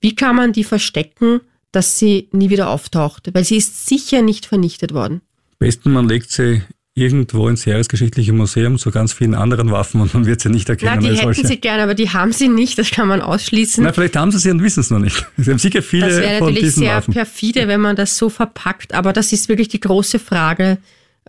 Wie 0.00 0.14
kann 0.14 0.36
man 0.36 0.52
die 0.52 0.64
verstecken, 0.64 1.40
dass 1.72 1.98
sie 1.98 2.28
nie 2.32 2.50
wieder 2.50 2.70
auftaucht? 2.70 3.30
Weil 3.34 3.44
sie 3.44 3.56
ist 3.56 3.86
sicher 3.86 4.22
nicht 4.22 4.46
vernichtet 4.46 4.94
worden. 4.94 5.20
Besten, 5.58 5.92
man 5.92 6.08
legt 6.08 6.30
sie 6.30 6.62
irgendwo 6.98 7.48
ins 7.48 7.64
Heeresgeschichtliche 7.64 8.32
Museum 8.32 8.76
zu 8.76 8.90
ganz 8.90 9.12
vielen 9.12 9.34
anderen 9.34 9.70
Waffen 9.70 10.00
und 10.00 10.12
man 10.14 10.26
wird 10.26 10.40
sie 10.40 10.48
nicht 10.48 10.68
erkennen. 10.68 10.98
Na, 11.00 11.08
die 11.08 11.16
hätten 11.16 11.46
sie 11.46 11.60
gerne, 11.60 11.84
aber 11.84 11.94
die 11.94 12.10
haben 12.10 12.32
sie 12.32 12.48
nicht, 12.48 12.78
das 12.78 12.90
kann 12.90 13.06
man 13.06 13.20
ausschließen. 13.20 13.84
Na, 13.84 13.92
vielleicht 13.92 14.16
haben 14.16 14.32
sie 14.32 14.38
sie 14.38 14.50
und 14.50 14.62
wissen 14.62 14.80
es 14.80 14.90
noch 14.90 14.98
nicht. 14.98 15.24
Sie 15.36 15.50
haben 15.50 15.58
sicher 15.58 15.82
viele 15.82 16.08
das 16.08 16.16
wäre 16.16 16.40
natürlich 16.40 16.74
sehr 16.74 16.96
Waffen. 16.96 17.14
perfide, 17.14 17.68
wenn 17.68 17.80
man 17.80 17.94
das 17.94 18.18
so 18.18 18.28
verpackt, 18.28 18.94
aber 18.94 19.12
das 19.12 19.32
ist 19.32 19.48
wirklich 19.48 19.68
die 19.68 19.80
große 19.80 20.18
Frage, 20.18 20.78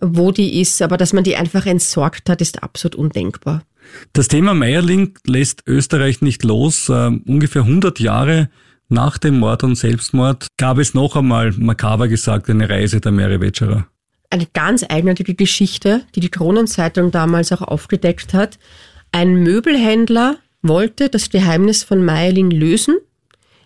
wo 0.02 0.32
die 0.32 0.60
ist, 0.60 0.82
aber 0.82 0.96
dass 0.96 1.12
man 1.12 1.24
die 1.24 1.36
einfach 1.36 1.66
entsorgt 1.66 2.28
hat, 2.28 2.40
ist 2.40 2.62
absolut 2.62 2.96
undenkbar. 2.96 3.62
Das 4.12 4.28
Thema 4.28 4.54
Meierling 4.54 5.18
lässt 5.26 5.62
Österreich 5.66 6.22
nicht 6.22 6.42
los. 6.44 6.88
Uh, 6.88 7.18
ungefähr 7.26 7.62
100 7.62 8.00
Jahre 8.00 8.50
nach 8.88 9.18
dem 9.18 9.38
Mord 9.38 9.62
und 9.62 9.76
Selbstmord 9.76 10.48
gab 10.56 10.78
es 10.78 10.94
noch 10.94 11.16
einmal, 11.16 11.52
makaber 11.52 12.08
gesagt, 12.08 12.50
eine 12.50 12.68
Reise 12.68 13.00
der 13.00 13.12
Mary 13.12 13.40
Wetscherer. 13.40 13.86
Eine 14.30 14.46
ganz 14.52 14.84
eigenartige 14.88 15.34
Geschichte, 15.34 16.02
die 16.14 16.20
die 16.20 16.30
Kronenzeitung 16.30 17.10
damals 17.10 17.52
auch 17.52 17.62
aufgedeckt 17.62 18.34
hat. 18.34 18.58
Ein 19.12 19.34
Möbelhändler 19.42 20.38
wollte 20.62 21.08
das 21.08 21.30
Geheimnis 21.30 21.84
von 21.84 22.04
Meierling 22.04 22.50
lösen, 22.50 22.96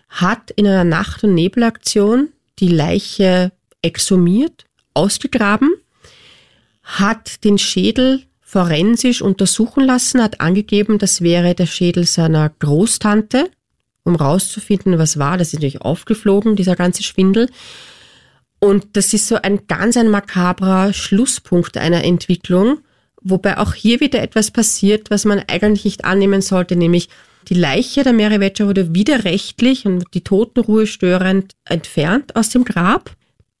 hat 0.09 0.51
in 0.51 0.67
einer 0.67 0.83
Nacht- 0.83 1.23
und 1.23 1.33
Nebelaktion 1.33 2.29
die 2.59 2.69
Leiche 2.69 3.51
exhumiert, 3.81 4.65
ausgegraben, 4.93 5.71
hat 6.83 7.43
den 7.43 7.57
Schädel 7.57 8.23
forensisch 8.47 9.23
untersuchen 9.23 9.83
lassen, 9.83 10.21
hat 10.21 10.39
angegeben, 10.39 10.99
das 10.99 11.21
wäre 11.21 11.55
der 11.55 11.65
Schädel 11.65 12.05
seiner 12.05 12.49
Großtante, 12.59 13.49
um 14.03 14.15
rauszufinden, 14.15 14.99
was 14.99 15.17
war. 15.17 15.37
Das 15.37 15.47
ist 15.47 15.55
natürlich 15.55 15.81
aufgeflogen, 15.81 16.55
dieser 16.55 16.75
ganze 16.75 17.01
Schwindel. 17.01 17.49
Und 18.59 18.85
das 18.93 19.13
ist 19.13 19.27
so 19.27 19.35
ein 19.41 19.65
ganz 19.67 19.97
ein 19.97 20.09
makabrer 20.09 20.93
Schlusspunkt 20.93 21.75
einer 21.75 22.03
Entwicklung, 22.03 22.77
wobei 23.21 23.57
auch 23.57 23.73
hier 23.73 23.99
wieder 23.99 24.21
etwas 24.21 24.51
passiert, 24.51 25.09
was 25.09 25.25
man 25.25 25.41
eigentlich 25.47 25.83
nicht 25.83 26.05
annehmen 26.05 26.41
sollte, 26.41 26.75
nämlich 26.75 27.09
die 27.47 27.55
Leiche 27.55 28.03
der 28.03 28.13
Mary 28.13 28.39
Wedger 28.39 28.67
wurde 28.67 28.93
widerrechtlich 28.93 29.85
und 29.85 30.05
die 30.13 30.23
Totenruhe 30.23 30.85
störend 30.85 31.53
entfernt 31.65 32.35
aus 32.35 32.49
dem 32.49 32.63
Grab. 32.63 33.15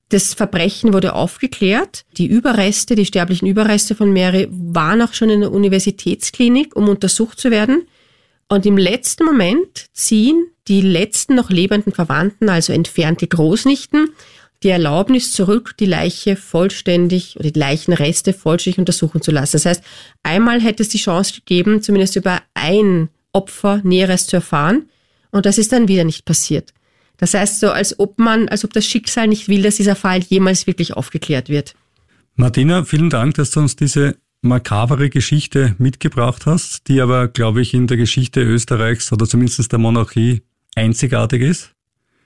Das 0.09 0.35
Verbrechen 0.35 0.93
wurde 0.93 1.13
aufgeklärt. 1.13 2.05
Die 2.17 2.27
Überreste, 2.27 2.95
die 2.95 3.05
sterblichen 3.05 3.47
Überreste 3.47 3.95
von 3.95 4.13
Mary 4.13 4.47
waren 4.51 5.01
auch 5.01 5.13
schon 5.13 5.29
in 5.31 5.41
der 5.41 5.51
Universitätsklinik, 5.51 6.75
um 6.75 6.87
untersucht 6.89 7.39
zu 7.39 7.49
werden. 7.49 7.87
Und 8.47 8.65
im 8.67 8.77
letzten 8.77 9.25
Moment 9.25 9.87
ziehen 9.93 10.47
die 10.67 10.81
letzten 10.81 11.35
noch 11.35 11.49
lebenden 11.49 11.91
Verwandten, 11.91 12.49
also 12.49 12.71
entfernte 12.71 13.27
Großnichten, 13.27 14.09
die 14.61 14.69
Erlaubnis 14.69 15.33
zurück, 15.33 15.75
die 15.79 15.85
Leiche 15.85 16.35
vollständig 16.35 17.37
oder 17.39 17.49
die 17.51 17.59
Leichenreste 17.59 18.33
vollständig 18.33 18.79
untersuchen 18.79 19.21
zu 19.21 19.31
lassen. 19.31 19.53
Das 19.53 19.65
heißt, 19.65 19.83
einmal 20.23 20.61
hätte 20.61 20.83
es 20.83 20.89
die 20.89 20.97
Chance 20.99 21.33
gegeben, 21.33 21.81
zumindest 21.81 22.15
über 22.15 22.41
ein 22.53 23.09
Opfer 23.31 23.81
Näheres 23.83 24.27
zu 24.27 24.37
erfahren. 24.37 24.89
Und 25.31 25.45
das 25.45 25.57
ist 25.57 25.71
dann 25.71 25.87
wieder 25.87 26.03
nicht 26.03 26.25
passiert. 26.25 26.74
Das 27.17 27.33
heißt 27.33 27.59
so, 27.59 27.71
als 27.71 27.99
ob 27.99 28.19
man, 28.19 28.49
als 28.49 28.63
ob 28.65 28.73
das 28.73 28.85
Schicksal 28.85 29.27
nicht 29.27 29.47
will, 29.47 29.61
dass 29.61 29.75
dieser 29.75 29.95
Fall 29.95 30.19
jemals 30.19 30.67
wirklich 30.67 30.93
aufgeklärt 30.93 31.49
wird. 31.49 31.75
Martina, 32.35 32.83
vielen 32.83 33.09
Dank, 33.09 33.35
dass 33.35 33.51
du 33.51 33.61
uns 33.61 33.75
diese 33.75 34.17
makabere 34.41 35.09
Geschichte 35.09 35.75
mitgebracht 35.77 36.45
hast, 36.45 36.87
die 36.87 37.01
aber, 37.01 37.27
glaube 37.27 37.61
ich, 37.61 37.73
in 37.73 37.87
der 37.87 37.97
Geschichte 37.97 38.41
Österreichs 38.41 39.11
oder 39.11 39.25
zumindest 39.25 39.71
der 39.71 39.79
Monarchie 39.79 40.41
einzigartig 40.75 41.41
ist. 41.41 41.71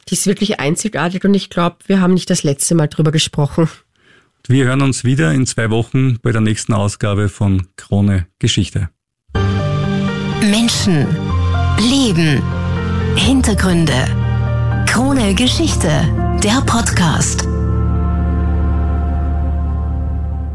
Die 0.10 0.16
ist 0.16 0.26
wirklich 0.26 0.60
einzigartig 0.60 1.24
und 1.24 1.34
ich 1.34 1.50
glaube, 1.50 1.78
wir 1.86 2.02
haben 2.02 2.14
nicht 2.14 2.30
das 2.30 2.44
letzte 2.44 2.76
Mal 2.76 2.88
drüber 2.88 3.12
gesprochen. 3.12 3.70
Wir 4.48 4.66
hören 4.66 4.82
uns 4.82 5.04
wieder 5.04 5.32
in 5.34 5.46
zwei 5.46 5.70
Wochen 5.70 6.18
bei 6.22 6.32
der 6.32 6.42
nächsten 6.42 6.74
Ausgabe 6.74 7.30
von 7.30 7.68
Krone 7.76 8.26
Geschichte. 8.40 8.90
Menschen, 10.42 11.06
Leben, 11.78 12.42
Hintergründe. 13.16 14.29
Krone 14.90 15.36
Geschichte, 15.36 15.88
der 16.44 16.62
Podcast. 16.66 17.59